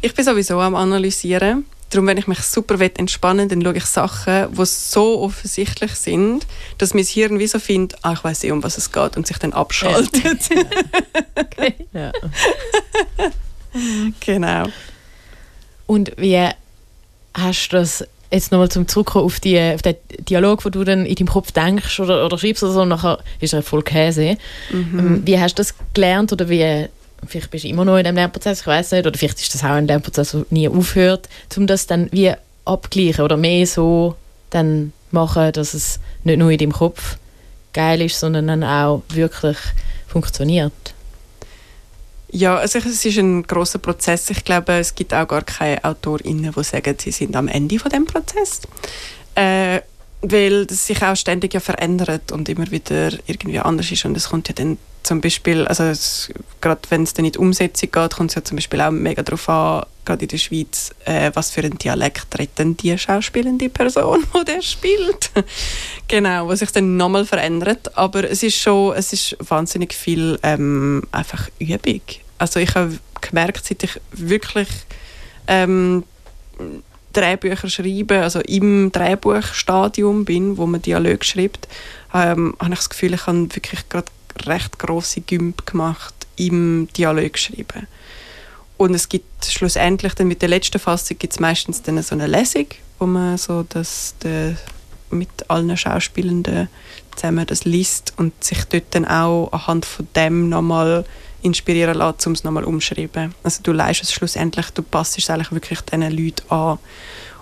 Ich 0.03 0.15
bin 0.15 0.25
sowieso 0.25 0.61
am 0.61 0.75
Analysieren. 0.75 1.65
Darum, 1.91 2.09
wenn 2.09 2.19
ich 2.19 2.27
mich 2.27 2.41
super 2.41 2.79
will, 2.81 2.91
entspannen 2.97 3.49
dann 3.49 3.63
schaue 3.63 3.77
ich 3.77 3.85
Sachen, 3.85 4.49
die 4.53 4.67
so 4.67 5.21
offensichtlich 5.21 5.93
sind, 5.93 6.47
dass 6.79 6.95
mein 6.95 7.05
Hirn 7.05 7.39
wie 7.39 7.47
so 7.47 7.61
findet, 7.61 7.97
ah, 8.03 8.13
ich 8.13 8.25
weiß 8.25 8.43
eh, 8.45 8.51
um 8.51 8.63
was 8.63 8.77
es 8.77 8.91
geht, 8.91 9.17
und 9.17 9.27
sich 9.27 9.39
dann 9.39 9.53
abschaltet. 9.53 10.51
Ja. 11.93 12.13
genau. 14.21 14.67
Und 15.87 16.13
wie 16.17 16.49
hast 17.35 17.69
du 17.69 17.77
das 17.77 18.05
jetzt 18.31 18.51
nochmal 18.51 18.69
zum 18.69 18.89
Zurückkommen 18.89 19.25
auf, 19.25 19.41
die, 19.41 19.59
auf 19.59 19.83
den 19.83 19.95
Dialog, 20.29 20.65
wo 20.65 20.69
du 20.69 20.85
dann 20.85 21.07
in 21.07 21.15
deinem 21.15 21.29
Kopf 21.29 21.53
denkst 21.53 22.01
oder, 22.01 22.25
oder 22.25 22.39
schreibst 22.39 22.63
oder 22.63 22.73
so, 22.73 22.83
und 22.83 22.89
nachher 22.89 23.19
ist 23.41 23.53
er 23.53 23.63
voll 23.63 23.83
Käse. 23.83 24.37
Ähm, 24.73 25.23
Wie 25.25 25.39
hast 25.39 25.55
du 25.55 25.61
das 25.61 25.75
gelernt 25.95 26.33
oder 26.33 26.49
wie, 26.49 26.87
vielleicht 27.27 27.51
bist 27.51 27.65
du 27.65 27.69
immer 27.69 27.85
noch 27.85 27.97
in 27.97 28.05
dem 28.05 28.17
Lernprozess, 28.17 28.63
ich 28.63 28.67
weiß 28.67 28.93
nicht, 28.93 29.07
oder 29.07 29.17
vielleicht 29.17 29.41
ist 29.41 29.55
das 29.55 29.63
auch 29.63 29.71
ein 29.71 29.87
Lernprozess, 29.87 30.33
der 30.33 30.45
nie 30.51 30.69
aufhört, 30.69 31.29
um 31.57 31.67
das 31.67 31.87
dann 31.87 32.09
wie 32.13 32.33
abgleichen 32.65 33.25
oder 33.25 33.37
mehr 33.37 33.67
so 33.67 34.17
dann 34.51 34.93
machen, 35.13 35.53
dass 35.53 35.75
es 35.75 36.01
nicht 36.25 36.39
nur 36.39 36.51
in 36.51 36.59
deinem 36.59 36.73
Kopf 36.73 37.19
geil 37.73 38.01
ist, 38.03 38.19
sondern 38.19 38.49
dann 38.49 38.65
auch 38.65 39.03
wirklich 39.11 39.57
funktioniert. 40.09 40.73
Ja, 42.31 42.57
also 42.57 42.79
es 42.79 43.05
ist 43.05 43.19
ein 43.19 43.45
großer 43.45 43.79
Prozess. 43.79 44.31
Ich 44.31 44.45
glaube, 44.45 44.73
es 44.75 44.95
gibt 44.95 45.15
auch 45.15 45.29
gar 45.29 45.43
keine 45.43 45.83
AutorInnen, 45.85 46.53
die 46.53 46.65
sagen, 46.65 46.97
sie 46.99 47.13
sind 47.13 47.37
am 47.37 47.49
Ende 47.49 47.79
von 47.79 47.91
dem 47.91 48.05
Prozess. 48.05 48.63
Äh, 49.35 49.81
weil 50.23 50.67
das 50.67 50.87
sich 50.87 51.03
auch 51.03 51.15
ständig 51.15 51.55
ja 51.55 51.61
verändert 51.61 52.33
und 52.33 52.49
immer 52.49 52.71
wieder 52.71 53.13
irgendwie 53.27 53.59
anders 53.61 53.91
ist. 53.93 54.05
Und 54.05 54.17
es 54.17 54.31
kommt 54.31 54.49
ja 54.49 54.55
dann 54.55 54.79
zum 55.07 55.21
Beispiel, 55.21 55.67
also 55.67 55.85
gerade 56.61 56.81
wenn 56.91 57.05
es 57.05 57.15
dann 57.15 57.25
in 57.25 57.33
die 57.33 57.39
Umsetzung 57.39 57.91
geht, 57.93 58.17
kommt 58.17 58.31
es 58.31 58.35
ja 58.35 58.43
zum 58.43 58.57
Beispiel 58.57 58.81
auch 58.81 58.91
mega 58.91 59.23
darauf 59.23 59.49
an, 59.49 59.87
gerade 60.05 60.23
in 60.25 60.29
der 60.29 60.39
Schweiz, 60.39 60.91
äh, 61.05 61.31
was 61.35 61.53
für 61.53 61.61
einen 61.61 61.79
Dialekt 61.79 62.37
redet 62.37 62.59
denn 62.59 62.77
die 62.77 62.99
schauspielende 62.99 63.69
Person, 63.69 64.25
die 64.35 64.45
der 64.45 64.63
spielt. 64.63 65.31
genau, 66.09 66.49
was 66.49 66.59
sich 66.59 66.73
dann 66.73 66.97
nochmal 66.97 67.25
verändert. 67.25 67.97
Aber 67.97 68.29
es 68.29 68.43
ist 68.43 68.57
schon, 68.57 68.97
es 68.97 69.13
ist 69.13 69.37
wahnsinnig 69.39 69.95
viel 69.95 70.41
ähm, 70.43 71.05
einfach 71.13 71.49
Übung. 71.61 72.03
Also 72.39 72.59
ich 72.59 72.75
habe 72.75 72.99
gemerkt, 73.21 73.65
seit 73.65 73.85
ich 73.85 74.01
wirklich 74.11 74.69
ähm, 75.47 76.03
Drehbücher 77.13 77.71
schreibe, 77.71 78.23
also 78.23 78.41
im 78.41 78.91
Drehbuchstadium 78.91 80.25
bin, 80.25 80.57
wo 80.57 80.67
man 80.67 80.83
Dialog 80.83 81.25
schreibt, 81.25 81.69
ähm, 82.13 82.57
habe 82.59 82.73
ich 82.73 82.81
das 82.81 82.91
Gefühl, 82.91 83.15
ich 83.15 83.27
habe 83.27 83.55
wirklich 83.55 83.89
gerade 83.89 84.11
recht 84.47 84.79
grosse 84.79 85.21
Gümp 85.21 85.67
gemacht 85.67 86.15
im 86.37 86.89
Dialog 86.97 87.39
schreiben. 87.39 87.87
Und 88.77 88.95
es 88.95 89.09
gibt 89.09 89.47
schlussendlich 89.47 90.15
dann 90.15 90.29
mit 90.29 90.43
der 90.43 90.51
letzten 90.51 90.79
Fassung 90.79 91.19
gibt 91.19 91.33
es 91.33 91.41
meistens 91.41 91.83
dann 91.83 92.03
so 92.03 92.15
eine 92.15 92.27
Lesung, 92.27 92.67
wo 92.99 93.07
man 93.07 93.39
so 93.39 93.65
das 93.69 94.15
der, 94.23 94.57
mit 95.11 95.29
allen 95.49 95.75
Schauspielenden 95.77 96.69
zusammen 97.15 97.47
das 97.47 97.65
liest 97.65 98.13
und 98.19 98.45
sich 98.45 98.65
dort 98.65 98.85
dann 98.91 99.07
auch 99.07 99.51
anhand 99.53 99.87
von 99.87 100.07
dem 100.15 100.49
nochmal 100.51 101.05
inspirieren 101.43 101.97
lässt, 101.97 102.27
um 102.27 102.33
es 102.35 102.45
nochmal 102.45 102.65
umschreiben. 102.65 103.35
Also 103.43 103.63
du 103.63 103.73
leist 103.73 104.03
es 104.03 104.13
schlussendlich, 104.13 104.71
du 104.71 104.83
passt 104.83 105.17
es 105.17 105.31
eigentlich 105.31 105.53
wirklich 105.53 105.81
diesen 105.81 106.11
Leuten 106.11 106.51
an. 106.51 106.79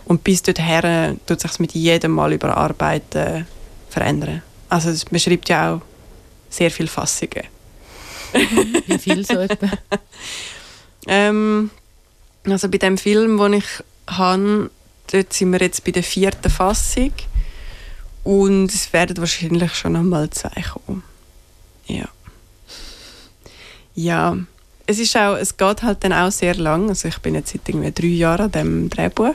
Und 0.04 0.22
bis 0.22 0.42
dorthin 0.42 1.18
tut 1.26 1.40
sich 1.40 1.58
mit 1.58 1.72
jedem 1.72 2.12
Mal 2.12 2.32
überarbeiten 2.34 3.46
verändern. 3.88 4.42
Also 4.68 4.92
man 5.10 5.20
schreibt 5.20 5.48
ja 5.48 5.74
auch 5.74 5.80
sehr 6.56 6.70
viele 6.70 6.88
Fassungen. 6.88 7.44
Wie 8.86 8.98
viel 8.98 9.24
so 9.24 9.34
etwa? 9.34 9.70
Ähm, 11.06 11.70
also 12.44 12.70
bei 12.70 12.78
dem 12.78 12.96
Film, 12.96 13.36
den 13.36 13.52
ich 13.52 13.66
habe, 14.06 14.70
dort 15.12 15.34
sind 15.34 15.52
wir 15.52 15.60
jetzt 15.60 15.84
bei 15.84 15.90
der 15.90 16.02
vierten 16.02 16.48
Fassung 16.50 17.12
und 18.22 18.72
es 18.72 18.90
werden 18.94 19.18
wahrscheinlich 19.18 19.74
schon 19.74 19.92
noch 19.92 20.02
mal 20.02 20.30
zwei 20.30 20.62
kommen. 20.62 21.02
Ja. 21.86 22.08
Ja, 23.94 24.38
es 24.86 24.98
ist 24.98 25.16
auch, 25.16 25.36
es 25.36 25.56
geht 25.56 25.82
halt 25.82 26.04
dann 26.04 26.12
auch 26.12 26.32
sehr 26.32 26.54
lang. 26.54 26.88
Also 26.88 27.08
ich 27.08 27.18
bin 27.18 27.34
jetzt 27.34 27.52
seit 27.52 27.68
irgendwie 27.68 27.92
drei 27.92 28.06
Jahren 28.06 28.46
an 28.46 28.52
dem 28.52 28.90
Drehbuch 28.90 29.34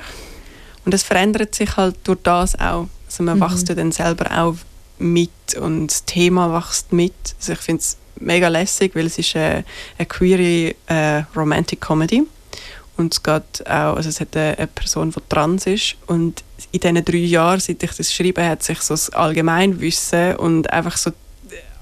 und 0.86 0.94
es 0.94 1.04
verändert 1.04 1.56
sich 1.56 1.78
halt 1.78 1.96
durch 2.04 2.20
das 2.24 2.60
auch. 2.60 2.88
Also 3.06 3.24
man 3.24 3.40
wächst 3.40 3.70
ja 3.70 3.76
dann 3.76 3.92
selber 3.92 4.26
auch 4.40 4.56
mit 5.00 5.56
und 5.60 5.88
das 5.88 6.06
Thema 6.06 6.54
wächst 6.54 6.94
mit. 6.94 7.14
Also 7.40 7.54
ich 7.54 7.60
finde 7.60 7.82
es 7.82 7.98
mega 8.20 8.48
lässig, 8.48 8.96
weil 8.96 9.06
es 9.06 9.18
ist 9.18 9.36
eine, 9.36 9.64
eine 9.98 10.06
queere 10.06 10.76
äh, 10.88 11.24
Romantic 11.36 11.82
Comedy 11.82 12.24
und 12.98 13.14
es 13.14 13.24
geht 13.24 13.66
auch, 13.66 13.96
also 13.96 14.10
es 14.10 14.20
hat 14.20 14.36
eine, 14.36 14.58
eine 14.58 14.68
Person, 14.68 15.12
die 15.12 15.20
trans 15.30 15.66
ist 15.66 15.96
und 16.08 16.44
in 16.72 16.80
diesen 16.82 17.06
drei 17.06 17.18
Jahren, 17.18 17.60
seit 17.60 17.82
ich 17.82 17.92
das 17.92 18.14
schreibe, 18.14 18.46
hat 18.46 18.62
sich 18.62 18.82
so 18.82 18.94
das 18.94 19.10
Allgemeinwissen 19.12 20.36
und 20.36 20.70
einfach 20.72 20.98
so 20.98 21.12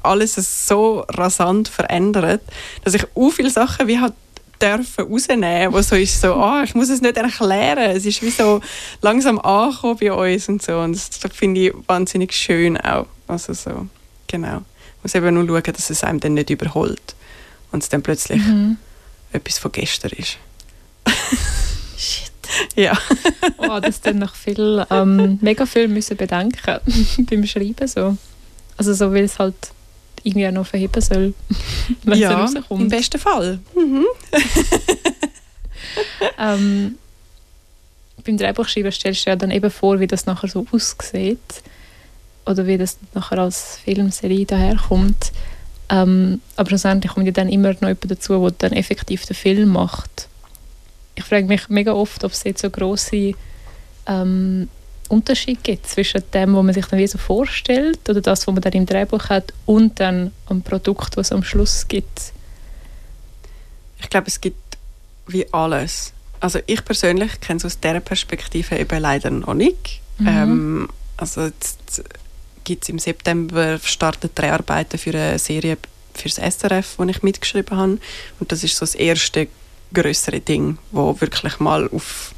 alles 0.03 0.35
so 0.67 0.99
rasant 1.09 1.67
verändert, 1.67 2.41
dass 2.83 2.93
ich 2.93 3.03
auch 3.15 3.29
viele 3.31 3.49
Sachen 3.49 3.87
wie 3.87 3.99
halt 3.99 4.13
dürfen 4.61 5.05
rausnehmen, 5.05 5.73
wo 5.73 5.81
so 5.81 5.95
ist 5.95 6.19
so, 6.19 6.33
ah, 6.35 6.63
ich 6.63 6.75
muss 6.75 6.89
es 6.89 7.01
nicht 7.01 7.17
erklären, 7.17 7.91
es 7.95 8.05
ist 8.05 8.21
wie 8.21 8.29
so 8.29 8.61
langsam 9.01 9.39
angekommen 9.39 9.97
bei 9.99 10.11
uns 10.11 10.49
und 10.49 10.61
so 10.61 10.79
und 10.79 10.93
das, 10.95 11.09
das 11.09 11.31
finde 11.33 11.61
ich 11.61 11.73
wahnsinnig 11.87 12.33
schön 12.33 12.77
auch, 12.77 13.07
also 13.27 13.53
so, 13.53 13.87
genau. 14.27 14.47
Man 14.47 14.63
muss 15.03 15.15
eben 15.15 15.33
nur 15.33 15.47
schauen, 15.47 15.73
dass 15.73 15.89
es 15.89 16.03
einem 16.03 16.19
dann 16.19 16.33
nicht 16.33 16.49
überholt 16.49 17.15
und 17.71 17.83
es 17.83 17.89
dann 17.89 18.01
plötzlich 18.01 18.41
etwas 19.31 19.59
von 19.59 19.71
gestern 19.71 20.11
ist. 20.11 20.37
Shit. 21.97 22.31
Ja. 22.75 22.97
Oh, 23.59 23.79
das 23.79 24.01
dann 24.01 24.19
noch 24.19 24.35
viel, 24.35 24.85
ähm, 24.89 25.39
mega 25.41 25.65
viel 25.65 25.87
müssen 25.87 26.15
bedenken 26.15 26.79
beim 27.29 27.45
Schreiben 27.45 27.87
so. 27.87 28.15
Also 28.77 28.93
so, 28.93 29.11
weil 29.11 29.23
es 29.25 29.39
halt 29.39 29.55
irgendwie 30.23 30.47
auch 30.47 30.51
noch 30.51 30.67
verheben 30.67 31.01
soll, 31.01 31.33
wenn 32.03 32.19
ja, 32.19 32.43
es 32.43 32.51
im 32.53 32.57
rauskommt. 32.57 32.89
besten 32.89 33.19
Fall. 33.19 33.59
Ähm, 36.37 36.97
beim 38.25 38.37
Drehbuchschreiben 38.37 38.91
stellst 38.91 39.25
du 39.25 39.29
ja 39.29 39.35
dann 39.35 39.51
eben 39.51 39.71
vor, 39.71 39.99
wie 39.99 40.07
das 40.07 40.25
nachher 40.25 40.49
so 40.49 40.65
aussieht 40.71 41.63
oder 42.45 42.67
wie 42.67 42.77
das 42.77 42.97
nachher 43.13 43.39
als 43.39 43.79
Filmserie 43.83 44.45
daherkommt. 44.45 45.31
Ähm, 45.89 46.41
aber 46.55 46.69
schlussendlich 46.69 47.13
kommt 47.13 47.25
ja 47.25 47.31
dann 47.31 47.49
immer 47.49 47.69
noch 47.73 47.81
jemand 47.81 48.11
dazu, 48.11 48.39
der 48.39 48.69
dann 48.69 48.73
effektiv 48.73 49.25
den 49.25 49.35
Film 49.35 49.69
macht. 49.69 50.27
Ich 51.15 51.23
frage 51.23 51.45
mich 51.47 51.69
mega 51.69 51.93
oft, 51.93 52.23
ob 52.23 52.31
es 52.31 52.43
jetzt 52.43 52.61
so 52.61 52.69
grosse 52.69 53.33
ähm, 54.05 54.69
Unterschied 55.07 55.63
gibt 55.63 55.87
zwischen 55.87 56.23
dem, 56.33 56.55
was 56.55 56.63
man 56.63 56.73
sich 56.73 56.85
dann 56.85 56.99
wie 56.99 57.07
so 57.07 57.17
vorstellt 57.17 57.99
oder 58.09 58.21
das, 58.21 58.47
was 58.47 58.53
man 58.53 58.61
dann 58.61 58.73
im 58.73 58.85
Drehbuch 58.85 59.29
hat 59.29 59.53
und 59.65 59.99
dann 59.99 60.31
am 60.47 60.61
Produkt, 60.61 61.17
was 61.17 61.27
es 61.27 61.31
am 61.31 61.43
Schluss 61.43 61.87
gibt. 61.87 62.33
Ich 63.99 64.09
glaube, 64.09 64.27
es 64.27 64.39
gibt 64.39 64.77
wie 65.27 65.51
alles. 65.51 66.13
Also 66.39 66.59
ich 66.67 66.85
persönlich 66.85 67.39
kenne 67.41 67.57
es 67.57 67.65
aus 67.65 67.79
dieser 67.79 67.99
Perspektive 67.99 68.77
eben 68.77 68.99
leider 68.99 69.31
noch 69.31 69.53
nicht. 69.53 70.01
Ähm, 70.25 70.87
also 71.17 71.45
jetzt 71.45 72.03
gibt 72.63 72.83
es 72.83 72.89
im 72.89 72.99
September 72.99 73.79
startet 73.83 74.37
Dreharbeiten 74.37 74.97
für 74.97 75.11
eine 75.11 75.39
Serie 75.39 75.77
für 76.13 76.29
das 76.29 76.55
SRF, 76.55 76.95
wo 76.97 77.03
ich 77.03 77.23
mitgeschrieben 77.23 77.77
habe. 77.77 77.99
Und 78.39 78.51
das 78.51 78.63
ist 78.63 78.75
so 78.75 78.85
das 78.85 78.95
erste 78.95 79.47
größere 79.93 80.39
Ding, 80.41 80.77
wo 80.91 81.19
wirklich 81.21 81.59
mal 81.59 81.87
auf, 81.89 82.33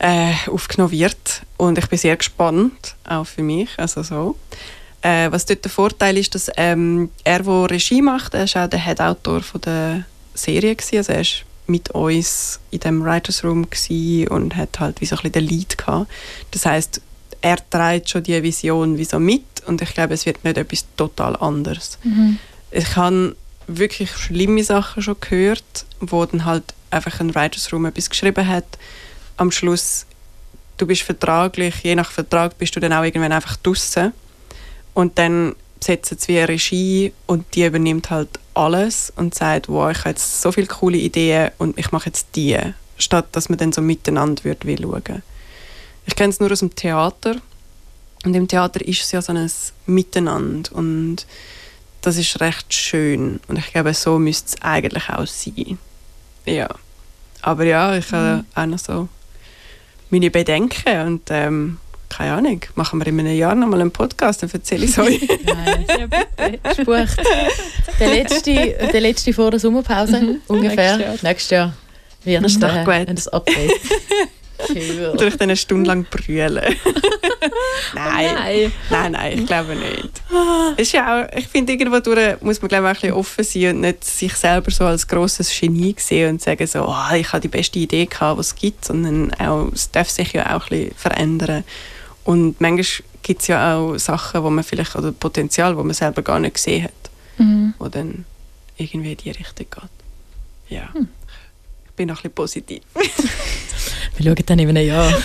äh, 0.00 0.32
aufgenommen 0.50 0.92
wird. 0.92 1.42
Und 1.56 1.78
ich 1.78 1.86
bin 1.86 1.98
sehr 1.98 2.16
gespannt, 2.16 2.96
auch 3.04 3.26
für 3.26 3.42
mich. 3.42 3.68
Also 3.76 4.02
so. 4.02 4.36
Äh, 5.02 5.30
was 5.30 5.46
dort 5.46 5.64
der 5.64 5.70
Vorteil 5.70 6.18
ist, 6.18 6.34
dass 6.34 6.50
ähm, 6.56 7.10
er, 7.24 7.42
der 7.42 7.70
Regie 7.70 8.02
macht, 8.02 8.34
er 8.34 8.44
ist 8.44 8.56
auch 8.56 8.66
der 8.66 8.84
Head-Autor 8.84 9.42
der 9.64 10.04
Serie 10.34 10.74
gewesen. 10.74 10.98
Also 10.98 11.12
er 11.12 11.20
ist 11.20 11.44
mit 11.66 11.90
uns 11.90 12.60
in 12.70 12.80
dem 12.80 13.04
Writers 13.04 13.44
Room 13.44 13.66
und 14.30 14.56
hat 14.56 14.80
halt 14.80 15.00
wie 15.00 15.06
so 15.06 15.16
ein 15.16 15.22
bisschen 15.22 15.32
den 15.32 15.44
Lead 15.44 15.78
gehabt. 15.78 16.10
Das 16.50 16.66
heißt, 16.66 17.00
er 17.42 17.70
trägt 17.70 18.10
schon 18.10 18.22
die 18.22 18.42
Vision 18.42 18.98
wie 18.98 19.04
so 19.04 19.18
mit 19.18 19.44
und 19.66 19.80
ich 19.80 19.94
glaube, 19.94 20.14
es 20.14 20.26
wird 20.26 20.44
nicht 20.44 20.58
etwas 20.58 20.84
total 20.96 21.36
anderes. 21.36 21.98
Ich 22.70 22.96
habe 22.96 23.36
wirklich 23.66 24.10
schlimme 24.10 24.64
Sachen 24.64 25.02
schon 25.02 25.16
gehört, 25.20 25.86
wo 26.00 26.24
dann 26.26 26.44
halt 26.44 26.64
einfach 26.90 27.20
ein 27.20 27.34
Writers 27.34 27.72
Room 27.72 27.86
etwas 27.86 28.10
geschrieben 28.10 28.46
hat. 28.46 28.66
Am 29.40 29.50
Schluss, 29.50 30.06
du 30.76 30.86
bist 30.86 31.02
vertraglich, 31.02 31.76
je 31.82 31.94
nach 31.94 32.10
Vertrag 32.10 32.58
bist 32.58 32.76
du 32.76 32.80
dann 32.80 32.92
auch 32.92 33.02
irgendwann 33.02 33.32
einfach 33.32 33.56
draussen. 33.56 34.12
Und 34.92 35.18
dann 35.18 35.56
setzen 35.80 36.18
sie 36.18 36.28
wie 36.28 36.38
eine 36.38 36.48
Regie 36.48 37.12
und 37.26 37.54
die 37.54 37.64
übernimmt 37.64 38.10
halt 38.10 38.38
alles 38.52 39.12
und 39.16 39.34
sagt, 39.34 39.68
wow, 39.68 39.90
ich 39.90 40.00
habe 40.00 40.10
jetzt 40.10 40.42
so 40.42 40.52
viele 40.52 40.66
coole 40.66 40.98
Ideen 40.98 41.52
und 41.58 41.78
ich 41.78 41.90
mache 41.90 42.06
jetzt 42.06 42.28
die 42.34 42.58
statt 43.00 43.28
dass 43.32 43.48
man 43.48 43.58
dann 43.58 43.72
so 43.72 43.80
miteinander 43.80 44.44
würde 44.44 44.66
will 44.66 44.82
schauen. 44.82 45.22
Ich 46.06 46.16
kenne 46.16 46.30
es 46.30 46.40
nur 46.40 46.52
aus 46.52 46.60
dem 46.60 46.74
Theater. 46.74 47.36
Und 48.24 48.34
im 48.34 48.48
Theater 48.48 48.86
ist 48.86 49.02
es 49.02 49.12
ja 49.12 49.22
so 49.22 49.32
ein 49.32 49.50
Miteinander 49.86 50.74
und 50.74 51.26
das 52.02 52.18
ist 52.18 52.38
recht 52.40 52.72
schön. 52.74 53.40
Und 53.48 53.58
ich 53.58 53.72
glaube, 53.72 53.94
so 53.94 54.18
müsste 54.18 54.48
es 54.48 54.62
eigentlich 54.62 55.08
auch 55.08 55.26
sein. 55.26 55.78
Ja, 56.44 56.68
aber 57.40 57.64
ja, 57.64 57.96
ich 57.96 58.12
habe 58.12 58.44
auch 58.54 58.66
noch 58.66 58.78
so 58.78 59.08
meine 60.10 60.30
Bedenken 60.30 61.00
und 61.06 61.22
ähm, 61.30 61.78
keine 62.08 62.32
Ahnung, 62.32 62.60
machen 62.74 62.98
wir 62.98 63.06
in 63.06 63.20
einem 63.20 63.36
Jahr 63.36 63.54
nochmal 63.54 63.80
einen 63.80 63.92
Podcast, 63.92 64.42
dann 64.42 64.50
erzähle 64.50 64.84
ich 64.84 64.90
es 64.90 64.98
euch. 64.98 65.20
Nein, 65.46 65.86
Ja, 65.88 66.74
gebucht. 66.74 67.16
Der 68.00 68.08
letzte, 68.08 68.52
der 68.92 69.00
letzte 69.00 69.32
vor 69.32 69.50
der 69.52 69.60
Sommerpause 69.60 70.36
ungefähr. 70.48 70.96
Nächstes 70.96 71.06
Jahr. 71.06 71.22
Nächstes 71.22 71.50
Jahr. 71.50 71.72
Wird 72.24 72.44
Das 72.44 72.54
gut. 72.54 72.64
ein 72.64 73.18
Update. 73.32 73.72
Cool. 74.68 75.14
Durch 75.16 75.40
eine 75.40 75.56
Stunde 75.56 75.88
lang 75.88 76.04
brüllen. 76.10 76.54
nein, 77.94 78.34
Nein. 78.34 78.72
nein, 78.90 79.12
nein, 79.12 79.38
ich 79.38 79.46
glaube 79.46 79.74
nicht. 79.76 80.10
Ist 80.76 80.92
ja 80.92 81.22
auch, 81.24 81.36
ich 81.36 81.48
finde, 81.48 81.72
irgendwo 81.72 82.00
durch 82.00 82.40
muss 82.42 82.60
man 82.60 82.68
glaube 82.68 82.84
ich, 82.84 82.90
auch 82.90 82.94
ein 82.94 82.94
bisschen 83.00 83.12
offen 83.14 83.44
sein 83.44 83.74
und 83.76 83.80
nicht 83.82 84.04
sich 84.04 84.34
selber 84.34 84.70
so 84.70 84.84
als 84.84 85.06
grosses 85.08 85.50
Genie 85.58 85.94
sehen 85.98 86.30
und 86.34 86.42
sagen 86.42 86.66
so, 86.66 86.86
oh, 86.86 87.14
ich 87.14 87.28
habe 87.32 87.40
die 87.40 87.48
beste 87.48 87.78
Idee 87.78 88.06
gehabt, 88.06 88.38
was 88.38 88.48
es 88.48 88.54
gibt, 88.54 88.84
sondern 88.84 89.32
auch, 89.34 89.70
es 89.72 89.90
darf 89.90 90.10
sich 90.10 90.32
ja 90.32 90.56
auch 90.56 90.64
ein 90.70 90.78
bisschen 90.80 90.94
verändern. 90.96 91.64
Und 92.24 92.60
manchmal 92.60 93.06
gibt 93.22 93.42
es 93.42 93.48
ja 93.48 93.76
auch 93.76 93.96
Sachen, 93.98 94.42
wo 94.42 94.50
man 94.50 94.64
vielleicht, 94.64 94.94
oder 94.96 95.12
Potenzial, 95.12 95.76
wo 95.76 95.82
man 95.82 95.94
selber 95.94 96.22
gar 96.22 96.38
nicht 96.38 96.54
gesehen 96.54 96.84
hat, 96.84 96.92
Mhm. 97.38 97.74
wo 97.78 97.88
dann 97.88 98.24
irgendwie 98.76 99.12
in 99.12 99.16
die 99.16 99.30
Richtung 99.30 99.66
geht. 99.70 99.90
Ja, 100.68 100.88
ich 100.94 101.92
bin 101.96 102.08
noch 102.08 102.16
ein 102.16 102.30
bisschen 102.30 102.32
positiv. 102.32 102.82
Wir 104.20 104.36
schauen 104.36 104.44
dann 104.46 104.58
in 104.58 104.68
einem 104.68 104.86
Jahr. 104.86 105.12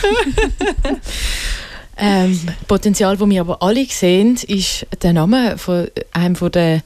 ähm, 1.97 2.39
Potenzial, 2.65 3.17
das 3.17 3.29
wir 3.29 3.41
aber 3.41 3.61
alle 3.61 3.85
sehen, 3.87 4.37
ist 4.47 4.87
der 5.01 5.11
Name 5.11 5.57
von 5.57 5.87
einem 6.13 6.37
von 6.37 6.49
der 6.49 6.81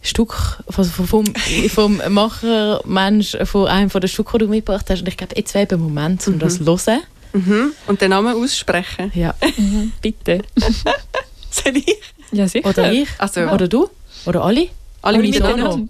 Stück 0.00 0.62
vom, 0.70 1.26
vom 1.68 2.02
Macher 2.08 2.80
Mensch 2.86 3.36
von 3.44 3.66
einem 3.66 3.90
von 3.90 4.00
den 4.00 4.08
Stück, 4.08 4.32
die 4.32 4.38
du 4.38 4.46
mitgebracht 4.46 4.86
hast. 4.88 5.00
Und 5.00 5.08
ich 5.08 5.18
glaube, 5.18 5.34
jetzt 5.36 5.52
wäre 5.52 5.64
eben 5.64 5.74
ein 5.74 5.82
Moment, 5.82 6.26
um 6.28 6.38
das 6.38 6.56
zu 6.56 6.64
hören. 6.64 7.00
Mhm. 7.34 7.72
Und 7.86 8.00
den 8.00 8.08
Namen 8.10 8.42
aussprechen. 8.42 9.12
Ja. 9.14 9.34
Mhm. 9.58 9.92
Bitte. 10.00 10.40
Soll 11.50 11.76
ich? 11.76 12.00
Ja, 12.32 12.48
sicher. 12.48 12.66
Oder 12.66 12.90
ich. 12.90 13.08
Also, 13.18 13.42
Oder 13.42 13.68
du. 13.68 13.90
Oder 14.24 14.44
alle. 14.44 14.68
alle 15.02 15.18
miteinander. 15.18 15.86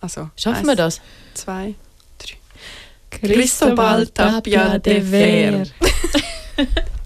Also, 0.00 0.30
Schaffen 0.36 0.60
eins, 0.60 0.68
wir 0.68 0.76
das? 0.76 1.00
Zwei. 1.34 1.74
Cristobal 3.20 4.06
Tapia 4.08 4.78
de 4.78 5.00
Ver. 5.02 5.64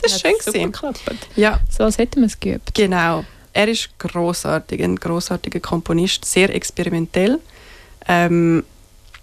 Das 0.02 0.12
ist 0.12 0.20
schön 0.20 0.34
geklappt. 0.72 1.00
Ja, 1.34 1.60
So 1.70 1.84
als 1.84 1.98
hätten 1.98 2.20
wir 2.20 2.26
es 2.26 2.38
geübt. 2.38 2.74
genau. 2.74 3.24
Er 3.52 3.68
ist 3.68 3.88
großartig, 3.98 4.82
ein 4.82 4.96
großartiger 4.96 5.60
Komponist, 5.60 6.26
sehr 6.26 6.54
experimentell. 6.54 7.38
Ähm, 8.06 8.64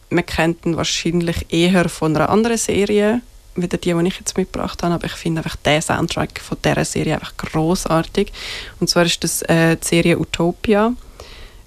man 0.09 0.25
kennt 0.25 0.65
ihn 0.65 0.75
wahrscheinlich 0.75 1.45
eher 1.49 1.88
von 1.88 2.15
einer 2.15 2.29
anderen 2.29 2.57
Serie, 2.57 3.21
wieder 3.55 3.77
die, 3.77 3.93
die 3.93 4.07
ich 4.07 4.17
jetzt 4.19 4.36
mitgebracht 4.36 4.81
habe, 4.81 4.95
aber 4.95 5.05
ich 5.05 5.11
finde 5.13 5.41
einfach 5.41 5.55
den 5.57 5.81
Soundtrack 5.81 6.39
von 6.41 6.57
dieser 6.65 6.84
Serie 6.84 7.13
einfach 7.13 7.38
großartig. 7.38 8.34
Und 8.79 8.89
zwar 8.89 9.05
ist 9.05 9.23
das 9.23 9.43
äh, 9.43 9.77
die 9.77 9.86
Serie 9.88 10.17
Utopia. 10.19 10.93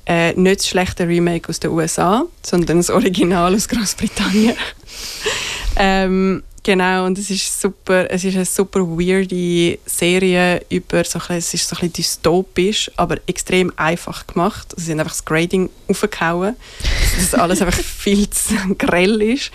Äh, 0.07 0.35
nicht 0.35 0.61
das 0.61 0.69
schlechte 0.69 1.09
Remake 1.09 1.49
aus 1.49 1.59
den 1.59 1.73
USA, 1.73 2.25
sondern 2.43 2.77
das 2.77 2.91
Original 2.91 3.55
aus 3.55 3.67
Großbritannien. 3.67 4.57
ähm, 5.77 6.45
genau, 6.63 7.07
und 7.07 7.19
es 7.19 7.29
ist 7.29 7.61
super, 7.61 8.09
es 8.09 8.23
ist 8.23 8.37
eine 8.37 8.45
super 8.45 8.81
weirde 8.81 9.79
Serie 9.85 10.65
über 10.69 11.03
so 11.03 11.19
ein 11.19 11.23
bisschen, 11.23 11.37
es 11.37 11.55
ist 11.55 11.69
so 11.69 11.75
ein 11.77 11.91
bisschen 11.91 11.93
dystopisch, 11.95 12.91
aber 12.97 13.17
extrem 13.27 13.73
einfach 13.77 14.29
gemacht. 14.29 14.73
Sie 14.77 14.93
haben 14.93 15.01
einfach 15.01 15.13
das 15.13 15.25
Grading 15.25 15.71
aufgehauen, 15.89 16.55
dass 17.19 17.35
alles 17.35 17.61
einfach 17.61 17.79
viel 17.83 18.31
zu 18.31 18.55
grell 18.79 19.21
ist. 19.21 19.51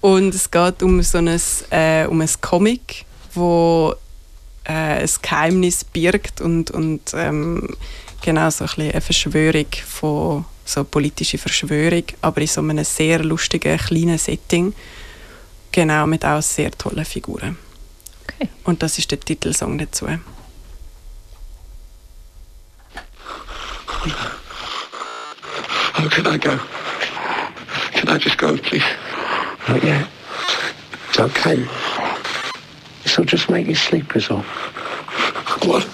Und 0.00 0.34
es 0.34 0.50
geht 0.50 0.82
um 0.82 1.02
so 1.02 1.18
ein, 1.18 1.28
äh, 1.70 2.06
um 2.06 2.22
ein 2.22 2.30
Comic, 2.40 3.04
wo 3.34 3.94
äh, 4.64 5.02
ein 5.02 5.10
Geheimnis 5.20 5.84
birgt 5.84 6.40
und, 6.40 6.70
und 6.70 7.12
ähm, 7.14 7.76
genau 8.20 8.50
so 8.50 8.64
ein 8.64 8.68
bisschen 8.68 8.92
eine 8.92 9.00
Verschwörung 9.00 9.66
von 9.86 10.44
so 10.64 10.84
politische 10.84 11.38
Verschwörung, 11.38 12.04
aber 12.22 12.40
in 12.40 12.46
so 12.46 12.60
einem 12.60 12.84
sehr 12.84 13.20
lustigen 13.24 13.76
kleinen 13.78 14.18
Setting. 14.18 14.74
Genau, 15.72 16.06
mit 16.06 16.24
auch 16.24 16.42
sehr 16.42 16.70
tollen 16.72 17.04
Figuren. 17.04 17.56
Okay. 18.24 18.48
Und 18.64 18.82
das 18.82 18.98
ist 18.98 19.10
der 19.10 19.20
Titelsong 19.20 19.78
dazu. 19.78 20.06
Oh, 25.98 26.08
can 26.08 26.26
I 26.26 26.38
go? 26.38 26.58
Can 27.92 28.08
I 28.08 28.18
just 28.18 28.38
go, 28.38 28.56
please? 28.56 28.84
Not 29.68 29.82
yet. 29.84 30.06
It's 31.08 31.18
okay. 31.18 31.66
This 33.02 33.18
will 33.18 33.26
just 33.26 33.50
make 33.50 33.66
you 33.66 33.74
sleep, 33.74 34.16
is 34.16 34.30
all. 34.30 34.44
What? 35.66 35.86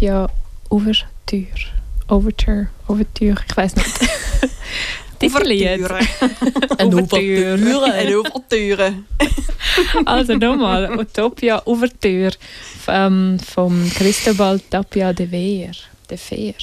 Utopia 0.00 0.30
Overture. 0.70 1.46
Overture, 2.08 2.68
Overture, 2.88 3.36
ich 3.46 3.56
weiß 3.56 3.76
nicht. 3.76 4.00
Titellied. 5.18 5.68
Eine. 6.78 6.96
Ouvertüre. 6.96 7.92
Eine 7.92 8.18
Ouvertüre. 8.20 8.94
Also 10.06 10.34
nochmal, 10.36 10.98
Utopia 10.98 11.60
Ouverture 11.66 12.32
ähm, 12.88 13.38
vom 13.40 13.90
Cristobal 13.90 14.58
Tapia 14.70 15.12
de 15.12 15.30
Veer. 15.30 15.72
De 16.08 16.16
Veer. 16.16 16.54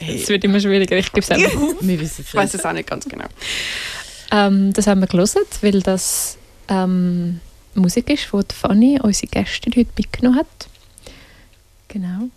Es 0.00 0.28
wird 0.30 0.44
immer 0.44 0.58
schwieriger, 0.58 0.96
ich 0.96 1.12
gebe 1.12 1.20
es 1.20 1.30
einfach 1.30 1.54
auf. 1.54 1.82
Ich 1.82 2.34
weiß 2.34 2.54
es 2.54 2.64
auch 2.64 2.72
nicht 2.72 2.88
ganz 2.88 3.04
genau. 3.04 3.26
Ähm, 4.30 4.72
das 4.72 4.86
haben 4.86 5.00
wir 5.00 5.06
gelesen, 5.06 5.42
weil 5.60 5.82
das 5.82 6.38
ähm, 6.68 7.40
Musik 7.74 8.08
ist, 8.08 8.28
die 8.32 8.54
Fanny, 8.54 8.98
unsere 9.02 9.26
Gästin, 9.26 9.74
heute 9.76 9.90
mitgenommen 9.98 10.38
hat. 10.38 10.68
Genau. 11.88 12.30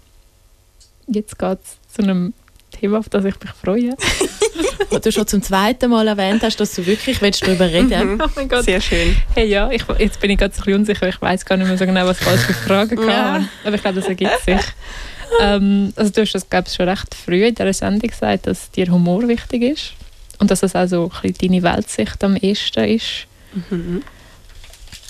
Jetzt 1.11 1.37
geht 1.37 1.57
es 1.63 1.95
zu 1.95 2.03
einem 2.03 2.33
Thema, 2.71 2.99
auf 2.99 3.09
das 3.09 3.25
ich 3.25 3.35
mich 3.39 3.51
freue. 3.51 3.95
Wo 4.89 4.97
du 4.97 5.11
schon 5.11 5.27
zum 5.27 5.41
zweiten 5.41 5.89
Mal 5.89 6.07
erwähnt 6.07 6.41
hast, 6.43 6.57
dass 6.59 6.73
du 6.73 6.85
wirklich 6.85 7.21
willst 7.21 7.45
darüber 7.45 7.65
reden 7.65 8.21
Oh 8.21 8.27
mein 8.35 8.49
Gott. 8.49 8.65
Sehr 8.65 8.81
schön. 8.81 9.15
Hey, 9.35 9.47
ja, 9.47 9.69
ich, 9.71 9.83
jetzt 9.99 10.19
bin 10.19 10.31
ich 10.31 10.37
gerade 10.37 10.53
so 10.53 10.61
ein 10.61 10.65
bisschen 10.65 10.79
unsicher. 10.79 11.07
Ich 11.09 11.21
weiß 11.21 11.45
gar 11.45 11.57
nicht 11.57 11.67
mehr 11.67 11.77
so 11.77 11.85
genau, 11.85 12.05
was 12.05 12.19
ich 12.21 12.27
alles 12.27 12.43
für 12.43 12.53
Fragen 12.53 12.97
Ja. 12.99 13.05
kann. 13.07 13.49
Aber 13.63 13.75
ich 13.75 13.81
glaube, 13.81 13.99
das 13.99 14.07
ergibt 14.09 14.39
sich. 14.45 14.59
ähm, 15.41 15.93
also 15.95 16.11
du 16.11 16.21
hast 16.21 16.33
das, 16.33 16.49
glaube 16.49 16.67
ich, 16.67 16.73
schon 16.75 16.89
recht 16.89 17.13
früh 17.15 17.45
in 17.45 17.55
dieser 17.55 17.73
Sendung 17.73 18.09
gesagt, 18.09 18.47
dass 18.47 18.71
dir 18.71 18.87
Humor 18.87 19.27
wichtig 19.27 19.63
ist. 19.63 19.93
Und 20.39 20.49
dass 20.49 20.61
das 20.61 20.75
auch 20.75 20.87
so 20.87 21.11
ein 21.21 21.31
bisschen 21.31 21.49
deine 21.51 21.63
Weltsicht 21.63 22.23
am 22.23 22.35
ehesten 22.35 22.83
ist. 22.85 23.27
Mhm. 23.69 24.01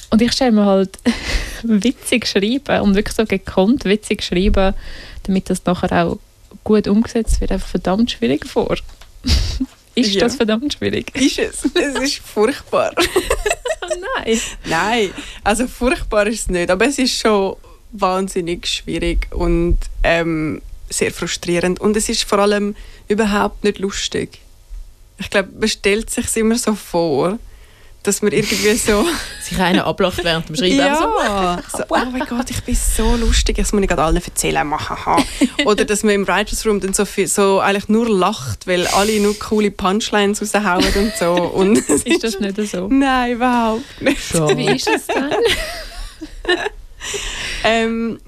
Und 0.09 0.21
ich 0.21 0.31
stelle 0.33 0.51
mir 0.51 0.65
halt 0.65 0.99
witzig 1.63 2.27
schreiben 2.27 2.81
und 2.81 2.95
wirklich 2.95 3.15
so 3.15 3.25
gekonnt 3.25 3.85
witzig 3.85 4.23
schreiben, 4.23 4.73
damit 5.23 5.49
das 5.49 5.63
nachher 5.65 6.05
auch 6.07 6.17
gut 6.63 6.87
umgesetzt 6.87 7.41
wird, 7.41 7.51
einfach 7.51 7.67
verdammt 7.67 8.11
schwierig 8.11 8.45
vor. 8.45 8.75
ist 9.95 10.11
Ja. 10.13 10.21
das 10.21 10.35
verdammt 10.35 10.73
schwierig? 10.73 11.15
Ist 11.15 11.39
es? 11.39 11.65
Es 11.75 11.95
ist 12.01 12.17
furchtbar. 12.17 12.93
Oh 13.83 13.99
nein. 14.23 14.39
Nein, 14.65 15.09
also 15.43 15.67
furchtbar 15.67 16.25
ist 16.27 16.41
es 16.41 16.49
nicht, 16.49 16.69
aber 16.69 16.85
es 16.85 16.97
ist 16.99 17.19
schon 17.19 17.57
wahnsinnig 17.91 18.65
schwierig 18.67 19.27
und 19.33 19.77
ähm, 20.03 20.61
sehr 20.89 21.11
frustrierend 21.11 21.81
und 21.81 21.97
es 21.97 22.07
ist 22.07 22.23
vor 22.23 22.39
allem 22.39 22.75
überhaupt 23.09 23.63
nicht 23.65 23.79
lustig. 23.79 24.39
Ich 25.17 25.29
glaube, 25.29 25.49
man 25.59 25.67
stellt 25.67 26.09
sich 26.09 26.33
immer 26.37 26.57
so 26.57 26.73
vor, 26.75 27.37
dass 28.03 28.21
man 28.21 28.31
irgendwie 28.31 28.75
so 28.75 29.05
Sich 29.41 29.59
einer 29.59 29.85
ablacht 29.85 30.23
während 30.23 30.49
dem 30.49 30.55
Schreiben. 30.55 30.79
Also, 30.79 31.03
ja, 31.23 31.61
so, 31.71 31.83
oh 31.89 31.97
mein 32.11 32.25
Gott, 32.25 32.49
ich 32.49 32.63
bin 32.63 32.75
so 32.75 33.15
lustig, 33.15 33.57
das 33.57 33.73
muss 33.73 33.81
ich 33.81 33.87
gerade 33.87 34.03
allen 34.03 34.15
erzählen. 34.15 34.71
Oder 35.65 35.85
dass 35.85 36.03
man 36.03 36.13
im 36.13 36.27
Writers 36.27 36.65
Room 36.65 36.79
dann 36.79 36.93
so, 36.93 37.05
viel, 37.05 37.27
so 37.27 37.59
eigentlich 37.59 37.89
nur 37.89 38.09
lacht, 38.09 38.67
weil 38.67 38.87
alle 38.87 39.19
nur 39.19 39.37
coole 39.37 39.71
Punchlines 39.71 40.41
raushauen 40.41 40.93
und 40.95 41.13
so. 41.19 41.33
Und 41.33 41.77
Ist 41.89 42.23
das 42.23 42.39
nicht 42.39 42.57
so? 42.71 42.87
Nein, 42.87 43.33
überhaupt 43.33 44.01
nicht. 44.01 44.21
schon. 44.21 44.57
Wie 44.57 44.75
ist 44.75 44.87
es 44.87 45.07
dann? 45.07 45.31
Ähm, 47.63 48.19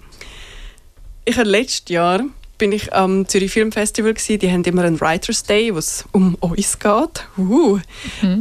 ich 1.26 1.38
habe 1.38 1.50
letztes 1.50 1.90
Jahr 1.90 2.24
bin 2.58 2.72
ich 2.72 2.94
am 2.94 3.28
Zürich 3.28 3.52
Film 3.52 3.72
Festival 3.72 4.14
gsi. 4.14 4.38
Die 4.38 4.52
haben 4.52 4.64
immer 4.64 4.84
einen 4.84 5.00
Writers 5.02 5.44
Day, 5.44 5.74
wo 5.74 5.80
es 5.80 6.06
um 6.12 6.36
uns 6.36 6.80
geht. 6.80 7.28
Uh. 7.38 7.80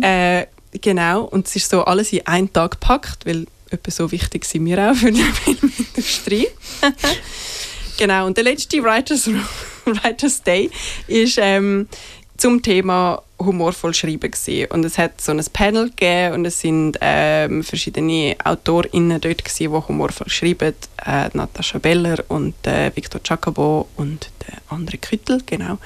Äh, 0.01 0.47
genau. 0.81 1.25
Und 1.25 1.47
es 1.47 1.57
ist 1.57 1.71
so 1.71 1.85
alles 1.85 2.13
in 2.13 2.27
einen 2.27 2.53
Tag 2.53 2.73
gepackt, 2.73 3.27
weil 3.27 3.47
etwas 3.71 3.97
so 3.97 4.11
wichtig 4.13 4.45
sind 4.45 4.67
wir 4.67 4.91
auch 4.91 4.95
für 4.95 5.13
die 5.13 5.23
Filmindustrie. 5.45 6.49
genau. 7.99 8.27
Und 8.27 8.37
der 8.37 8.45
letzte 8.45 8.83
Writers, 8.83 9.29
Writers 9.85 10.43
Day 10.43 10.71
ist 11.07 11.39
ähm, 11.41 11.89
zum 12.37 12.63
Thema 12.63 13.23
humorvoll 13.39 13.93
schreiben 13.93 14.31
gewesen. 14.31 14.71
und 14.71 14.85
es 14.85 14.99
hat 14.99 15.21
so 15.21 15.33
ein 15.33 15.45
Panel 15.53 15.91
gegeben 15.91 16.35
und 16.35 16.45
es 16.45 16.61
sind 16.61 16.97
ähm, 17.01 17.65
verschiedene 17.65 18.37
AutorInnen 18.45 19.21
dort 19.21 19.45
gewesen, 19.45 19.73
die 19.73 19.89
humorvoll 19.89 20.29
schreiben, 20.29 20.75
äh, 21.05 21.29
Natascha 21.33 21.79
Beller 21.79 22.23
und 22.29 22.55
äh, 22.67 22.95
Victor 22.95 23.21
Jacobo 23.25 23.89
und 23.97 24.31
der 24.47 24.59
andere 24.69 24.99
Küttel, 24.99 25.43
genau 25.45 25.79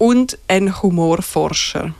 und 0.00 0.38
ein 0.48 0.82
Humorforscher. 0.82 1.94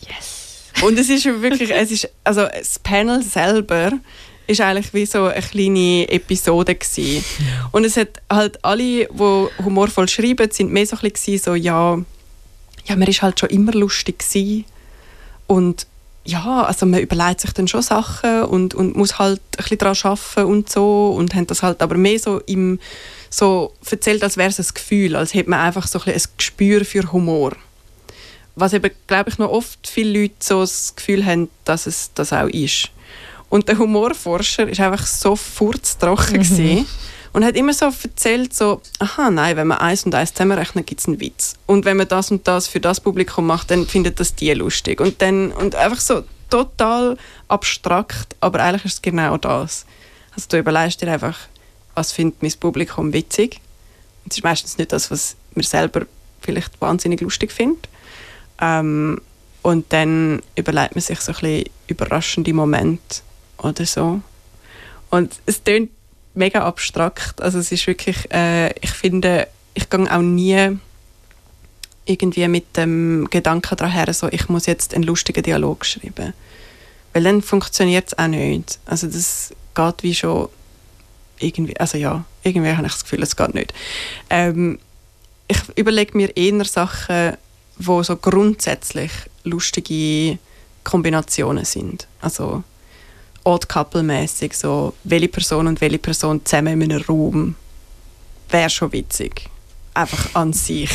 Yes. 0.00 0.33
Und 0.82 0.98
es 0.98 1.08
ist 1.08 1.24
wirklich, 1.24 1.70
es 1.70 1.90
ist, 1.90 2.08
also 2.24 2.46
das 2.46 2.78
Panel 2.78 3.22
selber 3.22 3.92
ist 4.46 4.60
eigentlich 4.60 4.92
wie 4.92 5.06
so 5.06 5.24
eine 5.24 5.40
kleine 5.40 6.08
Episode 6.10 6.74
gewesen. 6.74 7.24
Und 7.72 7.84
es 7.84 7.96
hat 7.96 8.20
halt 8.30 8.62
alle, 8.64 9.06
die 9.06 9.48
humorvoll 9.64 10.08
schreiben, 10.08 10.50
sind 10.50 10.72
mehr 10.72 10.86
so 10.86 10.96
ein 10.96 11.10
bisschen 11.10 11.38
so, 11.38 11.54
ja, 11.54 11.98
ja, 12.86 12.96
man 12.96 13.08
ist 13.08 13.22
halt 13.22 13.40
schon 13.40 13.48
immer 13.50 13.72
lustig 13.72 14.18
gewesen. 14.18 14.64
Und 15.46 15.86
ja, 16.26 16.62
also 16.62 16.86
man 16.86 17.00
überlegt 17.00 17.40
sich 17.40 17.52
dann 17.52 17.68
schon 17.68 17.82
Sachen 17.82 18.44
und, 18.44 18.74
und 18.74 18.96
muss 18.96 19.18
halt 19.18 19.40
ein 19.56 19.62
bisschen 19.62 19.78
daran 19.78 19.96
arbeiten 20.02 20.50
und 20.50 20.70
so 20.70 21.14
und 21.16 21.34
haben 21.34 21.46
das 21.46 21.62
halt 21.62 21.82
aber 21.82 21.96
mehr 21.96 22.18
so 22.18 22.40
im 22.46 22.78
so 23.28 23.74
erzählt, 23.90 24.22
als 24.22 24.36
wäre 24.36 24.48
es 24.48 24.60
ein 24.60 24.74
Gefühl, 24.74 25.16
als 25.16 25.34
hätte 25.34 25.50
man 25.50 25.58
einfach 25.58 25.86
so 25.86 25.98
ein, 25.98 26.04
bisschen 26.04 26.30
ein 26.30 26.34
Gespür 26.38 26.84
für 26.84 27.12
Humor. 27.12 27.52
Was 28.56 28.72
eben, 28.72 28.90
glaube 29.06 29.30
ich, 29.30 29.38
noch 29.38 29.50
oft 29.50 29.86
viele 29.86 30.22
Leute 30.22 30.34
so 30.40 30.60
das 30.60 30.94
Gefühl 30.94 31.24
haben, 31.24 31.48
dass 31.64 31.86
es 31.86 32.12
das 32.14 32.32
auch 32.32 32.48
ist. 32.48 32.90
Und 33.48 33.68
der 33.68 33.78
Humorforscher 33.78 34.68
ist 34.68 34.80
einfach 34.80 35.06
so 35.06 35.36
furztrocken 35.36 36.40
mhm. 36.40 36.86
und 37.32 37.44
hat 37.44 37.56
immer 37.56 37.72
so 37.72 37.86
erzählt, 37.86 38.54
so, 38.54 38.80
aha, 38.98 39.30
nein, 39.30 39.56
wenn 39.56 39.68
man 39.68 39.78
eins 39.78 40.04
und 40.04 40.14
eins 40.14 40.32
zusammenrechnet, 40.32 40.86
gibt 40.86 41.00
es 41.00 41.06
einen 41.06 41.20
Witz. 41.20 41.54
Und 41.66 41.84
wenn 41.84 41.96
man 41.96 42.08
das 42.08 42.30
und 42.30 42.48
das 42.48 42.66
für 42.66 42.80
das 42.80 43.00
Publikum 43.00 43.46
macht, 43.46 43.70
dann 43.70 43.86
findet 43.86 44.18
das 44.18 44.34
die 44.34 44.52
lustig. 44.52 45.00
Und, 45.00 45.22
dann, 45.22 45.52
und 45.52 45.74
einfach 45.74 46.00
so 46.00 46.24
total 46.50 47.16
abstrakt, 47.48 48.36
aber 48.40 48.60
eigentlich 48.60 48.84
ist 48.86 48.94
es 48.94 49.02
genau 49.02 49.36
das. 49.36 49.86
Also 50.34 50.46
du 50.48 50.58
überlegst 50.58 51.00
dir 51.00 51.12
einfach, 51.12 51.38
was 51.94 52.12
findet 52.12 52.42
mein 52.42 52.52
Publikum 52.58 53.12
witzig. 53.12 53.60
Und 54.24 54.32
es 54.32 54.38
ist 54.38 54.44
meistens 54.44 54.78
nicht 54.78 54.92
das, 54.92 55.10
was 55.10 55.36
man 55.54 55.62
selber 55.62 56.06
vielleicht 56.40 56.80
wahnsinnig 56.80 57.20
lustig 57.20 57.52
findet. 57.52 57.88
Ähm, 58.60 59.20
und 59.62 59.92
dann 59.92 60.42
überlegt 60.56 60.94
man 60.94 61.02
sich 61.02 61.20
so 61.20 61.32
ein 61.32 61.40
bisschen 61.40 61.70
überraschende 61.86 62.52
Momente 62.52 63.22
oder 63.58 63.86
so. 63.86 64.20
Und 65.10 65.36
es 65.46 65.62
klingt 65.64 65.90
mega 66.34 66.66
abstrakt. 66.66 67.40
Also 67.40 67.58
es 67.58 67.72
ist 67.72 67.86
wirklich, 67.86 68.30
äh, 68.32 68.70
ich 68.80 68.90
finde, 68.90 69.48
ich 69.74 69.88
gehe 69.88 70.12
auch 70.12 70.20
nie 70.20 70.78
irgendwie 72.06 72.48
mit 72.48 72.76
dem 72.76 73.28
Gedanken 73.30 73.76
daher, 73.76 74.12
so 74.12 74.28
ich 74.28 74.48
muss 74.48 74.66
jetzt 74.66 74.94
einen 74.94 75.04
lustigen 75.04 75.42
Dialog 75.42 75.86
schreiben. 75.86 76.34
Weil 77.12 77.22
dann 77.22 77.42
funktioniert 77.42 78.08
es 78.08 78.18
auch 78.18 78.26
nicht. 78.26 78.78
Also 78.86 79.06
das 79.06 79.54
geht 79.74 80.02
wie 80.02 80.14
schon 80.14 80.48
irgendwie, 81.38 81.78
also 81.78 81.96
ja, 81.96 82.24
irgendwie 82.42 82.72
habe 82.72 82.86
ich 82.86 82.92
das 82.92 83.04
Gefühl, 83.04 83.22
es 83.22 83.36
geht 83.36 83.54
nicht. 83.54 83.72
Ähm, 84.30 84.78
ich 85.48 85.58
überlege 85.76 86.16
mir 86.16 86.36
eher 86.36 86.64
Sachen, 86.64 87.36
wo 87.78 88.02
so 88.02 88.16
grundsätzlich 88.16 89.10
lustige 89.44 90.38
Kombinationen 90.84 91.64
sind. 91.64 92.06
Also 92.20 92.62
Odd 93.44 93.68
Couple-mäßig, 93.68 94.54
so 94.54 94.94
welche 95.04 95.28
Person 95.28 95.66
und 95.66 95.80
welche 95.80 95.98
Person 95.98 96.44
zusammen 96.44 96.80
in 96.80 96.92
einem 96.92 97.02
Raum 97.02 97.54
wäre 98.48 98.70
schon 98.70 98.92
witzig. 98.92 99.48
Einfach 99.92 100.34
an 100.34 100.52
sich. 100.52 100.90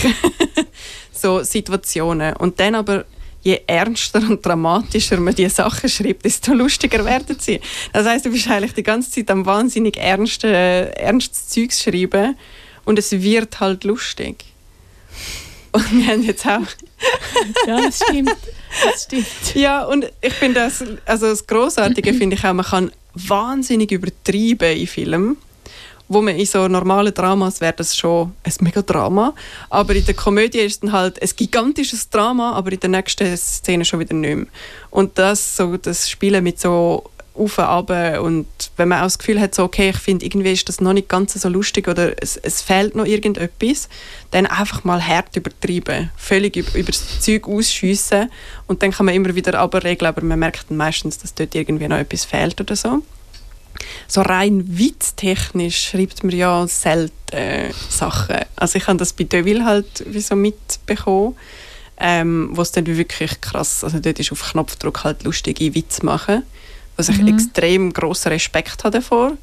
so 1.13 1.43
Situationen. 1.43 2.35
Und 2.35 2.59
dann 2.59 2.75
aber, 2.75 3.05
je 3.41 3.61
ernster 3.67 4.19
und 4.19 4.45
dramatischer 4.45 5.19
man 5.19 5.35
diese 5.35 5.55
Sachen 5.55 5.89
schreibt, 5.89 6.25
desto 6.25 6.53
lustiger 6.53 7.05
werden 7.05 7.37
sie. 7.39 7.61
Das 7.93 8.05
heißt, 8.05 8.25
du 8.25 8.31
bist 8.31 8.49
eigentlich 8.49 8.73
die 8.73 8.83
ganze 8.83 9.11
Zeit 9.11 9.29
am 9.31 9.45
wahnsinnig 9.45 9.97
ernsten, 9.97 10.53
ernstes 10.53 11.47
Zeugs 11.49 11.81
schreiben 11.81 12.35
und 12.85 12.99
es 12.99 13.11
wird 13.11 13.59
halt 13.59 13.83
lustig. 13.83 14.43
Und 15.71 15.91
wir 15.91 16.07
haben 16.07 16.23
jetzt 16.23 16.45
auch 16.45 16.61
Ja, 17.67 17.81
das 17.81 18.01
stimmt. 18.03 18.35
Das 18.83 19.03
stimmt. 19.03 19.55
ja, 19.55 19.83
und 19.85 20.11
ich 20.21 20.33
finde 20.33 20.61
das, 20.61 20.83
also 21.05 21.27
das 21.27 21.45
Grossartige 21.45 22.13
finde 22.13 22.35
ich 22.35 22.45
auch, 22.45 22.53
man 22.53 22.65
kann 22.65 22.91
wahnsinnig 23.13 23.91
übertreiben 23.91 24.77
in 24.77 24.87
Filmen, 24.87 25.37
wo 26.07 26.21
man 26.21 26.35
in 26.35 26.45
so 26.45 26.67
normalen 26.67 27.13
Dramas 27.13 27.61
wäre 27.61 27.73
das 27.73 27.97
schon 27.97 28.33
ein 28.43 28.53
mega 28.61 28.81
Drama, 28.81 29.33
aber 29.69 29.95
in 29.95 30.05
der 30.05 30.13
Komödie 30.13 30.59
ist 30.59 30.73
es 30.73 30.79
dann 30.81 30.91
halt 30.91 31.21
ein 31.21 31.29
gigantisches 31.35 32.09
Drama, 32.09 32.53
aber 32.53 32.71
in 32.71 32.79
der 32.79 32.89
nächsten 32.89 33.35
Szene 33.37 33.85
schon 33.85 33.99
wieder 33.99 34.13
nicht 34.13 34.35
mehr. 34.35 34.47
Und 34.91 35.17
das, 35.17 35.57
so, 35.57 35.77
das 35.77 36.09
Spielen 36.09 36.43
mit 36.43 36.59
so 36.59 37.09
und 37.39 37.59
ab 37.59 37.89
und 38.21 38.47
wenn 38.77 38.89
man 38.89 38.99
auch 38.99 39.03
das 39.05 39.17
Gefühl 39.17 39.39
hat, 39.39 39.55
so, 39.55 39.63
okay, 39.63 39.89
ich 39.89 39.97
finde, 39.97 40.25
irgendwie 40.25 40.51
ist 40.51 40.67
das 40.67 40.81
noch 40.81 40.93
nicht 40.93 41.07
ganz 41.07 41.33
so 41.33 41.49
lustig 41.49 41.87
oder 41.87 42.21
es, 42.21 42.37
es 42.37 42.61
fehlt 42.61 42.95
noch 42.95 43.05
irgendetwas, 43.05 43.87
dann 44.31 44.45
einfach 44.45 44.83
mal 44.83 45.05
hart 45.05 45.35
übertreiben, 45.35 46.11
völlig 46.17 46.57
über, 46.57 46.83
das 46.83 47.21
Zeug 47.21 47.47
ausschiessen 47.47 48.29
und 48.67 48.83
dann 48.83 48.91
kann 48.91 49.05
man 49.05 49.15
immer 49.15 49.33
wieder 49.35 49.57
abregeln, 49.57 50.09
aber 50.09 50.21
man 50.23 50.39
merkt 50.39 50.69
dann 50.69 50.77
meistens, 50.77 51.17
dass 51.17 51.33
dort 51.33 51.55
irgendwie 51.55 51.87
noch 51.87 51.97
etwas 51.97 52.25
fehlt 52.25 52.59
oder 52.59 52.75
so. 52.75 53.01
so 54.07 54.21
rein 54.21 54.63
witztechnisch 54.67 55.89
schreibt 55.89 56.23
man 56.23 56.35
ja 56.35 56.67
selten 56.67 57.13
äh, 57.31 57.71
Sachen. 57.89 58.37
Also 58.55 58.77
ich 58.77 58.87
habe 58.87 58.97
das 58.97 59.13
bei 59.13 59.23
Deville 59.23 59.63
halt 59.65 60.03
wie 60.07 60.21
so 60.21 60.35
mitbekommen, 60.35 61.35
ähm, 61.99 62.49
wo 62.53 62.63
dann 62.63 62.85
wirklich 62.85 63.41
krass, 63.41 63.83
also 63.83 63.99
dort 63.99 64.19
ist 64.19 64.31
auf 64.31 64.51
Knopfdruck 64.51 65.03
halt 65.03 65.23
lustige 65.23 65.75
Witze 65.75 66.05
machen, 66.05 66.43
was 66.99 67.07
ich 67.07 67.25
extrem 67.25 67.93
grossen 67.93 68.27
Respekt 68.33 68.83
habe 68.83 68.99
davor 68.99 69.37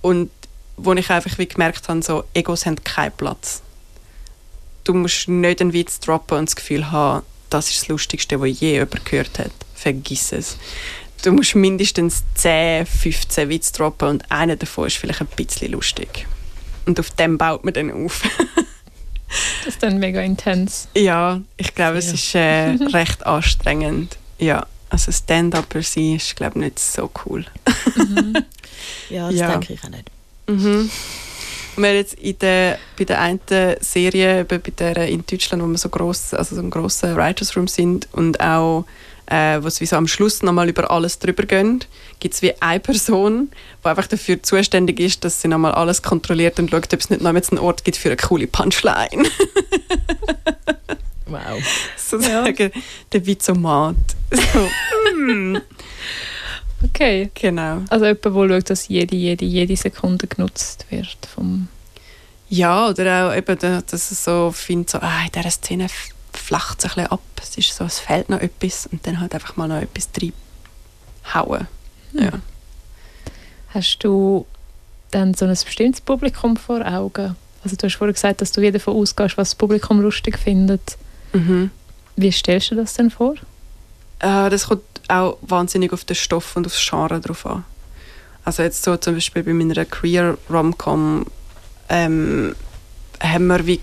und 0.00 0.30
wo 0.78 0.94
ich 0.94 1.10
einfach 1.10 1.36
wie 1.36 1.46
gemerkt 1.46 1.86
habe, 1.86 2.02
so 2.02 2.24
Egos 2.32 2.64
haben 2.64 2.82
keinen 2.82 3.12
Platz. 3.12 3.62
Du 4.84 4.94
musst 4.94 5.28
nicht 5.28 5.60
einen 5.60 5.74
Witz 5.74 6.00
droppen 6.00 6.38
und 6.38 6.48
das 6.48 6.56
Gefühl 6.56 6.90
haben, 6.90 7.22
das 7.50 7.68
ist 7.68 7.82
das 7.82 7.88
Lustigste, 7.88 8.40
was 8.40 8.58
je 8.58 8.72
jemand 8.72 9.04
gehört 9.04 9.38
hat. 9.38 9.52
Vergiss 9.74 10.32
es. 10.32 10.56
Du 11.22 11.32
musst 11.32 11.54
mindestens 11.54 12.24
10, 12.36 12.86
15 12.86 13.50
Witze 13.50 13.72
droppen 13.74 14.08
und 14.08 14.32
einer 14.32 14.56
davon 14.56 14.86
ist 14.86 14.96
vielleicht 14.96 15.20
ein 15.20 15.28
bisschen 15.36 15.72
lustig. 15.72 16.26
Und 16.86 16.98
auf 16.98 17.10
dem 17.10 17.36
baut 17.36 17.64
man 17.64 17.74
dann 17.74 17.92
auf. 17.92 18.22
Das 19.64 19.74
ist 19.74 19.82
dann 19.82 19.98
mega 19.98 20.20
intens. 20.20 20.86
ja, 20.94 21.40
ich 21.56 21.74
glaube, 21.74 21.98
es 21.98 22.12
ist 22.12 22.36
äh, 22.36 22.76
recht 22.92 23.26
anstrengend. 23.26 24.16
Ja, 24.38 24.64
also 24.94 25.12
Stand-Upper 25.12 25.82
sein 25.82 26.16
ist, 26.16 26.36
glaube 26.36 26.58
ich, 26.58 26.64
nicht 26.64 26.78
so 26.78 27.10
cool. 27.26 27.44
Ja, 29.10 29.26
das 29.28 29.34
Ja. 29.38 29.50
denke 29.50 29.74
ich 29.74 29.84
auch 29.84 29.88
nicht. 29.88 30.10
Mhm. 30.46 30.90
Und 31.76 31.82
Wir 31.82 31.94
jetzt 31.94 32.14
in 32.14 32.38
der, 32.38 32.78
bei 32.96 33.04
der 33.04 33.20
einen 33.20 33.40
Serie, 33.80 34.40
eben 34.40 34.60
bei 34.62 34.70
der 34.70 35.08
in 35.08 35.24
Deutschland, 35.26 35.62
wo 35.62 35.66
wir 35.66 35.78
so 35.78 35.88
gross, 35.88 36.32
also 36.32 36.54
so 36.54 36.62
ein 36.62 36.70
grosser 36.70 37.16
Writers 37.16 37.56
Room 37.56 37.66
sind 37.66 38.06
und 38.12 38.38
auch 38.40 38.84
äh, 39.26 39.58
was 39.60 39.80
wie 39.80 39.86
so 39.86 39.96
am 39.96 40.06
Schluss 40.06 40.42
nochmal 40.42 40.68
über 40.68 40.90
alles 40.90 41.18
drüber 41.18 41.44
gehen, 41.44 41.84
gibt 42.20 42.34
es 42.34 42.42
wie 42.42 42.52
eine 42.60 42.78
Person, 42.78 43.50
die 43.82 43.88
einfach 43.88 44.06
dafür 44.06 44.40
zuständig 44.42 45.00
ist, 45.00 45.24
dass 45.24 45.40
sie 45.40 45.48
nochmal 45.48 45.72
alles 45.72 46.02
kontrolliert 46.02 46.58
und 46.60 46.70
schaut, 46.70 46.92
ob 46.92 47.00
es 47.00 47.10
nicht 47.10 47.22
noch 47.22 47.34
einen 47.34 47.58
Ort 47.58 47.84
gibt 47.84 47.96
für 47.96 48.10
eine 48.10 48.16
coole 48.18 48.46
Punchline. 48.46 49.24
Wow. 51.26 51.62
Sozusagen 51.96 52.70
der 53.12 53.26
Witzomat. 53.26 53.96
So, 54.30 54.68
mm, 55.16 55.58
Okay. 56.84 57.30
genau. 57.34 57.80
Also 57.88 58.04
jemand, 58.04 58.24
der 58.24 58.48
schaut, 58.60 58.70
dass 58.70 58.88
jede, 58.88 59.16
jede, 59.16 59.44
jede 59.44 59.74
Sekunde 59.76 60.26
genutzt 60.26 60.84
wird 60.90 61.16
vom... 61.34 61.68
Ja, 62.50 62.88
oder 62.88 63.28
auch 63.30 63.34
eben, 63.34 63.58
da- 63.58 63.80
dass 63.80 64.10
es 64.10 64.22
so 64.22 64.52
findet, 64.52 64.90
so, 64.90 64.98
ah, 65.00 65.24
in 65.24 65.32
dieser 65.32 65.50
Szene 65.50 65.86
flacht 66.34 66.80
es 66.80 66.84
ein 66.84 66.88
bisschen 66.94 67.06
ab. 67.10 67.20
Es 67.40 67.56
ist 67.56 67.74
so, 67.74 67.84
es 67.84 67.98
fehlt 68.00 68.28
noch 68.28 68.40
etwas 68.40 68.86
und 68.86 69.06
dann 69.06 69.18
halt 69.20 69.34
einfach 69.34 69.56
mal 69.56 69.66
noch 69.66 69.80
etwas 69.80 70.10
reinhauen. 70.20 71.66
Ja. 72.12 72.32
Hast 73.70 73.98
du 74.00 74.46
dann 75.10 75.32
so 75.34 75.46
ein 75.46 75.50
bestimmtes 75.52 76.00
Publikum 76.02 76.56
vor 76.58 76.84
Augen? 76.86 77.34
Also 77.64 77.76
du 77.76 77.86
hast 77.86 77.94
vorhin 77.96 78.12
gesagt, 78.14 78.42
dass 78.42 78.52
du 78.52 78.60
wieder 78.60 78.72
davon 78.72 78.94
ausgehst, 78.96 79.38
was 79.38 79.50
das 79.50 79.54
Publikum 79.54 80.00
lustig 80.02 80.38
findet. 80.38 80.98
Mhm. 81.34 81.70
Wie 82.16 82.32
stellst 82.32 82.70
du 82.70 82.76
das 82.76 82.94
denn 82.94 83.10
vor? 83.10 83.34
Äh, 84.20 84.48
das 84.48 84.68
kommt 84.68 84.82
auch 85.08 85.36
wahnsinnig 85.42 85.92
auf 85.92 86.04
den 86.04 86.16
Stoff 86.16 86.56
und 86.56 86.66
aufs 86.66 86.88
Genre 86.88 87.20
drauf 87.20 87.44
an. 87.44 87.64
Also 88.44 88.62
jetzt 88.62 88.82
so 88.82 88.96
zum 88.96 89.14
Beispiel 89.14 89.42
bei 89.42 89.52
meiner 89.52 89.84
Queer 89.84 90.38
Romcom 90.50 91.26
ähm, 91.88 92.54
haben 93.20 93.46
wir 93.46 93.66
wie 93.66 93.80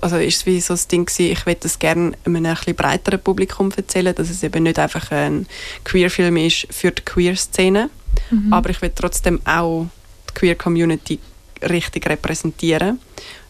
also 0.00 0.16
ist 0.16 0.38
es 0.38 0.46
wie 0.46 0.60
so 0.60 0.74
das 0.74 0.88
Ding 0.88 1.04
gewesen, 1.04 1.32
ich 1.32 1.46
möchte 1.46 1.62
das 1.64 1.78
gerne 1.78 2.12
einem 2.24 2.36
ein 2.36 2.54
bisschen 2.54 2.74
breiteren 2.74 3.20
Publikum 3.20 3.70
erzählen, 3.76 4.14
dass 4.14 4.30
es 4.30 4.42
eben 4.42 4.62
nicht 4.62 4.78
einfach 4.78 5.10
ein 5.12 5.46
Queer-Film 5.84 6.38
ist 6.38 6.66
für 6.70 6.90
die 6.90 7.02
Queer-Szene, 7.02 7.90
aber 8.50 8.70
ich 8.70 8.80
will 8.80 8.90
trotzdem 8.94 9.40
auch 9.44 9.86
die 10.28 10.34
Queer-Community 10.34 11.18
richtig 11.68 12.08
repräsentieren. 12.08 13.00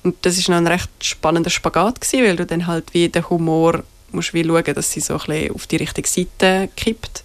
Und 0.02 0.16
das 0.22 0.38
ist 0.38 0.48
noch 0.48 0.56
ein 0.56 0.66
recht 0.66 0.90
spannender 1.02 1.50
Spagat 1.50 2.00
gewesen, 2.00 2.24
weil 2.24 2.36
du 2.36 2.46
dann 2.46 2.66
halt 2.66 2.94
wie 2.94 3.08
den 3.08 3.28
Humor 3.28 3.82
musst 4.12 4.34
wie 4.34 4.44
schauen, 4.44 4.74
dass 4.74 4.92
sie 4.92 5.00
so 5.00 5.14
ein 5.14 5.20
bisschen 5.20 5.54
auf 5.54 5.66
die 5.66 5.76
richtige 5.76 6.08
Seite 6.08 6.68
kippt 6.76 7.22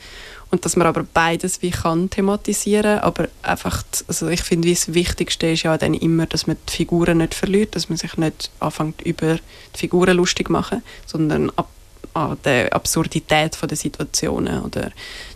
und 0.52 0.64
dass 0.66 0.76
man 0.76 0.88
aber 0.88 1.04
beides 1.04 1.62
wie 1.62 1.72
kann 1.72 2.10
thematisieren, 2.10 3.00
aber 3.00 3.28
einfach, 3.42 3.84
also 4.08 4.28
ich 4.28 4.42
finde, 4.42 4.70
das 4.70 4.94
Wichtigste 4.94 5.48
ist 5.48 5.64
ja 5.64 5.78
dann 5.78 5.94
immer, 5.94 6.28
dass 6.28 6.48
man 6.48 6.58
die 6.70 6.74
Figuren 6.74 7.18
nicht 7.18 7.34
verliert, 7.34 7.76
dass 7.76 7.90
man 7.90 7.98
sich 7.98 8.16
nicht 8.18 8.52
anfängt 8.60 9.02
über 9.02 9.36
die 9.36 9.80
Figuren 9.80 10.16
lustig 10.16 10.50
machen, 10.50 10.84
sondern 11.06 11.50
ab, 11.56 11.70
an 12.14 12.38
der 12.46 12.74
Absurdität 12.74 13.58
der 13.62 13.78
Situationen 13.78 14.62
oder 14.64 14.92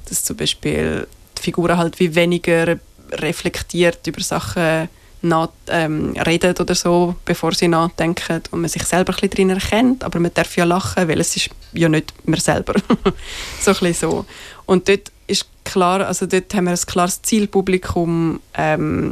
dass 0.07 0.23
zum 0.23 0.37
Beispiel 0.37 1.07
die 1.37 1.41
Figuren 1.41 1.77
halt 1.77 1.99
wie 1.99 2.15
weniger 2.15 2.79
reflektiert 3.11 4.05
über 4.07 4.21
Sachen 4.21 4.87
nach, 5.21 5.49
ähm, 5.67 6.13
reden 6.25 6.55
oder 6.57 6.75
so, 6.75 7.15
bevor 7.25 7.53
sie 7.53 7.67
nachdenken 7.67 8.41
und 8.51 8.61
man 8.61 8.69
sich 8.69 8.83
selber 8.83 9.13
ein 9.13 9.15
bisschen 9.15 9.29
drin 9.29 9.49
erkennt, 9.49 10.03
aber 10.03 10.19
man 10.19 10.33
darf 10.33 10.55
ja 10.55 10.63
lachen, 10.63 11.07
weil 11.07 11.19
es 11.19 11.35
ist 11.35 11.49
ja 11.73 11.89
nicht 11.89 12.13
man 12.25 12.39
selber. 12.39 12.75
so 13.61 13.71
ein 13.71 13.77
bisschen 13.77 13.93
so. 13.93 14.25
Und 14.65 14.87
dort 14.87 15.11
ist 15.27 15.45
klar, 15.63 16.05
also 16.05 16.25
dort 16.25 16.53
haben 16.53 16.65
wir 16.65 16.71
ein 16.71 16.77
klares 16.77 17.21
Zielpublikum, 17.21 18.39
ähm, 18.55 19.11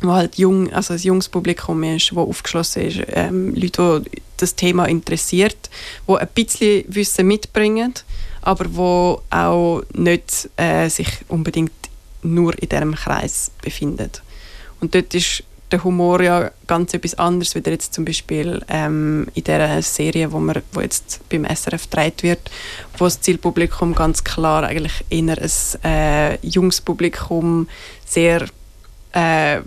wo 0.00 0.12
halt 0.12 0.36
jung, 0.36 0.72
also 0.72 0.94
ein 0.94 1.00
junges 1.00 1.28
Publikum 1.28 1.82
ist, 1.84 2.14
wo 2.14 2.22
aufgeschlossen 2.22 2.82
ist, 2.82 3.00
ähm, 3.08 3.54
Leute, 3.54 4.02
die 4.06 4.22
das 4.38 4.56
Thema 4.56 4.86
interessiert, 4.86 5.70
wo 6.06 6.16
ein 6.16 6.28
bisschen 6.34 6.84
Wissen 6.88 7.26
mitbringen, 7.26 7.94
aber 8.40 8.74
wo 8.74 9.22
auch 9.30 9.82
nicht 9.94 10.50
äh, 10.56 10.88
sich 10.88 11.08
unbedingt 11.28 11.72
nur 12.22 12.60
in 12.60 12.68
diesem 12.68 12.94
Kreis 12.94 13.50
befindet. 13.62 14.22
Und 14.82 14.94
dort 14.94 15.14
ist 15.14 15.44
der 15.70 15.82
Humor 15.84 16.20
ja 16.20 16.50
ganz 16.66 16.92
etwas 16.92 17.14
anderes, 17.14 17.54
wie 17.54 17.60
der 17.62 17.72
jetzt 17.72 17.94
zum 17.94 18.04
Beispiel 18.04 18.62
ähm, 18.68 19.28
in 19.32 19.44
dieser 19.44 19.80
Serie, 19.80 20.30
wo, 20.32 20.40
wir, 20.40 20.62
wo 20.72 20.80
jetzt 20.80 21.20
beim 21.30 21.46
SRF 21.46 21.88
gedreht 21.88 22.22
wird, 22.22 22.50
wo 22.98 23.04
das 23.04 23.20
Zielpublikum 23.20 23.94
ganz 23.94 24.22
klar 24.22 24.64
eigentlich 24.64 25.04
eher 25.08 25.38
ein 25.38 25.84
äh, 25.84 26.46
junges 26.46 26.80
Publikum, 26.80 27.68
sehr 28.04 28.46
äh, 29.12 29.60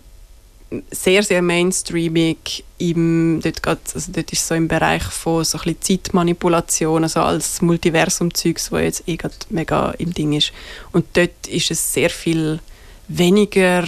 sehr, 0.92 1.24
sehr 1.24 1.42
mainstreamig 1.42 2.66
im, 2.80 3.40
dort, 3.42 3.64
geht, 3.64 3.80
also 3.94 4.12
dort 4.12 4.34
ist 4.34 4.46
so 4.46 4.56
im 4.56 4.68
Bereich 4.68 5.04
von 5.04 5.46
so 5.46 5.60
ein 5.60 5.76
Zeitmanipulation, 5.80 7.04
also 7.04 7.22
als 7.22 7.62
Multiversum-Zeugs, 7.62 8.72
wo 8.72 8.78
jetzt 8.78 9.08
eh 9.08 9.18
mega 9.50 9.92
im 9.92 10.14
Ding 10.14 10.34
ist. 10.34 10.52
Und 10.92 11.06
dort 11.14 11.48
ist 11.48 11.72
es 11.72 11.94
sehr 11.94 12.10
viel 12.10 12.60
weniger 13.08 13.88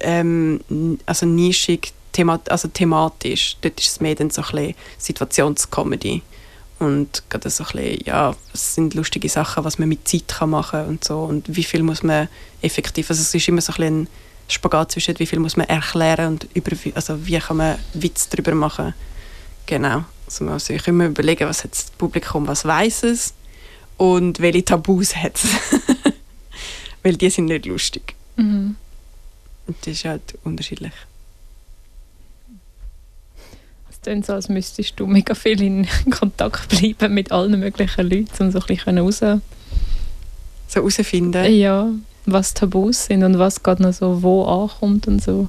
ähm, 0.00 0.60
also 1.06 1.26
nischig, 1.26 1.92
thema 2.12 2.40
also 2.48 2.68
thematisch. 2.68 3.56
Dort 3.60 3.80
ist 3.80 3.88
es 3.88 4.00
mehr 4.00 4.14
dann 4.14 4.30
so 4.30 4.42
ein 4.42 4.50
bisschen 4.50 4.74
Situationscomedy. 4.98 6.22
Und 6.78 7.22
gerade 7.28 7.50
so 7.50 7.64
ein 7.64 7.72
bisschen, 7.72 8.06
ja, 8.06 8.34
es 8.54 8.74
sind 8.74 8.94
lustige 8.94 9.28
Sachen, 9.28 9.64
was 9.64 9.78
man 9.78 9.88
mit 9.88 10.08
Zeit 10.08 10.28
kann 10.28 10.50
machen 10.50 10.86
und 10.86 11.04
so. 11.04 11.20
Und 11.20 11.54
wie 11.54 11.62
viel 11.62 11.82
muss 11.82 12.02
man 12.02 12.28
effektiv, 12.62 13.10
also 13.10 13.20
es 13.20 13.34
ist 13.34 13.48
immer 13.48 13.60
so 13.60 13.72
ein 13.74 13.82
ein 13.82 14.08
Spagat 14.48 14.92
zwischen, 14.92 15.18
wie 15.18 15.26
viel 15.26 15.38
muss 15.38 15.56
man 15.56 15.68
erklären 15.68 16.32
und 16.32 16.48
über, 16.54 16.72
also 16.94 17.26
wie 17.26 17.38
kann 17.38 17.58
man 17.58 17.78
Witz 17.94 18.28
darüber 18.28 18.54
machen. 18.54 18.94
Genau. 19.66 20.04
Also 20.26 20.44
man 20.44 20.54
muss 20.54 20.66
sich 20.66 20.86
immer 20.88 21.06
überlegen, 21.06 21.48
was 21.48 21.64
hat 21.64 21.72
das 21.72 21.90
Publikum, 21.98 22.46
was 22.46 22.64
weiß 22.64 23.04
es 23.04 23.34
und 23.96 24.40
welche 24.40 24.64
Tabus 24.64 25.14
hat 25.14 25.36
es. 25.36 25.50
Weil 27.02 27.16
die 27.16 27.30
sind 27.30 27.46
nicht 27.46 27.66
lustig. 27.66 28.14
Mhm. 28.36 28.76
Und 29.70 29.76
das 29.82 29.94
ist 29.94 30.04
halt 30.04 30.36
unterschiedlich. 30.42 30.92
Es 33.88 34.00
klingt 34.02 34.26
so, 34.26 34.32
als 34.32 34.48
müsstest 34.48 34.98
du 34.98 35.06
mega 35.06 35.36
viel 35.36 35.62
in 35.62 35.86
Kontakt 36.10 36.68
bleiben 36.68 37.14
mit 37.14 37.30
allen 37.30 37.60
möglichen 37.60 38.10
Leuten, 38.10 38.42
um 38.42 38.50
so 38.50 38.58
ein 38.58 38.66
bisschen 38.66 38.98
raus... 38.98 39.20
So 39.20 39.40
herausfinden. 40.74 41.54
Ja, 41.54 41.88
was 42.26 42.52
Tabus 42.52 43.04
sind 43.04 43.22
und 43.22 43.38
was 43.38 43.62
gerade 43.62 43.84
noch 43.84 43.92
so 43.92 44.24
wo 44.24 44.44
ankommt 44.44 45.06
und 45.06 45.22
so. 45.22 45.48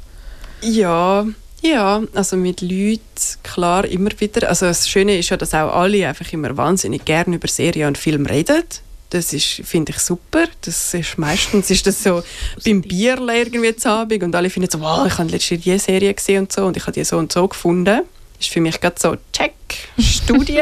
Ja, 0.62 1.26
ja, 1.64 2.04
also 2.14 2.38
mit 2.38 2.62
Leuten, 2.62 3.02
klar, 3.42 3.86
immer 3.86 4.12
wieder. 4.20 4.50
Also 4.50 4.68
das 4.68 4.88
Schöne 4.88 5.18
ist 5.18 5.30
ja, 5.30 5.38
dass 5.38 5.56
auch 5.56 5.74
alle 5.74 6.08
einfach 6.08 6.32
immer 6.32 6.56
wahnsinnig 6.58 7.06
gerne 7.06 7.36
über 7.36 7.48
Serien 7.48 7.88
und 7.88 7.98
Film 7.98 8.28
reden. 8.28 8.64
Das 9.12 9.34
ist, 9.34 9.62
finde 9.66 9.92
ich, 9.92 10.00
super. 10.00 10.46
Das 10.62 10.94
ist 10.94 11.18
meistens 11.18 11.70
ist 11.70 11.86
das 11.86 12.02
so 12.02 12.24
beim 12.66 12.82
Bierle 12.82 13.40
irgendwie 13.40 13.76
zu 13.76 13.90
Abend 13.90 14.24
und 14.24 14.34
alle 14.34 14.50
finden 14.50 14.72
so, 14.72 14.80
wow, 14.80 15.06
ich 15.06 15.18
habe 15.18 15.30
letztens 15.30 15.62
diese 15.64 15.80
Serie 15.80 16.14
gesehen 16.14 16.44
und 16.44 16.52
so 16.52 16.66
und 16.66 16.78
ich 16.78 16.84
habe 16.84 16.94
die 16.94 17.04
so 17.04 17.18
und 17.18 17.32
so 17.32 17.48
gefunden. 17.48 18.02
Ist 18.40 18.50
für 18.50 18.62
mich 18.62 18.80
gerade 18.80 18.96
so, 18.98 19.18
check, 19.34 19.54
Studie. 20.00 20.62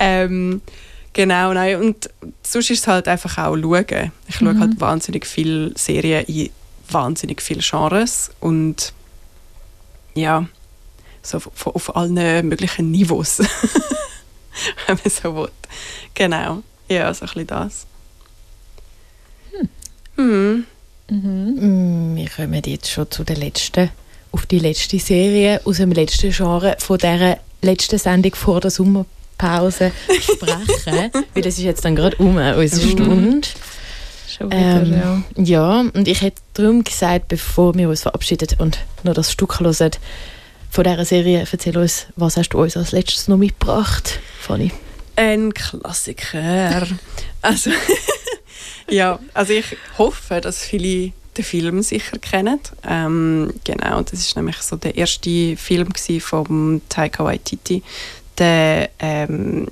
ähm, 0.00 0.62
genau, 1.12 1.52
nein, 1.52 1.76
und 1.76 2.10
sonst 2.42 2.70
ist 2.70 2.80
es 2.80 2.86
halt 2.86 3.06
einfach 3.06 3.38
auch 3.38 3.54
schauen. 3.54 4.10
Ich 4.26 4.36
schaue 4.36 4.58
halt 4.58 4.80
wahnsinnig 4.80 5.26
viele 5.26 5.72
Serien 5.76 6.24
in 6.24 6.50
wahnsinnig 6.90 7.42
viele 7.42 7.60
Genres 7.60 8.30
und 8.40 8.92
ja, 10.14 10.46
so 11.22 11.36
auf, 11.38 11.66
auf 11.66 11.96
allen 11.96 12.48
möglichen 12.48 12.90
Niveaus, 12.90 13.38
wenn 14.86 14.98
man 15.02 15.10
so 15.10 15.34
will. 15.36 15.48
Genau, 16.14 16.62
ja, 16.88 17.12
so 17.14 17.22
ein 17.24 17.26
bisschen 17.28 17.46
das. 17.46 17.86
Hm. 20.16 20.64
Mhm. 21.08 22.14
Mm, 22.14 22.16
Wir 22.16 22.28
kommen 22.30 22.62
jetzt 22.64 22.90
schon 22.90 23.10
zu 23.10 23.24
der 23.24 23.36
letzten, 23.36 23.90
auf 24.32 24.46
die 24.46 24.58
letzte 24.58 24.98
Serie 24.98 25.60
aus 25.64 25.76
dem 25.78 25.92
letzten 25.92 26.30
Genre 26.30 26.76
von 26.78 26.98
dieser 26.98 27.38
letzten 27.62 27.98
Sendung 27.98 28.34
vor 28.34 28.60
der 28.60 28.70
Sommerpause 28.70 29.92
sprechen, 30.20 31.10
weil 31.34 31.46
es 31.46 31.58
ist 31.58 31.64
jetzt 31.64 31.84
dann 31.84 31.96
gerade 31.96 32.16
um 32.16 32.36
unsere 32.36 32.88
Stunde. 32.88 33.48
Schon 34.28 34.46
wieder, 34.50 34.82
Ähm, 34.82 34.92
ja. 34.92 35.22
ja, 35.36 35.80
und 35.80 36.08
ich 36.08 36.20
hätte 36.22 36.40
darum 36.54 36.82
gesagt, 36.84 37.28
bevor 37.28 37.74
wir 37.74 37.88
uns 37.88 38.02
verabschieden 38.02 38.48
und 38.58 38.78
noch 39.02 39.14
das 39.14 39.30
Stück 39.30 39.60
hören 39.60 39.90
von 40.74 40.82
dieser 40.82 41.04
Serie, 41.04 41.46
erzähl 41.48 41.78
uns, 41.78 42.06
was 42.16 42.36
hast 42.36 42.48
du 42.48 42.60
uns 42.60 42.76
als 42.76 42.90
letztes 42.90 43.28
noch 43.28 43.36
mitgebracht, 43.36 44.18
Fanny? 44.40 44.72
Ein 45.14 45.54
Klassiker. 45.54 46.88
also, 47.42 47.70
ja, 48.90 49.20
also 49.34 49.52
ich 49.52 49.76
hoffe, 49.98 50.40
dass 50.40 50.64
viele 50.64 51.12
den 51.36 51.44
Film 51.44 51.80
sicher 51.80 52.18
kennen. 52.18 52.58
Ähm, 52.84 53.54
genau, 53.62 54.02
das 54.02 54.18
ist 54.18 54.34
nämlich 54.34 54.56
so 54.56 54.74
der 54.74 54.96
erste 54.96 55.56
Film 55.56 55.92
vom 56.18 56.80
Taika 56.88 57.24
Waititi, 57.24 57.80
der 58.36 58.90
ähm, 58.98 59.68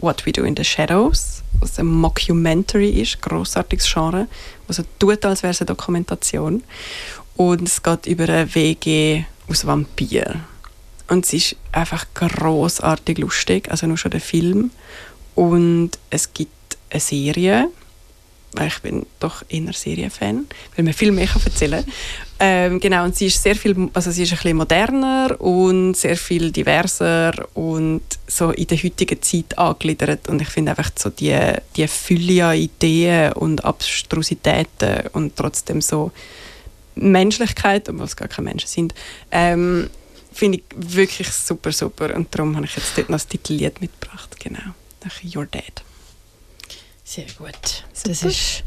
What 0.00 0.26
We 0.26 0.32
Do 0.32 0.42
in 0.42 0.54
the 0.54 0.64
Shadows, 0.64 1.42
was 1.60 1.78
ein 1.78 1.86
Mockumentary 1.86 3.00
ist, 3.00 3.22
großartiges 3.22 3.90
Genre, 3.90 4.26
also 4.68 4.82
tut, 4.98 5.24
als 5.24 5.42
wäre 5.42 5.52
es 5.52 5.62
eine 5.62 5.68
Dokumentation. 5.68 6.62
Und 7.36 7.66
es 7.66 7.82
geht 7.82 8.04
über 8.04 8.24
eine 8.24 8.54
WG 8.54 9.24
aus 9.48 9.66
Vampir. 9.66 10.40
Und 11.08 11.24
es 11.24 11.32
ist 11.32 11.56
einfach 11.72 12.06
großartig 12.14 13.18
lustig, 13.18 13.70
also 13.70 13.86
nur 13.86 13.98
schon 13.98 14.12
der 14.12 14.20
Film. 14.20 14.70
Und 15.34 15.90
es 16.10 16.32
gibt 16.32 16.50
eine 16.90 17.00
Serie, 17.00 17.68
weil 18.52 18.68
ich 18.68 18.80
bin 18.80 19.06
doch 19.18 19.42
eher 19.48 19.72
Serienfan, 19.72 20.46
weil 20.76 20.84
man 20.84 20.92
viel 20.92 21.10
mehr 21.10 21.26
kann 21.26 21.42
erzählen 21.44 21.84
ähm, 22.38 22.80
Genau, 22.80 23.04
und 23.04 23.16
sie 23.16 23.26
ist 23.26 23.42
sehr 23.42 23.56
viel, 23.56 23.88
also 23.94 24.10
sie 24.10 24.24
ist 24.24 24.32
ein 24.32 24.36
bisschen 24.36 24.56
moderner 24.56 25.40
und 25.40 25.94
sehr 25.94 26.16
viel 26.16 26.52
diverser 26.52 27.32
und 27.54 28.02
so 28.26 28.50
in 28.50 28.66
der 28.66 28.82
heutigen 28.82 29.22
Zeit 29.22 29.56
angegliedert. 29.56 30.28
Und 30.28 30.42
ich 30.42 30.48
finde 30.48 30.72
einfach 30.72 30.90
so 30.96 31.10
die, 31.10 31.38
die 31.76 31.88
Fülle 31.88 32.46
an 32.46 32.56
Ideen 32.56 33.32
und 33.32 33.64
Abstrusitäten 33.64 35.08
und 35.12 35.36
trotzdem 35.36 35.80
so 35.80 36.12
Menschlichkeit, 36.94 37.88
obwohl 37.88 38.06
es 38.06 38.16
gar 38.16 38.28
keine 38.28 38.48
Menschen 38.48 38.68
sind, 38.68 38.94
ähm, 39.30 39.90
finde 40.32 40.58
ich 40.58 40.64
wirklich 40.74 41.30
super, 41.30 41.72
super. 41.72 42.14
Und 42.14 42.34
darum 42.34 42.56
habe 42.56 42.66
ich 42.66 42.76
jetzt 42.76 42.96
dort 42.96 43.10
noch 43.10 43.16
das 43.16 43.26
Titellied 43.26 43.80
mitgebracht. 43.80 44.36
Genau. 44.40 44.74
Nach 45.04 45.20
You're 45.22 45.46
Dead. 45.46 45.82
Sehr 47.04 47.26
gut. 47.38 47.84
Das 48.04 48.22
ist 48.22 48.64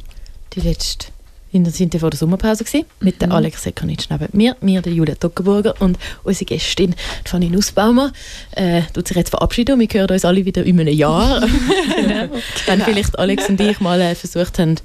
die 0.54 0.62
letzte 0.62 1.08
in 1.56 1.64
der 1.64 1.72
sind 1.72 1.98
vor 1.98 2.10
der 2.10 2.18
Sommerpause 2.18 2.66
gewesen, 2.66 2.86
mit 3.00 3.22
der 3.22 3.32
Alex 3.32 3.64
Sekanitsch 3.64 4.08
neben 4.10 4.28
mir, 4.34 4.58
mir, 4.60 4.82
der 4.82 4.92
Julia 4.92 5.16
Toggenburger 5.16 5.74
und 5.80 5.98
unsere 6.24 6.46
Gästin 6.46 6.94
Fanny 7.24 7.50
Nussbaumer. 7.50 8.12
Äh, 8.52 8.82
tut 8.94 9.08
sich 9.08 9.16
jetzt 9.16 9.30
verabschieden 9.30 9.76
und 9.76 9.80
wir 9.80 10.02
hören 10.02 10.12
uns 10.12 10.26
alle 10.26 10.44
wieder 10.44 10.66
in 10.66 10.78
einem 10.82 10.94
Jahr. 10.94 11.42
Wenn 12.66 12.82
vielleicht 12.82 13.18
Alex 13.18 13.48
und 13.48 13.62
ich 13.62 13.80
mal 13.80 14.02
äh, 14.02 14.16
versucht 14.16 14.60
haben, 14.60 14.76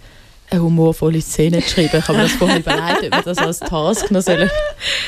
eine 0.51 0.63
humorvolle 0.63 1.21
Szene 1.21 1.61
zu 1.61 1.71
schreiben. 1.71 1.91
Ich 1.99 2.09
habe 2.09 2.19
mir 2.19 2.25
das 2.25 2.33
vorher 2.33 2.59
überlegt, 2.59 3.05
ob 3.05 3.11
wir 3.13 3.23
das 3.35 3.39
als 3.39 3.61
Task 3.61 4.11
noch 4.11 4.21
sollen. 4.23 4.51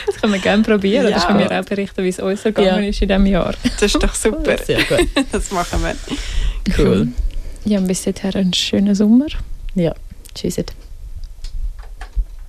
Das 0.06 0.16
können 0.20 0.32
wir 0.32 0.40
gerne 0.40 0.62
probieren. 0.62 1.10
Das 1.10 1.22
Ja. 1.22 1.28
können 1.28 1.40
wir 1.40 1.60
auch 1.60 1.64
berichten, 1.64 2.04
wie 2.04 2.08
es 2.08 2.18
uns 2.18 2.44
ergangen 2.44 2.82
Ja. 2.84 2.88
ist 2.90 3.02
in 3.02 3.08
diesem 3.08 3.26
Jahr. 3.26 3.54
Das 3.62 3.82
ist 3.82 4.02
doch 4.02 4.14
super. 4.14 4.56
Sehr 4.58 4.82
gut. 4.84 5.08
Das 5.32 5.50
machen 5.50 5.80
wir. 5.82 5.96
Cool. 6.78 7.08
Ja, 7.64 7.78
und 7.78 7.86
bis 7.86 8.02
dahin 8.04 8.34
einen 8.34 8.52
schönen 8.54 8.94
Sommer. 8.94 9.26
Ja, 9.74 9.94
tschüss. 10.34 10.56